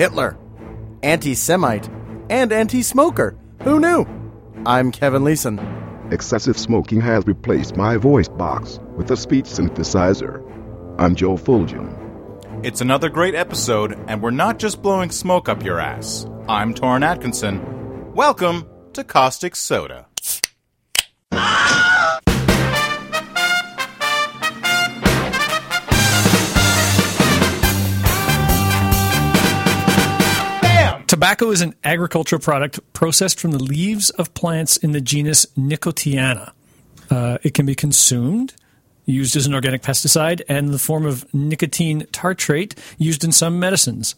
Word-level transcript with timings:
Hitler, 0.00 0.38
anti 1.02 1.34
Semite, 1.34 1.90
and 2.30 2.52
anti 2.52 2.80
smoker. 2.80 3.36
Who 3.64 3.78
knew? 3.78 4.06
I'm 4.64 4.92
Kevin 4.92 5.24
Leeson. 5.24 5.60
Excessive 6.10 6.56
smoking 6.56 7.02
has 7.02 7.26
replaced 7.26 7.76
my 7.76 7.98
voice 7.98 8.26
box 8.26 8.80
with 8.96 9.10
a 9.10 9.16
speech 9.18 9.44
synthesizer. 9.44 10.40
I'm 10.98 11.14
Joe 11.14 11.36
Fulgham. 11.36 11.94
It's 12.64 12.80
another 12.80 13.10
great 13.10 13.34
episode, 13.34 13.92
and 14.08 14.22
we're 14.22 14.30
not 14.30 14.58
just 14.58 14.80
blowing 14.80 15.10
smoke 15.10 15.50
up 15.50 15.62
your 15.62 15.78
ass. 15.78 16.26
I'm 16.48 16.72
Torrin 16.72 17.04
Atkinson. 17.04 18.14
Welcome 18.14 18.66
to 18.94 19.04
Caustic 19.04 19.54
Soda. 19.54 20.09
Tobacco 31.30 31.52
is 31.52 31.60
an 31.60 31.76
agricultural 31.84 32.40
product 32.40 32.80
processed 32.92 33.38
from 33.38 33.52
the 33.52 33.62
leaves 33.62 34.10
of 34.10 34.34
plants 34.34 34.76
in 34.76 34.90
the 34.90 35.00
genus 35.00 35.46
Nicotiana. 35.56 36.50
Uh, 37.08 37.38
it 37.44 37.54
can 37.54 37.64
be 37.64 37.76
consumed, 37.76 38.52
used 39.04 39.36
as 39.36 39.46
an 39.46 39.54
organic 39.54 39.80
pesticide, 39.80 40.42
and 40.48 40.66
in 40.66 40.72
the 40.72 40.78
form 40.80 41.06
of 41.06 41.32
nicotine 41.32 42.00
tartrate 42.10 42.76
used 42.98 43.22
in 43.22 43.30
some 43.30 43.60
medicines. 43.60 44.16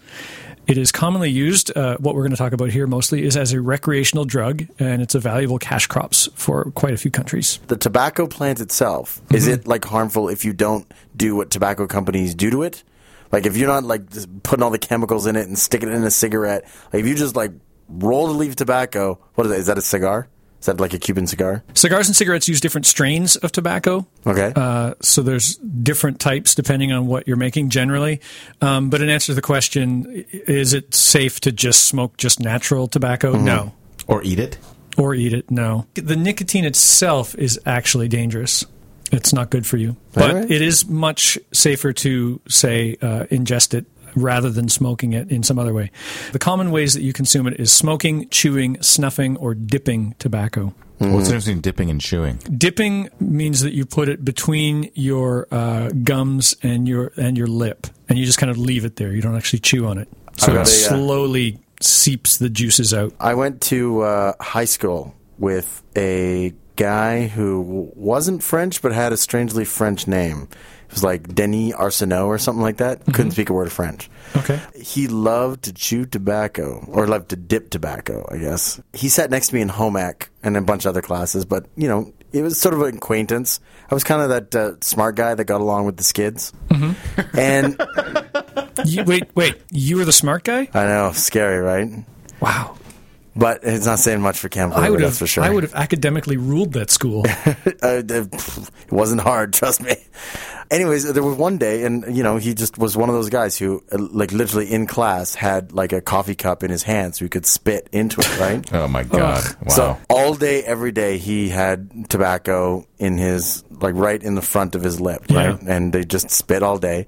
It 0.66 0.78
is 0.78 0.90
commonly 0.90 1.28
used, 1.28 1.76
uh, 1.76 1.98
what 1.98 2.14
we're 2.14 2.22
going 2.22 2.30
to 2.30 2.38
talk 2.38 2.54
about 2.54 2.70
here 2.70 2.86
mostly, 2.86 3.26
is 3.26 3.36
as 3.36 3.52
a 3.52 3.60
recreational 3.60 4.24
drug, 4.24 4.66
and 4.78 5.02
it's 5.02 5.14
a 5.14 5.20
valuable 5.20 5.58
cash 5.58 5.86
crops 5.86 6.30
for 6.34 6.70
quite 6.70 6.94
a 6.94 6.96
few 6.96 7.10
countries. 7.10 7.58
The 7.66 7.76
tobacco 7.76 8.26
plant 8.26 8.58
itself, 8.58 9.20
is 9.30 9.48
it 9.48 9.66
like 9.66 9.84
harmful 9.84 10.30
if 10.30 10.46
you 10.46 10.54
don't 10.54 10.90
do 11.14 11.36
what 11.36 11.50
tobacco 11.50 11.86
companies 11.86 12.34
do 12.34 12.48
to 12.48 12.62
it? 12.62 12.82
Like 13.32 13.46
if 13.46 13.56
you're 13.56 13.68
not 13.68 13.84
like 13.84 14.10
just 14.10 14.42
putting 14.42 14.62
all 14.62 14.70
the 14.70 14.78
chemicals 14.78 15.26
in 15.26 15.36
it 15.36 15.46
and 15.46 15.58
sticking 15.58 15.88
it 15.88 15.94
in 15.94 16.04
a 16.04 16.10
cigarette, 16.10 16.64
like 16.92 17.00
if 17.00 17.06
you 17.06 17.14
just 17.14 17.34
like 17.34 17.52
roll 17.88 18.26
the 18.26 18.34
leaf 18.34 18.50
of 18.50 18.56
tobacco, 18.56 19.18
what 19.34 19.46
is 19.46 19.50
that? 19.50 19.58
Is 19.58 19.66
that 19.66 19.78
a 19.78 19.82
cigar? 19.82 20.28
Is 20.60 20.66
that 20.66 20.78
like 20.78 20.94
a 20.94 20.98
Cuban 20.98 21.26
cigar? 21.26 21.64
Cigars 21.74 22.06
and 22.06 22.14
cigarettes 22.14 22.46
use 22.46 22.60
different 22.60 22.86
strains 22.86 23.34
of 23.34 23.50
tobacco. 23.50 24.06
Okay. 24.24 24.52
Uh, 24.54 24.94
so 25.00 25.20
there's 25.22 25.56
different 25.56 26.20
types 26.20 26.54
depending 26.54 26.92
on 26.92 27.08
what 27.08 27.26
you're 27.26 27.36
making 27.36 27.70
generally. 27.70 28.20
Um, 28.60 28.88
but 28.88 29.02
in 29.02 29.08
answer 29.08 29.26
to 29.26 29.34
the 29.34 29.42
question, 29.42 30.24
is 30.30 30.72
it 30.72 30.94
safe 30.94 31.40
to 31.40 31.50
just 31.50 31.86
smoke 31.86 32.16
just 32.16 32.38
natural 32.38 32.86
tobacco? 32.86 33.32
No. 33.32 33.72
Or 34.06 34.22
eat 34.22 34.38
it. 34.38 34.56
Or 34.96 35.14
eat 35.14 35.32
it? 35.32 35.50
No. 35.50 35.88
The 35.94 36.14
nicotine 36.14 36.64
itself 36.64 37.34
is 37.34 37.58
actually 37.66 38.06
dangerous. 38.06 38.64
It's 39.12 39.32
not 39.32 39.50
good 39.50 39.66
for 39.66 39.76
you. 39.76 39.96
But 40.14 40.30
Alright. 40.30 40.50
it 40.50 40.62
is 40.62 40.88
much 40.88 41.38
safer 41.52 41.92
to, 41.92 42.40
say, 42.48 42.96
uh, 43.02 43.24
ingest 43.30 43.74
it 43.74 43.86
rather 44.14 44.50
than 44.50 44.68
smoking 44.68 45.12
it 45.12 45.30
in 45.30 45.42
some 45.42 45.58
other 45.58 45.72
way. 45.72 45.90
The 46.32 46.38
common 46.38 46.70
ways 46.70 46.94
that 46.94 47.02
you 47.02 47.12
consume 47.12 47.46
it 47.46 47.60
is 47.60 47.72
smoking, 47.72 48.28
chewing, 48.30 48.80
snuffing, 48.82 49.36
or 49.36 49.54
dipping 49.54 50.14
tobacco. 50.18 50.74
What's 50.98 51.28
the 51.28 51.34
difference 51.34 51.44
between 51.46 51.60
dipping 51.62 51.90
and 51.90 52.00
chewing? 52.00 52.36
Dipping 52.56 53.08
means 53.18 53.60
that 53.62 53.72
you 53.72 53.84
put 53.84 54.08
it 54.08 54.24
between 54.24 54.90
your 54.94 55.48
uh, 55.50 55.88
gums 55.88 56.54
and 56.62 56.86
your 56.86 57.12
and 57.16 57.36
your 57.36 57.48
lip, 57.48 57.88
and 58.08 58.18
you 58.18 58.24
just 58.24 58.38
kind 58.38 58.50
of 58.50 58.58
leave 58.58 58.84
it 58.84 58.96
there. 58.96 59.12
You 59.12 59.20
don't 59.20 59.36
actually 59.36 59.60
chew 59.60 59.86
on 59.86 59.98
it, 59.98 60.08
so 60.36 60.52
it 60.52 60.58
a, 60.58 60.60
uh, 60.60 60.64
slowly 60.64 61.58
seeps 61.80 62.36
the 62.36 62.48
juices 62.48 62.94
out. 62.94 63.12
I 63.18 63.34
went 63.34 63.60
to 63.62 64.02
uh, 64.02 64.34
high 64.40 64.64
school 64.64 65.14
with 65.38 65.82
a 65.96 66.52
guy 66.82 67.26
who 67.28 67.90
wasn't 67.94 68.42
French 68.42 68.82
but 68.82 68.92
had 68.92 69.12
a 69.12 69.16
strangely 69.16 69.64
French 69.64 70.06
name. 70.06 70.48
It 70.88 70.92
was 70.92 71.04
like 71.04 71.34
Denis 71.34 71.74
Arsenault 71.74 72.26
or 72.26 72.38
something 72.38 72.62
like 72.62 72.76
that. 72.78 73.04
Couldn't 73.06 73.30
speak 73.30 73.48
a 73.48 73.52
word 73.54 73.66
of 73.68 73.72
French. 73.72 74.10
Okay. 74.36 74.60
He 74.74 75.08
loved 75.08 75.62
to 75.64 75.72
chew 75.72 76.04
tobacco, 76.04 76.84
or 76.88 77.06
loved 77.06 77.30
to 77.30 77.36
dip 77.36 77.70
tobacco, 77.70 78.28
I 78.30 78.36
guess. 78.36 78.78
He 78.92 79.08
sat 79.08 79.30
next 79.30 79.48
to 79.48 79.54
me 79.54 79.62
in 79.62 79.70
home 79.70 79.96
ec 79.96 80.30
and 80.42 80.56
a 80.56 80.60
bunch 80.60 80.84
of 80.84 80.90
other 80.90 81.00
classes, 81.00 81.46
but, 81.46 81.66
you 81.76 81.88
know, 81.88 82.12
it 82.32 82.42
was 82.42 82.60
sort 82.60 82.74
of 82.74 82.82
an 82.82 82.96
acquaintance. 82.96 83.60
I 83.90 83.94
was 83.94 84.04
kind 84.04 84.20
of 84.20 84.28
that 84.28 84.54
uh, 84.54 84.80
smart 84.80 85.16
guy 85.16 85.34
that 85.34 85.44
got 85.44 85.60
along 85.62 85.86
with 85.86 85.96
the 85.96 86.04
skids. 86.04 86.52
And 87.32 87.80
You, 88.84 89.04
wait, 89.04 89.24
wait. 89.34 89.60
You 89.70 89.96
were 89.96 90.04
the 90.04 90.12
smart 90.12 90.44
guy. 90.44 90.68
I 90.74 90.84
know, 90.86 91.12
scary, 91.12 91.58
right? 91.58 92.04
Wow. 92.40 92.76
But 93.34 93.60
it's 93.62 93.86
not 93.86 93.98
saying 93.98 94.20
much 94.20 94.38
for 94.38 94.48
Camp 94.50 94.74
I 94.74 94.80
River, 94.82 94.90
would 94.92 95.00
that's 95.00 95.12
have. 95.14 95.18
for 95.20 95.26
sure. 95.26 95.44
I 95.44 95.48
would 95.50 95.62
have 95.62 95.74
academically 95.74 96.36
ruled 96.36 96.74
that 96.74 96.90
school. 96.90 97.20
uh, 97.26 97.32
the- 98.02 98.28
pff, 98.30 98.68
it 98.86 98.92
wasn't 98.92 99.22
hard, 99.22 99.52
trust 99.54 99.80
me. 99.82 99.94
Anyways, 100.70 101.10
there 101.12 101.22
was 101.22 101.36
one 101.36 101.58
day, 101.58 101.84
and 101.84 102.14
you 102.16 102.22
know, 102.22 102.36
he 102.38 102.54
just 102.54 102.78
was 102.78 102.96
one 102.96 103.08
of 103.10 103.14
those 103.14 103.28
guys 103.30 103.58
who, 103.58 103.82
uh, 103.92 103.98
like, 103.98 104.32
literally 104.32 104.72
in 104.72 104.86
class 104.86 105.34
had 105.34 105.72
like 105.72 105.92
a 105.92 106.00
coffee 106.00 106.34
cup 106.34 106.62
in 106.62 106.70
his 106.70 106.82
hand, 106.82 107.14
so 107.14 107.24
he 107.24 107.28
could 107.28 107.44
spit 107.44 107.88
into 107.92 108.20
it, 108.20 108.38
right? 108.40 108.72
Oh 108.72 108.88
my 108.88 109.02
god! 109.02 109.44
Wow. 109.62 109.68
So 109.68 109.98
all 110.08 110.34
day, 110.34 110.62
every 110.62 110.92
day, 110.92 111.18
he 111.18 111.48
had 111.50 112.08
tobacco 112.10 112.86
in 112.98 113.18
his 113.18 113.64
like 113.70 113.94
right 113.96 114.22
in 114.22 114.34
the 114.34 114.40
front 114.42 114.74
of 114.74 114.82
his 114.82 114.98
lip, 115.00 115.24
right? 115.30 115.60
And 115.60 115.92
they 115.92 116.04
just 116.04 116.30
spit 116.30 116.62
all 116.62 116.78
day. 116.78 117.06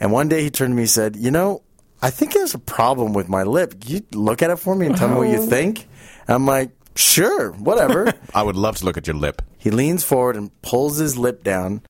And 0.00 0.12
one 0.12 0.28
day, 0.28 0.42
he 0.42 0.50
turned 0.50 0.72
to 0.72 0.74
me 0.76 0.82
and 0.82 0.90
said, 0.90 1.16
"You 1.16 1.30
know, 1.30 1.62
I 2.06 2.10
think 2.10 2.32
there's 2.34 2.54
a 2.54 2.58
problem 2.60 3.14
with 3.14 3.28
my 3.28 3.42
lip. 3.42 3.74
You 3.84 4.00
look 4.12 4.40
at 4.42 4.50
it 4.50 4.58
for 4.58 4.76
me 4.76 4.86
and 4.86 4.96
tell 4.96 5.08
me 5.08 5.16
what 5.16 5.28
you 5.28 5.44
think?" 5.44 5.88
And 6.28 6.34
I'm 6.36 6.46
like, 6.46 6.70
"Sure, 6.94 7.50
whatever." 7.52 8.14
I 8.34 8.42
would 8.42 8.56
love 8.56 8.76
to 8.76 8.84
look 8.84 8.96
at 8.96 9.06
your 9.08 9.16
lip. 9.16 9.42
he 9.58 9.70
leans 9.70 10.04
forward 10.04 10.36
and 10.36 10.50
pulls 10.62 10.98
his 10.98 11.18
lip 11.18 11.42
down. 11.42 11.82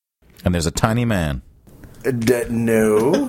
And 0.44 0.54
there's 0.54 0.66
a 0.66 0.70
tiny 0.70 1.04
man. 1.04 1.42
D- 2.02 2.44
no, 2.48 3.28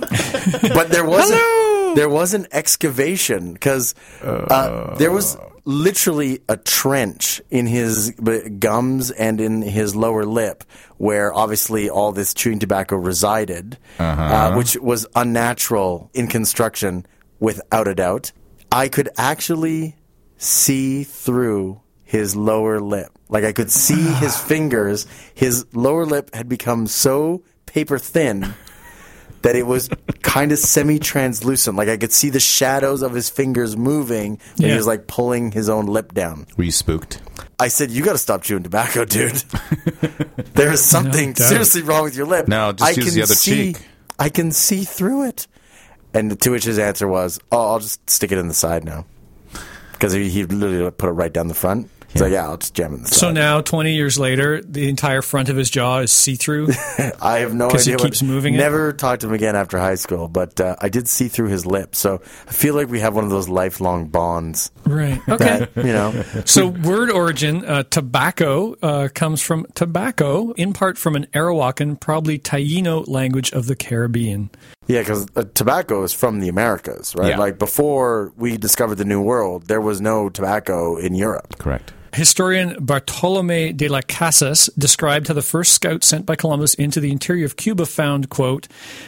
but 0.78 0.88
there 0.88 1.04
was 1.04 1.30
a, 1.30 1.92
there 1.94 2.08
was 2.08 2.32
an 2.32 2.46
excavation 2.52 3.52
because 3.52 3.94
uh, 4.22 4.96
there 4.96 5.10
was 5.12 5.36
literally 5.68 6.40
a 6.48 6.56
trench 6.56 7.42
in 7.50 7.66
his 7.66 8.12
gums 8.58 9.10
and 9.10 9.38
in 9.38 9.60
his 9.60 9.94
lower 9.94 10.24
lip 10.24 10.64
where 10.96 11.30
obviously 11.34 11.90
all 11.90 12.10
this 12.10 12.32
chewing 12.32 12.58
tobacco 12.58 12.96
resided, 12.96 13.76
uh, 13.98 14.54
which 14.54 14.78
was 14.78 15.06
unnatural 15.14 16.10
in 16.14 16.26
construction 16.26 17.04
without 17.38 17.86
a 17.86 17.94
doubt. 17.94 18.32
I 18.72 18.88
could 18.88 19.10
actually 19.18 19.94
see 20.38 21.04
through 21.04 21.82
his 22.02 22.34
lower 22.34 22.80
lip. 22.80 23.10
Like 23.28 23.44
I 23.44 23.52
could 23.52 23.70
see 23.70 24.02
his 24.14 24.38
fingers. 24.42 25.06
His 25.34 25.66
lower 25.74 26.06
lip 26.06 26.34
had 26.34 26.48
become 26.48 26.86
so 26.86 27.42
paper 27.66 27.98
thin 27.98 28.54
that 29.42 29.56
it 29.56 29.66
was 29.66 29.88
kind 30.22 30.52
of 30.52 30.58
semi-translucent. 30.58 31.76
Like 31.76 31.88
I 31.88 31.96
could 31.96 32.12
see 32.12 32.30
the 32.30 32.40
shadows 32.40 33.02
of 33.02 33.12
his 33.12 33.30
fingers 33.30 33.76
moving 33.76 34.40
when 34.56 34.70
he 34.70 34.76
was 34.76 34.86
like 34.86 35.06
pulling 35.06 35.52
his 35.52 35.68
own 35.68 35.86
lip 35.86 36.12
down. 36.12 36.46
Were 36.56 36.64
you 36.64 36.72
spooked? 36.72 37.20
I 37.60 37.68
said, 37.68 37.90
"You 37.90 38.04
got 38.04 38.12
to 38.12 38.18
stop 38.18 38.42
chewing 38.42 38.62
tobacco, 38.62 39.04
dude. 39.04 39.32
there 40.54 40.72
is 40.72 40.84
something 40.84 41.32
doubt. 41.32 41.48
seriously 41.48 41.82
wrong 41.82 42.04
with 42.04 42.16
your 42.16 42.26
lip." 42.26 42.48
No, 42.48 42.72
just 42.72 42.82
I 42.84 42.90
use 42.90 43.06
can 43.06 43.14
the 43.14 43.22
other 43.22 43.34
see, 43.34 43.72
cheek. 43.72 43.88
I 44.18 44.28
can 44.28 44.52
see 44.52 44.84
through 44.84 45.28
it. 45.28 45.46
And 46.14 46.40
to 46.40 46.50
which 46.50 46.64
his 46.64 46.78
answer 46.78 47.06
was, 47.06 47.40
"Oh, 47.52 47.72
I'll 47.72 47.80
just 47.80 48.08
stick 48.08 48.32
it 48.32 48.38
in 48.38 48.48
the 48.48 48.54
side 48.54 48.84
now," 48.84 49.06
because 49.92 50.12
he, 50.12 50.28
he 50.28 50.44
literally 50.44 50.90
put 50.90 51.08
it 51.08 51.12
right 51.12 51.32
down 51.32 51.48
the 51.48 51.54
front. 51.54 51.90
He's 52.12 52.22
like, 52.22 52.32
"Yeah, 52.32 52.44
I'll 52.48 52.56
just 52.56 52.74
jam 52.74 52.92
it 52.92 52.96
in 52.96 53.02
the 53.02 53.08
so 53.08 53.30
now, 53.30 53.60
twenty 53.60 53.94
years 53.94 54.18
later, 54.18 54.62
the 54.62 54.88
entire 54.88 55.20
front 55.20 55.50
of 55.50 55.56
his 55.56 55.68
jaw 55.68 55.98
is 55.98 56.10
see 56.10 56.36
through. 56.36 56.68
I 57.20 57.40
have 57.40 57.54
no 57.54 57.68
'Cause 57.68 57.84
he 57.84 57.94
keeps 57.96 58.22
what, 58.22 58.28
moving 58.28 58.54
it? 58.54 58.58
Never 58.58 58.92
talked 58.94 59.20
to 59.20 59.28
him 59.28 59.34
again 59.34 59.54
after 59.56 59.78
high 59.78 59.96
school, 59.96 60.26
but 60.26 60.58
uh, 60.60 60.76
I 60.80 60.88
did 60.88 61.06
see 61.06 61.28
through 61.28 61.48
his 61.48 61.66
lip. 61.66 61.94
So 61.94 62.22
I 62.48 62.52
feel 62.52 62.74
like 62.74 62.88
we 62.88 63.00
have 63.00 63.14
one 63.14 63.24
of 63.24 63.30
those 63.30 63.48
lifelong 63.48 64.06
bonds. 64.08 64.70
right. 64.86 65.20
Okay. 65.28 65.68
That, 65.74 65.84
you 65.84 65.92
know, 65.92 66.24
So, 66.46 66.68
word 66.68 67.10
origin 67.10 67.64
uh, 67.64 67.82
tobacco 67.84 68.74
uh, 68.82 69.08
comes 69.14 69.42
from 69.42 69.66
tobacco, 69.74 70.52
in 70.52 70.72
part 70.72 70.96
from 70.96 71.14
an 71.14 71.26
Arawakan, 71.34 72.00
probably 72.00 72.38
Taino 72.38 73.06
language 73.06 73.52
of 73.52 73.66
the 73.66 73.76
Caribbean. 73.76 74.50
Yeah, 74.88 75.00
because 75.00 75.26
uh, 75.36 75.44
tobacco 75.54 76.02
is 76.02 76.12
from 76.12 76.40
the 76.40 76.48
Americas, 76.48 77.14
right? 77.14 77.30
Yeah. 77.30 77.38
Like 77.38 77.58
before 77.58 78.32
we 78.36 78.56
discovered 78.56 78.96
the 78.96 79.04
New 79.04 79.20
World, 79.20 79.66
there 79.68 79.80
was 79.80 80.00
no 80.00 80.28
tobacco 80.30 80.96
in 80.96 81.14
Europe. 81.14 81.58
Correct. 81.58 81.92
Historian 82.18 82.74
Bartolome 82.80 83.72
de 83.72 83.86
las 83.86 84.02
Casas 84.08 84.68
described 84.76 85.28
how 85.28 85.34
the 85.34 85.40
first 85.40 85.72
scouts 85.72 86.08
sent 86.08 86.26
by 86.26 86.34
Columbus 86.34 86.74
into 86.74 86.98
the 86.98 87.12
interior 87.12 87.46
of 87.46 87.56
Cuba 87.56 87.86
found, 87.86 88.28
quote, 88.28 88.66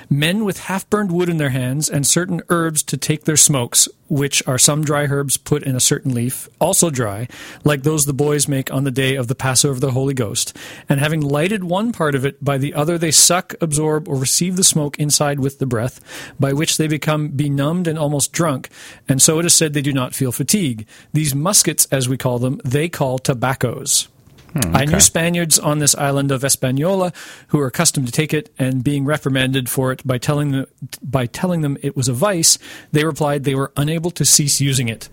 men 0.09 0.45
with 0.45 0.61
half 0.61 0.89
burned 0.89 1.11
wood 1.11 1.29
in 1.29 1.37
their 1.37 1.51
hands 1.51 1.91
and 1.91 2.07
certain 2.07 2.41
herbs 2.51 2.85
to 2.85 2.97
take 2.97 3.25
their 3.25 3.37
smokes, 3.37 3.89
which 4.07 4.47
are 4.47 4.59
some 4.59 4.85
dry 4.85 5.07
herbs 5.07 5.37
put 5.37 5.65
in 5.65 5.75
a 5.75 5.81
certain 5.81 6.15
leaf, 6.15 6.49
also 6.61 6.89
dry, 6.89 7.27
like 7.65 7.83
those 7.83 8.07
the 8.07 8.13
boys 8.13 8.47
make 8.47 8.73
on 8.73 8.85
the 8.85 8.91
day 8.93 9.17
of 9.17 9.27
the 9.27 9.35
Passover 9.35 9.73
of 9.73 9.81
the 9.81 9.93
Holy 9.93 10.15
Ghost. 10.15 10.57
And 10.89 11.01
having 11.01 11.21
lighted 11.21 11.65
one 11.65 11.93
part 11.93 12.15
of 12.15 12.25
it, 12.25 12.45
by 12.45 12.59
the 12.59 12.75
other 12.75 12.97
they 12.97 13.11
suck, 13.11 13.55
absorb, 13.61 14.09
or 14.09 14.17
receive 14.17 14.55
the 14.55 14.65
smoke 14.65 14.99
inside 14.99 15.41
with 15.41 15.59
the 15.59 15.67
breath, 15.67 16.01
by 16.39 16.53
which 16.53 16.77
they 16.77 16.87
become 16.87 17.29
benumbed 17.31 17.89
and 17.89 17.99
almost 17.99 18.33
drunk, 18.33 18.69
and 19.09 19.21
so 19.21 19.41
it 19.41 19.47
is 19.47 19.55
said 19.55 19.73
they 19.73 19.83
do 19.83 19.93
not 19.93 20.15
feel 20.15 20.33
fatigue. 20.33 20.87
These 21.13 21.35
muskets, 21.35 21.87
as 21.91 22.09
we 22.09 22.17
call 22.17 22.39
them, 22.39 22.61
they 22.65 22.89
call 22.89 23.00
tobaccos. 23.19 24.09
Hmm, 24.53 24.75
I 24.75 24.85
knew 24.85 24.99
Spaniards 24.99 25.59
on 25.59 25.79
this 25.79 25.95
island 25.95 26.33
of 26.33 26.43
Hispaniola 26.43 27.13
who 27.49 27.59
were 27.59 27.67
accustomed 27.67 28.07
to 28.07 28.13
take 28.13 28.35
it, 28.35 28.53
and 28.59 28.83
being 28.83 29.05
reprimanded 29.05 29.69
for 29.69 29.93
it 29.93 30.05
by 30.07 30.19
telling 30.19 30.51
them, 30.51 30.67
by 31.03 31.27
telling 31.27 31.61
them 31.61 31.79
it 31.83 31.97
was 31.97 32.09
a 32.09 32.13
vice, 32.13 32.59
they 32.91 33.05
replied 33.05 33.45
they 33.45 33.55
were 33.55 33.73
unable 33.77 34.11
to 34.13 34.25
cease 34.25 34.61
using 34.61 34.89
it. 34.89 35.09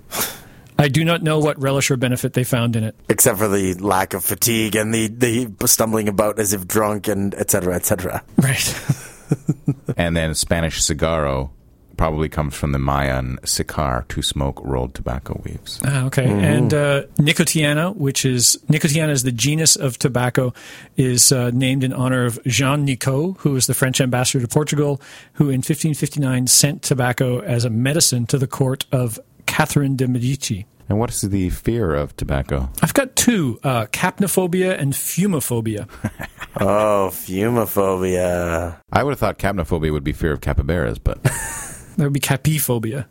I 0.80 0.88
do 0.88 1.04
not 1.04 1.24
know 1.24 1.40
what 1.40 1.60
relish 1.60 1.90
or 1.90 1.98
benefit 1.98 2.34
they 2.34 2.44
found 2.44 2.76
in 2.76 2.84
it. 2.84 2.96
Except 3.10 3.40
for 3.40 3.48
the 3.48 3.74
lack 3.76 4.14
of 4.14 4.24
fatigue 4.24 4.76
and 4.76 4.94
the, 4.94 5.08
the 5.08 5.68
stumbling 5.68 6.08
about 6.08 6.40
as 6.40 6.54
if 6.54 6.68
drunk 6.68 7.08
and 7.08 7.34
et 7.36 7.50
cetera, 7.50 7.76
et 7.76 7.86
cetera. 7.86 8.24
Right. 8.38 9.04
And 9.98 10.16
then 10.16 10.34
Spanish 10.36 10.82
cigarro 10.82 11.50
probably 11.98 12.30
comes 12.30 12.56
from 12.56 12.72
the 12.72 12.80
Mayan 12.80 13.40
sicar, 13.44 14.06
to 14.10 14.22
smoke 14.22 14.62
rolled 14.64 14.94
tobacco 14.94 15.42
leaves. 15.44 15.82
Ah, 15.84 16.06
okay. 16.06 16.26
And 16.26 16.74
uh, 16.74 17.04
Nicotiana, 17.18 17.96
which 17.96 18.24
is 18.26 18.58
Nicotiana 18.70 19.10
is 19.10 19.24
the 19.24 19.32
genus 19.32 19.76
of 19.76 19.98
tobacco, 19.98 20.54
is 20.96 21.32
uh, 21.32 21.52
named 21.52 21.84
in 21.84 21.92
honor 21.94 22.26
of 22.26 22.40
Jean 22.46 22.86
Nicot, 22.86 23.38
who 23.40 23.52
was 23.52 23.68
the 23.68 23.74
French 23.74 24.00
ambassador 24.00 24.46
to 24.46 24.48
Portugal, 24.48 25.02
who 25.34 25.46
in 25.46 25.58
1559 25.58 26.48
sent 26.48 26.82
tobacco 26.84 27.40
as 27.42 27.66
a 27.66 27.70
medicine 27.70 28.26
to 28.28 28.38
the 28.38 28.48
court 28.48 28.86
of 28.92 29.20
Catherine 29.46 29.96
de 29.96 30.08
Medici. 30.08 30.66
And 30.90 31.00
what 31.00 31.10
is 31.10 31.20
the 31.22 31.50
fear 31.50 31.94
of 31.94 32.16
tobacco? 32.16 32.70
I've 32.82 32.94
got 32.94 33.16
two: 33.16 33.60
uh, 33.64 33.88
capnophobia 33.88 34.80
and 34.80 34.94
fumophobia. 34.94 35.90
Oh, 36.60 37.10
fumophobia. 37.14 38.80
I 38.92 39.04
would 39.04 39.12
have 39.12 39.20
thought 39.20 39.38
capnophobia 39.38 39.92
would 39.92 40.04
be 40.04 40.14
fear 40.14 40.32
of 40.32 40.42
capybaras, 40.42 40.98
but 40.98 41.20
That 41.98 42.04
would 42.06 42.14
be 42.14 42.20
capiphobia. 42.20 43.06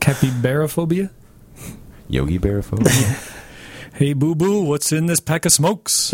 Capybaraphobia. 0.00 1.10
Yogi 2.08 2.38
Bear 2.38 2.62
phobia? 2.62 2.90
Hey, 3.94 4.12
boo 4.12 4.34
boo, 4.34 4.64
what's 4.64 4.90
in 4.90 5.06
this 5.06 5.20
pack 5.20 5.46
of 5.46 5.52
smokes? 5.52 6.12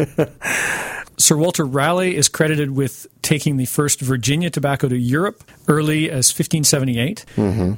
Sir 1.17 1.35
Walter 1.35 1.65
Raleigh 1.65 2.15
is 2.15 2.29
credited 2.29 2.73
with 2.73 3.07
taking 3.23 3.57
the 3.57 3.65
first 3.65 4.03
Virginia 4.03 4.51
tobacco 4.51 4.87
to 4.89 4.99
Europe 4.99 5.43
early 5.67 6.11
as 6.11 6.29
1578. 6.31 7.25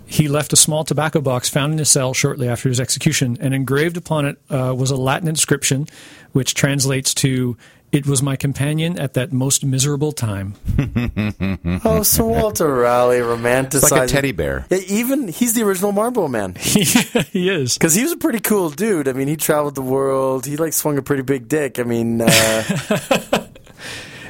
He 0.07 0.27
left 0.27 0.53
a 0.53 0.57
small 0.57 0.83
tobacco 0.83 1.21
box 1.21 1.49
found 1.49 1.73
in 1.75 1.79
his 1.79 1.89
cell 1.89 2.15
shortly 2.15 2.49
after 2.49 2.69
his 2.69 2.81
execution, 2.81 3.37
and 3.41 3.55
engraved 3.55 3.97
upon 3.97 4.27
it 4.27 4.39
uh, 4.51 4.75
was 4.77 4.91
a 4.91 4.97
Latin 4.97 5.29
inscription 5.29 5.87
which 6.33 6.55
translates 6.55 7.15
to, 7.15 7.57
It 7.93 8.07
was 8.07 8.23
my 8.23 8.37
companion 8.37 8.99
at 8.99 9.15
that 9.15 9.33
most 9.33 9.65
miserable 9.65 10.13
time. 10.13 10.55
Oh, 11.85 12.03
Sir 12.03 12.25
Walter 12.25 12.73
Raleigh 12.73 13.19
romanticizing. 13.19 13.75
It's 13.75 13.91
like 13.91 14.05
a 14.05 14.07
teddy 14.07 14.33
bear. 14.33 14.67
Even 14.71 15.29
he's 15.29 15.55
the 15.55 15.63
original 15.63 15.93
Marlboro 15.93 16.29
Man. 16.29 16.55
he 16.55 17.49
is. 17.49 17.77
Because 17.77 17.95
he 17.95 18.03
was 18.03 18.13
a 18.13 18.17
pretty 18.17 18.39
cool 18.41 18.71
dude. 18.71 19.09
I 19.09 19.13
mean, 19.13 19.27
he 19.29 19.37
traveled 19.37 19.75
the 19.75 19.83
world. 19.83 20.47
He 20.47 20.57
like 20.57 20.73
swung 20.73 20.97
a 20.99 21.03
pretty 21.03 21.23
big 21.23 21.49
dick. 21.49 21.79
I 21.79 21.83
mean, 21.83 22.21
uh, 22.21 22.29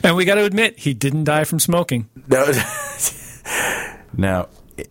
And 0.03 0.17
we 0.17 0.25
got 0.25 0.35
to 0.37 0.45
admit, 0.45 0.79
he 0.79 0.95
didn't 0.95 1.25
die 1.25 1.45
from 1.45 1.61
smoking. 1.61 2.09
no, 2.29 2.47
Now, 4.17 4.49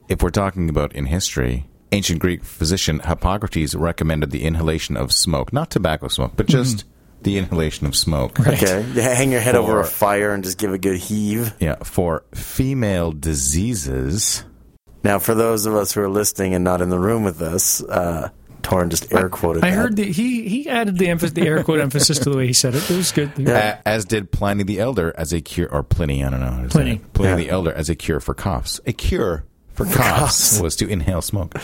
if 0.07 0.21
we're 0.23 0.29
talking 0.29 0.69
about 0.69 0.93
in 0.95 1.05
history, 1.07 1.67
ancient 1.91 2.19
Greek 2.19 2.43
physician 2.43 2.99
Hippocrates 2.99 3.75
recommended 3.75 4.31
the 4.31 4.43
inhalation 4.43 4.95
of 4.95 5.11
smoke, 5.11 5.51
not 5.51 5.69
tobacco 5.69 6.07
smoke, 6.07 6.33
but 6.35 6.47
just 6.47 6.85
the 7.23 7.37
inhalation 7.37 7.87
of 7.87 7.95
smoke. 7.95 8.39
okay. 8.39 8.85
You 8.93 9.01
hang 9.01 9.31
your 9.31 9.41
head 9.41 9.55
over 9.55 9.79
a 9.79 9.85
fire 9.85 10.33
and 10.33 10.43
just 10.43 10.57
give 10.57 10.73
a 10.73 10.77
good 10.77 10.97
heave. 10.97 11.53
Yeah, 11.59 11.75
for 11.83 12.23
female 12.33 13.11
diseases. 13.11 14.43
Now, 15.03 15.19
for 15.19 15.33
those 15.35 15.65
of 15.65 15.75
us 15.75 15.91
who 15.93 16.01
are 16.01 16.09
listening 16.09 16.53
and 16.53 16.63
not 16.63 16.81
in 16.81 16.89
the 16.89 16.99
room 16.99 17.23
with 17.23 17.41
us, 17.41 17.81
uh, 17.83 18.29
Torrin 18.61 18.89
just 18.89 19.11
air 19.11 19.29
quoted. 19.29 19.63
I 19.63 19.71
that. 19.71 19.75
heard 19.75 19.95
that 19.95 20.07
he, 20.07 20.47
he 20.47 20.69
added 20.69 20.97
the, 20.99 21.07
emphasis, 21.09 21.33
the 21.33 21.47
air 21.47 21.63
quote 21.63 21.79
emphasis 21.79 22.19
to 22.19 22.29
the 22.29 22.37
way 22.37 22.45
he 22.45 22.53
said 22.53 22.75
it. 22.75 22.89
It 22.89 22.95
was 22.95 23.11
good. 23.11 23.31
A- 23.49 23.81
as 23.87 24.05
did 24.05 24.31
Pliny 24.31 24.63
the 24.63 24.79
Elder 24.79 25.11
as 25.17 25.33
a 25.33 25.41
cure, 25.41 25.67
or 25.71 25.81
Pliny, 25.81 26.23
I 26.23 26.29
don't 26.29 26.39
know. 26.39 26.51
how 26.51 26.61
to 26.61 26.69
say 26.69 26.73
Pliny. 26.83 27.01
Pliny 27.13 27.29
Yeah. 27.29 27.35
the 27.47 27.49
Elder 27.49 27.73
as 27.73 27.89
a 27.89 27.95
cure 27.95 28.19
for 28.19 28.35
coughs. 28.35 28.79
A 28.85 28.93
cure 28.93 29.43
for 29.85 29.97
coughs 29.97 30.59
was 30.59 30.75
to 30.77 30.87
inhale 30.87 31.21
smoke. 31.21 31.55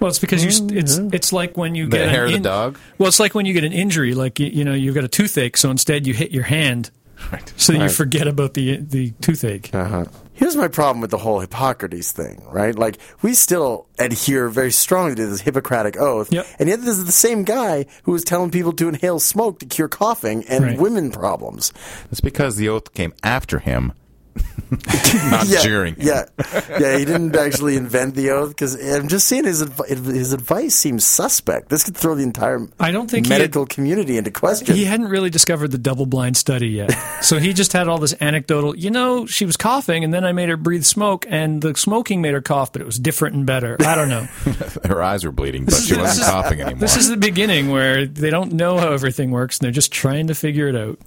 Well, 0.00 0.08
it's 0.08 0.18
because 0.18 0.44
you, 0.44 0.68
it's 0.76 0.96
it's 0.98 1.32
like 1.32 1.56
when 1.56 1.74
you 1.74 1.86
The 1.88 1.98
get 1.98 2.08
hair 2.10 2.26
an 2.26 2.34
of 2.34 2.42
the 2.42 2.48
dog? 2.48 2.78
Well, 2.98 3.08
it's 3.08 3.20
like 3.20 3.34
when 3.34 3.46
you 3.46 3.52
get 3.54 3.64
an 3.64 3.72
injury, 3.72 4.14
like 4.14 4.38
you, 4.40 4.46
you 4.46 4.64
know 4.64 4.74
you've 4.74 4.94
got 4.94 5.04
a 5.04 5.08
toothache, 5.08 5.56
so 5.56 5.70
instead 5.70 6.06
you 6.06 6.14
hit 6.14 6.30
your 6.32 6.44
hand, 6.44 6.90
Right. 7.32 7.52
so 7.56 7.72
that 7.72 7.80
you 7.82 7.88
forget 7.88 8.26
about 8.26 8.54
the 8.54 8.76
the 8.78 9.10
toothache. 9.20 9.74
Uh-huh. 9.74 10.04
Here's 10.36 10.56
my 10.56 10.66
problem 10.66 11.00
with 11.00 11.12
the 11.12 11.18
whole 11.18 11.38
Hippocrates 11.38 12.10
thing, 12.10 12.42
right? 12.50 12.76
Like, 12.76 12.98
we 13.22 13.34
still 13.34 13.86
adhere 14.00 14.48
very 14.48 14.72
strongly 14.72 15.14
to 15.14 15.26
this 15.28 15.40
Hippocratic 15.40 15.96
oath. 15.96 16.32
Yep. 16.32 16.44
And 16.58 16.68
yet, 16.68 16.80
this 16.80 16.98
is 16.98 17.04
the 17.04 17.12
same 17.12 17.44
guy 17.44 17.86
who 18.02 18.10
was 18.10 18.24
telling 18.24 18.50
people 18.50 18.72
to 18.72 18.88
inhale 18.88 19.20
smoke 19.20 19.60
to 19.60 19.66
cure 19.66 19.86
coughing 19.86 20.44
and 20.48 20.64
Right. 20.64 20.78
women 20.80 21.12
problems. 21.12 21.72
It's 22.10 22.20
because 22.20 22.56
the 22.56 22.68
oath 22.68 22.92
came 22.94 23.14
after 23.22 23.60
him, 23.60 23.92
not 25.30 25.46
yeah, 25.46 25.62
during. 25.62 25.94
him. 25.94 26.06
Yeah, 26.06 26.24
yeah. 26.78 26.98
He 26.98 27.04
didn't 27.04 27.36
actually 27.36 27.76
invent 27.76 28.14
the 28.14 28.30
oath 28.30 28.48
because 28.50 28.74
I'm 28.74 29.08
just 29.08 29.26
saying 29.28 29.44
his 29.44 29.62
adv- 29.62 29.86
his 29.86 30.32
advice 30.32 30.74
seems 30.74 31.04
suspect. 31.04 31.68
This 31.68 31.84
could 31.84 31.96
throw 31.96 32.14
the 32.14 32.22
entire 32.22 32.66
I 32.80 32.90
don't 32.90 33.10
think 33.10 33.26
he 33.26 33.32
had- 33.32 33.40
medical 33.40 33.66
community 33.66 34.16
into 34.16 34.30
question. 34.30 34.74
He 34.74 34.84
hadn't 34.84 35.08
really 35.08 35.30
discovered 35.30 35.70
the 35.70 35.78
double 35.78 36.06
blind 36.06 36.36
study 36.36 36.68
yet, 36.68 36.90
so 37.22 37.38
he 37.38 37.52
just 37.52 37.72
had 37.72 37.88
all 37.88 37.98
this 37.98 38.14
anecdotal. 38.20 38.76
You 38.76 38.90
know, 38.90 39.26
she 39.26 39.44
was 39.44 39.56
coughing, 39.56 40.02
and 40.04 40.12
then 40.12 40.24
I 40.24 40.32
made 40.32 40.48
her 40.48 40.56
breathe 40.56 40.84
smoke, 40.84 41.26
and 41.28 41.62
the 41.62 41.76
smoking 41.76 42.20
made 42.20 42.34
her 42.34 42.42
cough, 42.42 42.72
but 42.72 42.82
it 42.82 42.86
was 42.86 42.98
different 42.98 43.36
and 43.36 43.46
better. 43.46 43.76
I 43.80 43.94
don't 43.94 44.08
know. 44.08 44.22
Her 44.84 45.02
eyes 45.02 45.24
were 45.24 45.32
bleeding, 45.32 45.64
but 45.64 45.74
she 45.74 45.96
wasn't 45.96 46.26
coughing 46.26 46.60
anymore. 46.60 46.80
This 46.80 46.96
is 46.96 47.08
the 47.08 47.16
beginning 47.16 47.70
where 47.70 48.06
they 48.06 48.30
don't 48.30 48.52
know 48.52 48.78
how 48.78 48.92
everything 48.92 49.30
works 49.30 49.58
and 49.58 49.64
they're 49.64 49.72
just 49.72 49.92
trying 49.92 50.26
to 50.28 50.34
figure 50.34 50.68
it 50.68 50.76
out. 50.76 50.98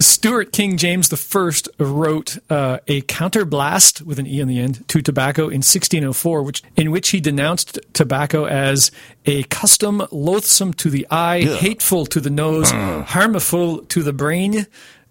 Stuart 0.00 0.52
King 0.52 0.76
James 0.76 1.12
I 1.12 1.82
wrote 1.82 2.38
uh, 2.50 2.78
a 2.86 3.02
counterblast 3.02 4.02
with 4.02 4.18
an 4.18 4.26
e 4.26 4.40
on 4.40 4.48
the 4.48 4.60
end 4.60 4.86
to 4.88 5.02
tobacco 5.02 5.44
in 5.44 5.58
1604, 5.58 6.42
which 6.42 6.62
in 6.76 6.90
which 6.90 7.10
he 7.10 7.20
denounced 7.20 7.78
tobacco 7.92 8.44
as 8.44 8.90
a 9.26 9.42
custom 9.44 10.06
loathsome 10.10 10.72
to 10.74 10.90
the 10.90 11.06
eye, 11.10 11.42
hateful 11.42 12.06
to 12.06 12.20
the 12.20 12.30
nose, 12.30 12.70
harmful 12.70 13.78
to 13.86 14.02
the 14.02 14.12
brain, 14.12 14.66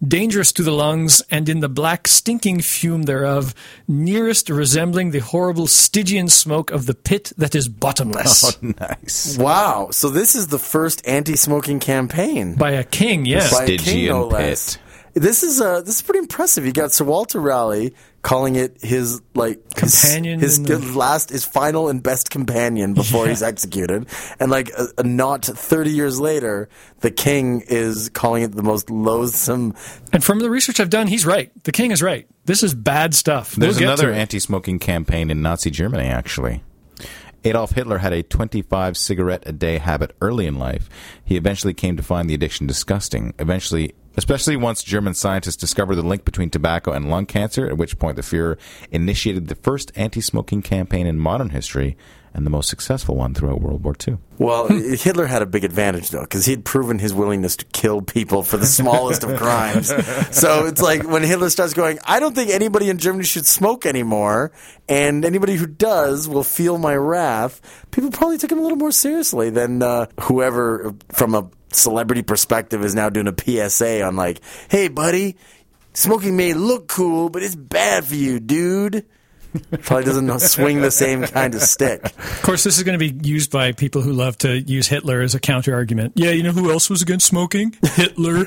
dangerous 0.05 0.51
to 0.53 0.63
the 0.63 0.71
lungs, 0.71 1.21
and 1.29 1.49
in 1.49 1.59
the 1.59 1.69
black 1.69 2.07
stinking 2.07 2.61
fume 2.61 3.03
thereof, 3.03 3.53
nearest 3.87 4.49
resembling 4.49 5.11
the 5.11 5.19
horrible 5.19 5.67
Stygian 5.67 6.27
smoke 6.27 6.71
of 6.71 6.85
the 6.85 6.93
pit 6.93 7.31
that 7.37 7.55
is 7.55 7.67
bottomless. 7.67 8.57
Oh, 8.67 8.73
nice. 8.79 9.37
wow. 9.37 9.89
So 9.91 10.09
this 10.09 10.35
is 10.35 10.47
the 10.47 10.59
first 10.59 11.05
anti-smoking 11.07 11.79
campaign. 11.79 12.55
By 12.55 12.71
a 12.71 12.83
king, 12.83 13.25
yeah. 13.25 13.49
by 13.51 13.63
a 13.63 13.67
king, 13.67 13.79
Stygian 13.79 14.07
no 14.07 14.27
less. 14.27 14.77
Pit. 15.19 15.23
This 15.23 15.43
is 15.43 15.59
uh, 15.61 15.81
this 15.81 15.95
is 15.97 16.01
pretty 16.01 16.19
impressive. 16.19 16.65
You 16.65 16.71
got 16.73 16.91
Sir 16.91 17.05
Walter 17.05 17.39
Raleigh 17.39 17.93
calling 18.21 18.55
it 18.55 18.77
his 18.81 19.21
like 19.35 19.59
Companion 19.75 20.39
his, 20.39 20.57
in 20.57 20.63
the- 20.63 20.79
his 20.79 20.95
last, 20.95 21.29
his 21.29 21.45
final 21.45 21.87
and 21.87 22.03
best 22.03 22.29
companion 22.29 22.93
before 22.93 23.27
he's 23.27 23.41
executed, 23.51 24.07
and 24.39 24.51
like 24.51 24.69
a, 24.77 24.87
a 24.97 25.03
not 25.03 25.45
thirty 25.45 25.91
years 25.91 26.19
later, 26.19 26.69
the 27.01 27.11
king 27.11 27.61
is 27.67 28.09
calling 28.09 28.43
it 28.43 28.51
the 28.53 28.63
most 28.63 28.89
loathsome. 28.89 29.73
And 30.13 30.23
from 30.23 30.39
the 30.39 30.49
research 30.49 30.79
I've 30.79 30.89
done, 30.89 31.07
he's 31.07 31.25
right. 31.25 31.51
The 31.63 31.71
king 31.71 31.91
is 31.91 32.01
right. 32.01 32.27
This 32.45 32.63
is 32.63 32.73
bad 32.73 33.13
stuff. 33.13 33.53
There's 33.55 33.79
we'll 33.79 33.89
another 33.89 34.11
anti-smoking 34.11 34.79
campaign 34.79 35.29
in 35.29 35.41
Nazi 35.41 35.69
Germany, 35.69 36.05
actually. 36.05 36.63
Adolf 37.43 37.71
Hitler 37.71 37.99
had 37.99 38.13
a 38.13 38.23
25 38.23 38.97
cigarette 38.97 39.43
a 39.45 39.51
day 39.51 39.77
habit 39.77 40.15
early 40.21 40.47
in 40.47 40.57
life. 40.59 40.89
He 41.23 41.37
eventually 41.37 41.73
came 41.73 41.97
to 41.97 42.03
find 42.03 42.29
the 42.29 42.33
addiction 42.33 42.67
disgusting. 42.67 43.33
Eventually, 43.39 43.93
especially 44.17 44.55
once 44.55 44.83
German 44.83 45.13
scientists 45.13 45.55
discovered 45.55 45.95
the 45.95 46.03
link 46.03 46.25
between 46.25 46.49
tobacco 46.49 46.91
and 46.91 47.09
lung 47.09 47.25
cancer, 47.25 47.67
at 47.67 47.77
which 47.77 47.99
point 47.99 48.15
the 48.15 48.21
Fuhrer 48.21 48.57
initiated 48.91 49.47
the 49.47 49.55
first 49.55 49.91
anti-smoking 49.95 50.61
campaign 50.63 51.07
in 51.07 51.19
modern 51.19 51.49
history 51.51 51.95
and 52.37 52.45
the 52.45 52.51
most 52.51 52.69
successful 52.69 53.15
one 53.15 53.33
throughout 53.33 53.61
World 53.61 53.83
War 53.83 53.95
II. 54.07 54.19
Well, 54.37 54.67
Hitler 54.69 55.25
had 55.25 55.41
a 55.41 55.47
big 55.47 55.63
advantage 55.63 56.11
though, 56.11 56.21
because 56.21 56.45
he'd 56.45 56.63
proven 56.63 56.99
his 56.99 57.11
willingness 57.11 57.55
to 57.57 57.65
kill 57.65 58.03
people 58.03 58.43
for 58.43 58.57
the 58.57 58.67
smallest 58.67 59.23
of 59.23 59.39
crimes. 59.39 59.87
So 60.29 60.67
it's 60.67 60.81
like 60.81 61.03
when 61.03 61.23
Hitler 61.23 61.49
starts 61.49 61.73
going, 61.73 61.97
I 62.05 62.19
don't 62.19 62.35
think 62.35 62.51
anybody 62.51 62.91
in 62.91 62.99
Germany 62.99 63.23
should 63.23 63.47
smoke 63.47 63.87
anymore, 63.87 64.51
and 64.87 65.25
anybody 65.25 65.55
who 65.55 65.65
does 65.65 66.27
will 66.27 66.43
feel 66.43 66.77
my 66.77 66.95
wrath. 66.95 67.59
People 67.89 68.11
probably 68.11 68.37
took 68.37 68.51
him 68.51 68.59
a 68.59 68.61
little 68.61 68.77
more 68.77 68.91
seriously 68.91 69.49
than 69.49 69.81
uh, 69.81 70.05
whoever, 70.21 70.93
from 71.09 71.33
a 71.33 71.49
celebrity 71.71 72.21
perspective, 72.21 72.85
is 72.85 72.93
now 72.93 73.09
doing 73.09 73.27
a 73.27 73.33
PSA 73.69 74.03
on 74.03 74.15
like, 74.15 74.41
"Hey, 74.69 74.89
buddy, 74.89 75.37
smoking 75.93 76.37
may 76.37 76.53
look 76.53 76.87
cool, 76.87 77.29
but 77.29 77.41
it's 77.41 77.55
bad 77.55 78.05
for 78.05 78.15
you, 78.15 78.39
dude." 78.39 79.07
Probably 79.83 80.05
doesn't 80.05 80.39
swing 80.41 80.81
the 80.81 80.91
same 80.91 81.23
kind 81.23 81.55
of 81.55 81.61
stick. 81.61 82.05
Of 82.05 82.41
course, 82.43 82.63
this 82.63 82.77
is 82.77 82.83
going 82.83 82.99
to 82.99 83.11
be 83.11 83.27
used 83.27 83.51
by 83.51 83.71
people 83.71 84.01
who 84.01 84.13
love 84.13 84.37
to 84.39 84.59
use 84.61 84.87
Hitler 84.87 85.21
as 85.21 85.35
a 85.35 85.39
counter 85.39 85.73
argument. 85.73 86.13
Yeah, 86.15 86.31
you 86.31 86.43
know 86.43 86.51
who 86.51 86.71
else 86.71 86.89
was 86.89 87.01
against 87.01 87.25
smoking? 87.25 87.75
Hitler. 87.95 88.45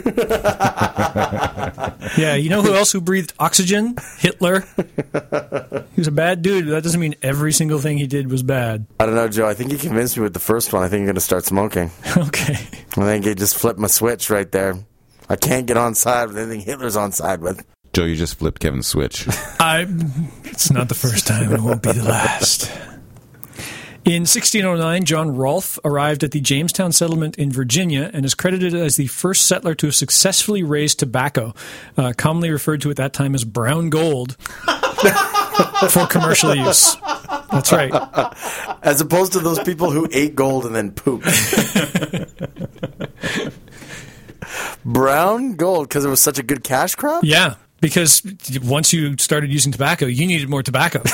yeah, 2.17 2.35
you 2.35 2.49
know 2.51 2.63
who 2.63 2.75
else 2.75 2.93
who 2.93 3.01
breathed 3.01 3.33
oxygen? 3.39 3.97
Hitler. 4.19 4.61
He 4.61 6.01
was 6.01 6.09
a 6.09 6.13
bad 6.13 6.43
dude, 6.43 6.67
but 6.67 6.73
that 6.73 6.83
doesn't 6.83 7.01
mean 7.01 7.15
every 7.23 7.53
single 7.53 7.79
thing 7.79 7.99
he 7.99 8.07
did 8.07 8.31
was 8.31 8.43
bad. 8.43 8.87
I 8.99 9.07
don't 9.07 9.15
know, 9.15 9.29
Joe. 9.29 9.47
I 9.47 9.55
think 9.55 9.73
you 9.73 9.79
convinced 9.79 10.17
me 10.17 10.23
with 10.23 10.35
the 10.35 10.41
first 10.41 10.73
one. 10.73 10.83
I 10.83 10.89
think 10.89 11.01
you're 11.01 11.07
going 11.07 11.15
to 11.17 11.21
start 11.21 11.45
smoking. 11.45 11.91
Okay. 12.17 12.55
I 12.55 13.05
think 13.05 13.25
you 13.25 13.35
just 13.35 13.57
flipped 13.57 13.79
my 13.79 13.87
switch 13.87 14.31
right 14.31 14.51
there. 14.51 14.77
I 15.29 15.37
can't 15.37 15.67
get 15.67 15.77
on 15.77 15.95
side 15.95 16.29
with 16.29 16.39
anything 16.39 16.61
Hitler's 16.61 16.97
on 16.97 17.13
side 17.13 17.41
with. 17.41 17.65
Joe, 17.93 18.05
you 18.05 18.17
just 18.17 18.39
flipped 18.39 18.61
Kevin's 18.61 18.87
switch. 18.87 19.27
I. 19.61 19.87
It's 20.45 20.71
not 20.71 20.89
the 20.89 20.95
first 20.95 21.27
time, 21.27 21.53
it 21.53 21.61
won't 21.61 21.83
be 21.83 21.93
the 21.93 22.05
last. 22.05 22.71
In 24.05 24.23
1609, 24.23 25.05
John 25.05 25.37
Rolfe 25.37 25.79
arrived 25.85 26.25
at 26.25 26.31
the 26.31 26.41
Jamestown 26.41 26.93
settlement 26.93 27.37
in 27.37 27.53
Virginia 27.53 28.11
and 28.15 28.25
is 28.25 28.35
credited 28.35 28.75
as 28.75 28.97
the 28.97 29.09
first 29.09 29.47
settler 29.47 29.75
to 29.75 29.89
have 29.89 29.95
successfully 29.95 30.63
raised 30.63 30.99
tobacco, 30.99 31.55
uh, 31.99 32.15
commonly 32.17 32.51
referred 32.51 32.81
to 32.81 32.91
at 32.91 32.97
that 32.97 33.13
time 33.13 33.35
as 33.35 33.45
brown 33.45 33.91
gold, 33.91 34.37
for 35.91 36.07
commercial 36.07 36.55
use. 36.55 36.97
That's 37.53 37.73
right. 37.73 37.93
As 38.83 39.03
opposed 39.03 39.35
to 39.35 39.41
those 39.41 39.59
people 39.61 39.91
who 39.91 40.09
ate 40.13 40.35
gold 40.35 40.65
and 40.65 40.75
then 40.75 40.93
pooped. 40.93 41.27
Brown 44.85 45.57
gold 45.57 45.89
because 45.89 46.05
it 46.05 46.09
was 46.09 46.21
such 46.21 46.39
a 46.39 46.43
good 46.43 46.65
cash 46.65 46.95
crop? 46.95 47.23
Yeah, 47.23 47.57
because 47.81 48.23
once 48.63 48.93
you 48.93 49.17
started 49.19 49.53
using 49.53 49.73
tobacco, 49.73 50.07
you 50.07 50.27
needed 50.27 50.49
more 50.49 50.63
tobacco. 50.63 51.03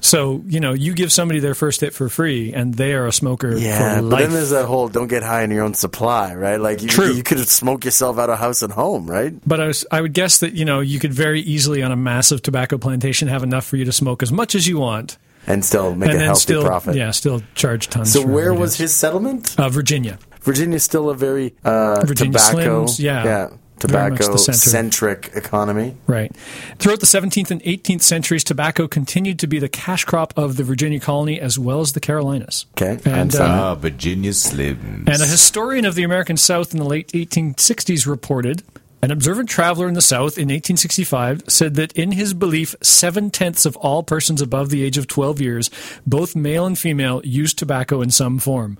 So 0.00 0.42
you 0.46 0.60
know, 0.60 0.74
you 0.74 0.92
give 0.92 1.10
somebody 1.10 1.40
their 1.40 1.54
first 1.54 1.80
hit 1.80 1.94
for 1.94 2.10
free, 2.10 2.52
and 2.52 2.74
they 2.74 2.92
are 2.92 3.06
a 3.06 3.12
smoker 3.12 3.56
Yeah, 3.56 4.02
but 4.02 4.18
then 4.18 4.32
there's 4.32 4.50
that 4.50 4.66
whole 4.66 4.88
don't 4.88 5.06
get 5.08 5.22
high 5.22 5.44
in 5.44 5.50
your 5.50 5.64
own 5.64 5.72
supply, 5.72 6.34
right? 6.34 6.60
Like 6.60 6.82
you, 6.82 6.88
True. 6.88 7.10
you 7.10 7.22
could 7.22 7.48
smoke 7.48 7.86
yourself 7.86 8.18
out 8.18 8.28
of 8.28 8.38
house 8.38 8.60
and 8.60 8.70
home, 8.70 9.10
right? 9.10 9.32
But 9.46 9.60
I, 9.62 9.66
was, 9.68 9.86
I 9.90 10.02
would 10.02 10.12
guess 10.12 10.40
that 10.40 10.52
you 10.52 10.66
know 10.66 10.80
you 10.80 10.98
could 10.98 11.14
very 11.14 11.40
easily 11.40 11.82
on 11.82 11.90
a 11.90 11.96
massive 11.96 12.42
tobacco 12.42 12.76
plantation 12.76 13.28
have 13.28 13.42
enough 13.42 13.64
for 13.64 13.78
you 13.78 13.86
to 13.86 13.92
smoke 13.92 14.22
as 14.22 14.30
much 14.30 14.54
as 14.54 14.68
you 14.68 14.78
want, 14.78 15.16
And 15.46 15.64
still 15.64 15.94
make 15.94 16.10
and 16.10 16.20
a 16.20 16.24
healthy 16.26 16.40
still 16.40 16.64
profit. 16.64 16.96
yeah 16.96 17.10
still 17.10 17.40
charge 17.54 17.88
tons. 17.88 18.12
So 18.12 18.26
where 18.26 18.52
was 18.52 18.76
his 18.76 18.94
settlement? 18.94 19.58
uh, 19.58 19.70
Virginia? 19.70 20.18
Virginia's 20.42 20.82
still 20.82 21.08
a 21.08 21.14
very 21.14 21.54
uh, 21.64 22.04
Virginia 22.04 22.38
tobacco, 22.38 22.84
Slims, 22.84 22.98
yeah. 23.00 23.22
The 23.22 23.58
tobacco 23.86 24.36
center. 24.36 24.58
centric 24.58 25.30
economy. 25.34 25.96
Right. 26.06 26.34
Throughout 26.78 27.00
the 27.00 27.06
17th 27.06 27.50
and 27.50 27.62
18th 27.62 28.02
centuries, 28.02 28.44
tobacco 28.44 28.88
continued 28.88 29.38
to 29.40 29.46
be 29.46 29.58
the 29.58 29.68
cash 29.68 30.04
crop 30.04 30.32
of 30.36 30.56
the 30.56 30.64
Virginia 30.64 31.00
colony 31.00 31.40
as 31.40 31.58
well 31.58 31.80
as 31.80 31.92
the 31.92 32.00
Carolinas. 32.00 32.66
Okay, 32.76 32.98
And, 33.04 33.34
I'm 33.34 33.42
uh, 33.42 33.62
ah, 33.62 33.74
Virginia 33.74 34.30
Slims. 34.32 35.08
And 35.08 35.22
a 35.22 35.26
historian 35.26 35.84
of 35.84 35.94
the 35.94 36.02
American 36.02 36.36
South 36.36 36.72
in 36.72 36.78
the 36.78 36.84
late 36.84 37.08
1860s 37.08 38.06
reported 38.06 38.62
an 39.04 39.10
observant 39.10 39.50
traveler 39.50 39.86
in 39.86 39.92
the 39.92 40.00
South 40.00 40.38
in 40.38 40.48
1865 40.48 41.42
said 41.46 41.74
that 41.74 41.92
in 41.92 42.12
his 42.12 42.32
belief, 42.32 42.74
seven 42.80 43.28
tenths 43.28 43.66
of 43.66 43.76
all 43.76 44.02
persons 44.02 44.40
above 44.40 44.70
the 44.70 44.82
age 44.82 44.96
of 44.96 45.06
12 45.06 45.42
years, 45.42 45.70
both 46.06 46.34
male 46.34 46.64
and 46.64 46.78
female, 46.78 47.20
used 47.22 47.58
tobacco 47.58 48.00
in 48.00 48.10
some 48.10 48.38
form. 48.38 48.78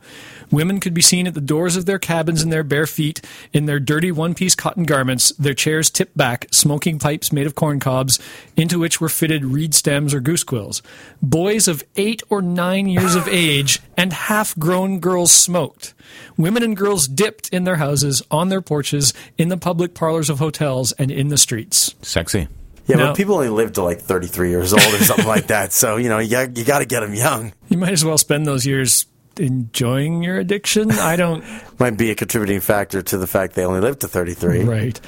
Women 0.50 0.80
could 0.80 0.94
be 0.94 1.02
seen 1.02 1.26
at 1.26 1.34
the 1.34 1.42
doors 1.42 1.76
of 1.76 1.84
their 1.84 1.98
cabins 1.98 2.42
in 2.42 2.48
their 2.48 2.64
bare 2.64 2.86
feet, 2.86 3.20
in 3.52 3.66
their 3.66 3.78
dirty 3.78 4.10
one 4.10 4.34
piece 4.34 4.54
cotton 4.54 4.84
garments, 4.84 5.28
their 5.32 5.52
chairs 5.52 5.90
tipped 5.90 6.16
back, 6.16 6.46
smoking 6.50 6.98
pipes 6.98 7.30
made 7.30 7.46
of 7.46 7.54
corn 7.54 7.78
cobs, 7.78 8.18
into 8.56 8.78
which 8.78 9.02
were 9.02 9.10
fitted 9.10 9.44
reed 9.44 9.74
stems 9.74 10.14
or 10.14 10.20
goose 10.20 10.42
quills. 10.42 10.80
Boys 11.22 11.68
of 11.68 11.84
eight 11.96 12.22
or 12.30 12.40
nine 12.40 12.86
years 12.86 13.14
of 13.14 13.28
age 13.28 13.80
and 13.94 14.12
half 14.12 14.58
grown 14.58 15.00
girls 15.00 15.32
smoked. 15.32 15.92
Women 16.36 16.62
and 16.62 16.76
girls 16.76 17.08
dipped 17.08 17.48
in 17.50 17.64
their 17.64 17.76
houses, 17.76 18.22
on 18.30 18.48
their 18.48 18.62
porches, 18.62 19.12
in 19.36 19.48
the 19.48 19.56
public 19.56 19.94
parlors 19.94 20.13
of 20.30 20.38
hotels, 20.38 20.92
and 20.92 21.10
in 21.10 21.28
the 21.28 21.36
streets. 21.38 21.94
Sexy. 22.02 22.48
Yeah, 22.86 22.96
No. 22.96 23.06
but 23.08 23.16
people 23.16 23.34
only 23.36 23.48
live 23.48 23.72
to 23.74 23.82
like 23.82 24.00
33 24.00 24.50
years 24.50 24.72
old 24.72 24.82
or 24.82 24.98
something 25.04 25.26
like 25.26 25.46
that. 25.46 25.72
So, 25.72 25.96
you 25.96 26.08
know, 26.10 26.18
you, 26.18 26.30
got- 26.30 26.56
you 26.56 26.64
got 26.64 26.80
to 26.80 26.84
get 26.84 27.00
them 27.00 27.14
young. 27.14 27.52
You 27.70 27.78
might 27.78 27.92
as 27.92 28.04
well 28.04 28.18
spend 28.18 28.44
those 28.46 28.66
years 28.66 29.06
enjoying 29.40 30.22
your 30.22 30.38
addiction. 30.38 30.90
I 30.90 31.16
don't. 31.16 31.44
Might 31.78 31.96
be 31.96 32.10
a 32.10 32.14
contributing 32.14 32.60
factor 32.60 33.02
to 33.02 33.18
the 33.18 33.26
fact 33.26 33.54
they 33.54 33.64
only 33.64 33.80
lived 33.80 34.00
to 34.02 34.08
33. 34.08 34.64
Right. 34.64 35.00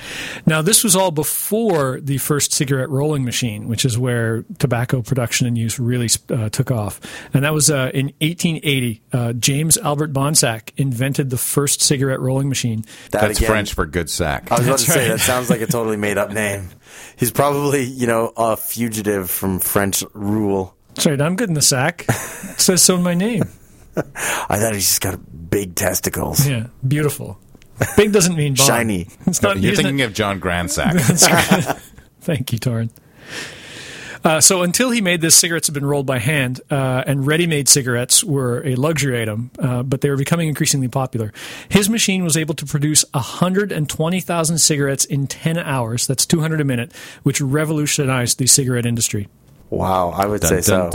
Now, 0.47 0.63
this 0.63 0.83
was 0.83 0.97
all 0.97 1.11
before 1.11 2.01
the 2.01 2.19
first 2.19 2.53
cigarette 2.53 2.89
rolling 2.91 3.25
machine, 3.25 3.69
which 3.69 3.85
is 3.85 3.97
where 3.99 4.45
tobacco 4.59 5.03
production 5.03 5.47
and 5.47 5.57
use 5.57 5.79
really 5.79 6.09
uh, 6.31 6.49
took 6.49 6.71
off. 6.71 7.01
And 7.35 7.45
that 7.45 7.55
was 7.55 7.71
uh, 7.71 7.91
in 7.95 8.07
1880. 8.21 9.03
Uh, 9.13 9.33
James 9.35 9.79
Albert 9.79 10.13
Bonsack 10.13 10.71
invented 10.77 11.31
the 11.31 11.39
first 11.39 11.81
cigarette 11.83 12.21
rolling 12.21 12.49
machine. 12.49 12.85
That 13.13 13.21
That's 13.23 13.39
again- 13.39 13.49
French 13.51 13.75
for 13.75 13.87
good 13.87 14.11
sack. 14.11 14.51
I 14.51 14.59
was 14.59 14.67
about 14.67 14.79
to 14.81 14.85
That's 14.87 14.95
say, 14.95 15.09
right. 15.09 15.17
that 15.17 15.21
sounds 15.25 15.51
like 15.51 15.61
a 15.61 15.67
totally 15.67 15.97
made 15.97 16.19
up 16.19 16.33
name. 16.33 16.69
He's 17.17 17.31
probably, 17.31 17.85
you 17.85 18.07
know, 18.07 18.33
a 18.37 18.57
fugitive 18.57 19.31
from 19.31 19.59
French 19.61 20.03
rule. 20.13 20.75
That's 20.95 21.07
right. 21.07 21.21
I'm 21.21 21.37
good 21.37 21.49
in 21.49 21.55
the 21.55 21.63
sack. 21.63 22.05
It 22.09 22.61
says 22.61 22.83
so 22.83 22.97
in 22.97 23.03
my 23.03 23.15
name. 23.15 23.45
I 24.49 24.59
thought 24.59 24.75
he's 24.75 24.89
just 24.89 25.01
got 25.01 25.19
big 25.51 25.75
testicles. 25.75 26.47
Yeah. 26.47 26.67
Beautiful. 26.87 27.39
Big 27.97 28.13
doesn't 28.13 28.37
mean 28.37 28.55
bomb. 28.57 28.67
Shiny. 28.67 29.09
It's 29.27 29.43
not. 29.43 29.59
You're 29.59 29.73
isn't 29.73 29.85
thinking 29.85 30.01
it- 30.01 30.05
of 30.05 30.15
John 30.15 30.41
Grandsack. 30.41 31.81
Thank 32.21 32.53
you, 32.53 32.59
Torrin. 32.59 32.91
Uh, 34.25 34.41
so 34.41 34.63
until 34.63 34.91
he 34.91 35.01
made 35.01 35.21
this, 35.21 35.37
cigarettes 35.37 35.69
had 35.69 35.75
been 35.75 35.87
rolled 35.87 36.07
by 36.07 36.19
hand, 36.19 36.61
uh, 36.69 37.05
and 37.07 37.25
ready-made 37.25 37.69
cigarettes 37.69 38.25
were 38.25 38.61
a 38.67 38.75
luxury 38.75 39.23
item, 39.23 39.53
uh, 39.61 39.85
but 39.85 40.01
they 40.01 40.11
were 40.11 40.17
becoming 40.17 40.49
increasingly 40.49 40.89
popular. 40.89 41.33
His 41.69 41.89
machine 41.89 42.25
was 42.25 42.37
able 42.37 42.55
to 42.55 42.67
produce 42.67 43.05
120,000 43.13 44.59
cigarettes 44.59 45.05
in 45.05 45.29
10 45.29 45.59
hours. 45.59 46.09
That's 46.09 46.27
200 46.27 46.61
a 46.61 46.65
minute, 46.65 46.93
which 47.23 47.41
revolutionized 47.41 48.39
the 48.39 48.49
cigarette 48.49 48.85
industry. 48.87 49.29
Wow, 49.71 50.11
I 50.11 50.27
would 50.27 50.45
say 50.45 50.61
so. 50.61 50.91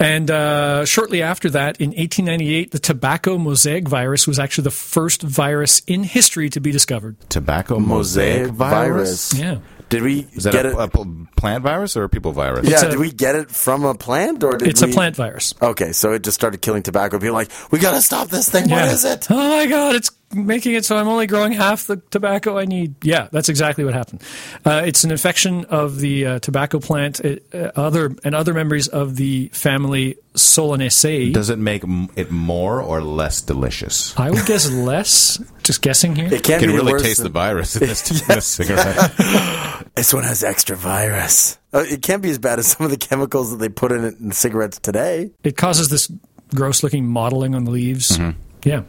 And 0.00 0.30
uh, 0.30 0.84
shortly 0.84 1.22
after 1.22 1.50
that, 1.50 1.80
in 1.80 1.88
1898, 1.88 2.70
the 2.70 2.78
tobacco 2.78 3.36
mosaic 3.36 3.88
virus 3.88 4.28
was 4.28 4.38
actually 4.38 4.64
the 4.64 4.70
first 4.70 5.22
virus 5.22 5.82
in 5.88 6.04
history 6.04 6.50
to 6.50 6.60
be 6.60 6.70
discovered. 6.70 7.16
Tobacco 7.28 7.80
mosaic 7.80 8.52
virus? 8.52 9.34
Yeah. 9.34 9.58
Did 9.88 10.02
we 10.02 10.26
Is 10.32 10.44
that 10.44 10.52
get 10.52 10.66
a, 10.66 10.78
it? 10.78 10.90
a 10.94 11.06
plant 11.36 11.62
virus 11.64 11.96
or 11.96 12.04
a 12.04 12.08
people 12.08 12.32
virus? 12.32 12.68
yeah, 12.68 12.84
a- 12.84 12.90
did 12.90 12.98
we 12.98 13.10
get 13.10 13.34
it 13.36 13.50
from 13.50 13.84
a 13.84 13.94
plant 13.94 14.44
or 14.44 14.56
did 14.58 14.68
It's 14.68 14.82
we? 14.84 14.90
a 14.90 14.92
plant 14.94 15.16
virus. 15.16 15.54
Okay, 15.62 15.92
so 15.92 16.12
it 16.12 16.22
just 16.22 16.34
started 16.34 16.60
killing 16.60 16.82
tobacco. 16.82 17.18
People 17.18 17.34
like, 17.34 17.50
we 17.70 17.78
got 17.78 17.92
to 17.92 18.02
stop 18.02 18.28
this 18.28 18.48
thing. 18.50 18.64
What 18.64 18.84
Yeah. 18.84 18.92
is 18.92 19.04
it? 19.04 19.26
Oh 19.30 19.48
my 19.48 19.66
god, 19.66 19.94
it's 19.96 20.10
making 20.32 20.74
it 20.74 20.84
so 20.84 20.96
I'm 20.96 21.08
only 21.08 21.26
growing 21.26 21.52
half 21.52 21.86
the 21.86 21.96
tobacco 22.10 22.58
I 22.58 22.64
need. 22.64 22.94
Yeah, 23.04 23.28
that's 23.32 23.48
exactly 23.48 23.84
what 23.84 23.94
happened. 23.94 24.22
Uh, 24.64 24.82
it's 24.84 25.04
an 25.04 25.10
infection 25.10 25.64
of 25.66 25.98
the 25.98 26.26
uh, 26.26 26.38
tobacco 26.40 26.80
plant. 26.80 27.20
It, 27.20 27.46
uh, 27.54 27.70
other 27.76 28.14
and 28.24 28.34
other 28.34 28.52
members 28.54 28.88
of 28.88 29.16
the 29.16 29.48
family 29.54 30.16
Solanaceae. 30.34 31.32
Does 31.32 31.50
it 31.50 31.58
make 31.58 31.84
m- 31.84 32.08
it 32.16 32.30
more 32.30 32.80
or 32.82 33.00
less 33.02 33.40
delicious? 33.40 34.16
I 34.18 34.30
would 34.30 34.46
guess 34.46 34.70
less. 34.70 35.42
Just 35.62 35.82
guessing 35.82 36.16
here. 36.16 36.26
It 36.26 36.42
can't 36.44 36.60
can 36.60 36.70
be 36.70 36.76
really 36.76 36.92
worse 36.92 37.02
taste 37.02 37.18
the 37.18 37.24
than- 37.24 37.32
virus 37.32 37.76
in 37.76 37.86
this, 37.88 38.10
in 38.22 38.34
this 38.34 38.46
cigarette. 38.46 39.12
This 39.94 40.14
one 40.14 40.22
has 40.22 40.44
extra 40.44 40.76
virus. 40.76 41.58
Uh, 41.74 41.80
it 41.80 42.02
can't 42.02 42.22
be 42.22 42.30
as 42.30 42.38
bad 42.38 42.60
as 42.60 42.68
some 42.68 42.84
of 42.84 42.90
the 42.92 42.96
chemicals 42.96 43.50
that 43.50 43.56
they 43.56 43.68
put 43.68 43.90
in 43.90 44.04
it 44.04 44.14
in 44.20 44.30
cigarettes 44.30 44.78
today. 44.78 45.32
It 45.42 45.56
causes 45.56 45.88
this 45.88 46.08
gross-looking 46.54 47.04
mottling 47.04 47.56
on 47.56 47.64
the 47.64 47.72
leaves. 47.72 48.16
Mm-hmm. 48.16 48.38
Yeah. 48.62 48.82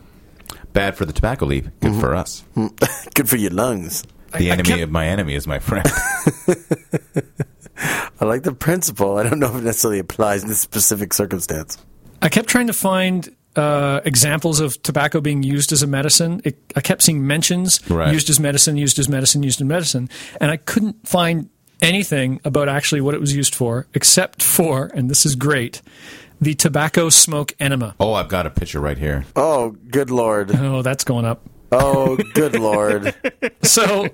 Bad 0.73 0.95
for 0.95 1.05
the 1.05 1.13
tobacco 1.13 1.45
leaf. 1.45 1.67
Good 1.79 1.95
for 1.99 2.15
us. 2.15 2.43
Good 3.15 3.27
for 3.29 3.35
your 3.38 3.51
lungs. 3.51 4.03
The 4.38 4.49
I 4.49 4.53
enemy 4.53 4.69
kept- 4.69 4.81
of 4.83 4.91
my 4.91 5.07
enemy 5.07 5.33
is 5.33 5.47
my 5.47 5.59
friend. 5.59 5.88
I 8.21 8.25
like 8.25 8.43
the 8.43 8.53
principle. 8.53 9.17
I 9.17 9.23
don't 9.23 9.39
know 9.39 9.47
if 9.49 9.55
it 9.55 9.63
necessarily 9.63 9.99
applies 9.99 10.43
in 10.43 10.49
this 10.49 10.59
specific 10.59 11.13
circumstance. 11.13 11.77
I 12.21 12.27
kept 12.29 12.49
trying 12.49 12.67
to 12.67 12.73
find 12.73 13.33
uh, 13.55 14.01
examples 14.03 14.59
of 14.59 14.81
tobacco 14.83 15.21
being 15.21 15.41
used 15.43 15.71
as 15.71 15.81
a 15.81 15.88
medicine. 15.88 16.41
It, 16.43 16.57
I 16.75 16.81
kept 16.81 17.01
seeing 17.01 17.25
mentions 17.25 17.79
Right. 17.89 18.11
used 18.13 18.29
as 18.29 18.39
medicine, 18.39 18.75
used 18.77 18.99
as 18.99 19.07
medicine, 19.07 19.41
used 19.43 19.61
as 19.61 19.65
medicine, 19.67 20.09
and 20.41 20.51
I 20.51 20.57
couldn't 20.57 21.07
find 21.07 21.49
anything 21.81 22.41
about 22.43 22.67
actually 22.67 22.99
what 22.99 23.13
it 23.15 23.21
was 23.21 23.33
used 23.33 23.55
for, 23.55 23.88
except 23.93 24.43
for, 24.43 24.91
and 24.93 25.09
this 25.09 25.25
is 25.25 25.35
great, 25.35 25.81
the 26.41 26.53
tobacco 26.55 27.10
smoke 27.10 27.53
enema. 27.60 27.96
oh, 28.00 28.13
I've 28.13 28.29
got 28.29 28.46
a 28.46 28.50
picture 28.50 28.79
right 28.79 28.98
here. 28.98 29.25
Oh, 29.36 29.72
good 29.72 30.10
lord. 30.10 30.51
Oh, 30.55 30.81
that's 30.81 31.03
going 31.03 31.25
up. 31.25 31.41
Oh, 31.72 32.17
good 32.34 32.55
lord. 32.60 33.13
So, 33.62 34.08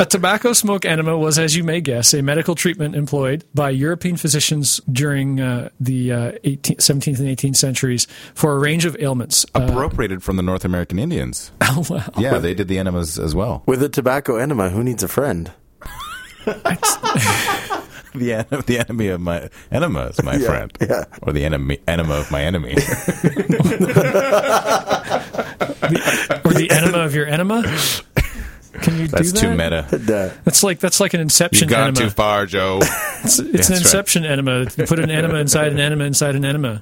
a 0.00 0.06
tobacco 0.06 0.52
smoke 0.52 0.84
enema 0.84 1.16
was, 1.16 1.38
as 1.38 1.54
you 1.54 1.62
may 1.62 1.80
guess, 1.80 2.12
a 2.12 2.22
medical 2.22 2.56
treatment 2.56 2.96
employed 2.96 3.44
by 3.54 3.70
European 3.70 4.16
physicians 4.16 4.80
during 4.90 5.38
uh, 5.38 5.68
the 5.78 6.12
uh, 6.12 6.32
18th, 6.44 6.78
17th 6.78 7.18
and 7.20 7.28
18th 7.28 7.56
centuries 7.56 8.06
for 8.34 8.56
a 8.56 8.58
range 8.58 8.84
of 8.84 8.96
ailments. 8.98 9.46
Uh, 9.54 9.68
Appropriated 9.70 10.24
from 10.24 10.36
the 10.36 10.42
North 10.42 10.64
American 10.64 10.98
Indians. 10.98 11.52
oh, 11.60 11.84
wow. 11.88 12.08
Yeah, 12.18 12.38
they 12.38 12.54
did 12.54 12.66
the 12.66 12.78
enemas 12.78 13.16
as 13.18 13.32
well. 13.34 13.62
With 13.66 13.80
a 13.82 13.88
tobacco 13.88 14.36
enema, 14.38 14.70
who 14.70 14.82
needs 14.82 15.04
a 15.04 15.08
friend? 15.08 15.52
The, 18.26 18.32
en- 18.34 18.62
the 18.66 18.78
enemy 18.78 19.08
of 19.08 19.20
my 19.20 19.48
enema 19.70 20.06
is 20.06 20.22
my 20.22 20.36
Yeah, 20.36 20.46
friend. 20.48 20.72
yeah. 20.80 21.04
Or 21.22 21.32
the 21.32 21.44
enemy 21.44 21.78
enema 21.86 22.14
of 22.14 22.30
my 22.30 22.42
enemy. 22.42 22.74
Or 26.44 26.52
the 26.52 26.68
enema 26.70 26.98
of 26.98 27.14
your 27.14 27.26
enema? 27.26 27.62
Can 28.82 28.98
you 28.98 29.08
That's 29.08 29.32
do 29.32 29.40
that? 29.40 29.40
too 29.40 29.54
meta. 29.56 29.86
Uh, 29.90 30.30
That's 30.44 30.62
like 30.62 30.80
that's 30.80 31.00
like 31.00 31.14
an 31.14 31.20
Inception 31.20 31.68
You've 31.68 31.76
gone 31.76 31.88
enema. 31.88 32.00
too 32.00 32.10
far, 32.10 32.44
Joe. 32.46 32.80
It's, 33.24 33.38
it's 33.38 33.38
an 33.38 33.52
That's 33.52 33.70
right. 33.70 33.78
Inception 33.80 34.24
enema. 34.24 34.66
You 34.76 34.86
put 34.86 34.98
an 34.98 35.10
enema 35.10 35.36
inside 35.36 35.72
an 35.72 35.80
enema 35.80 36.04
inside 36.04 36.36
an 36.36 36.44
enema. 36.44 36.80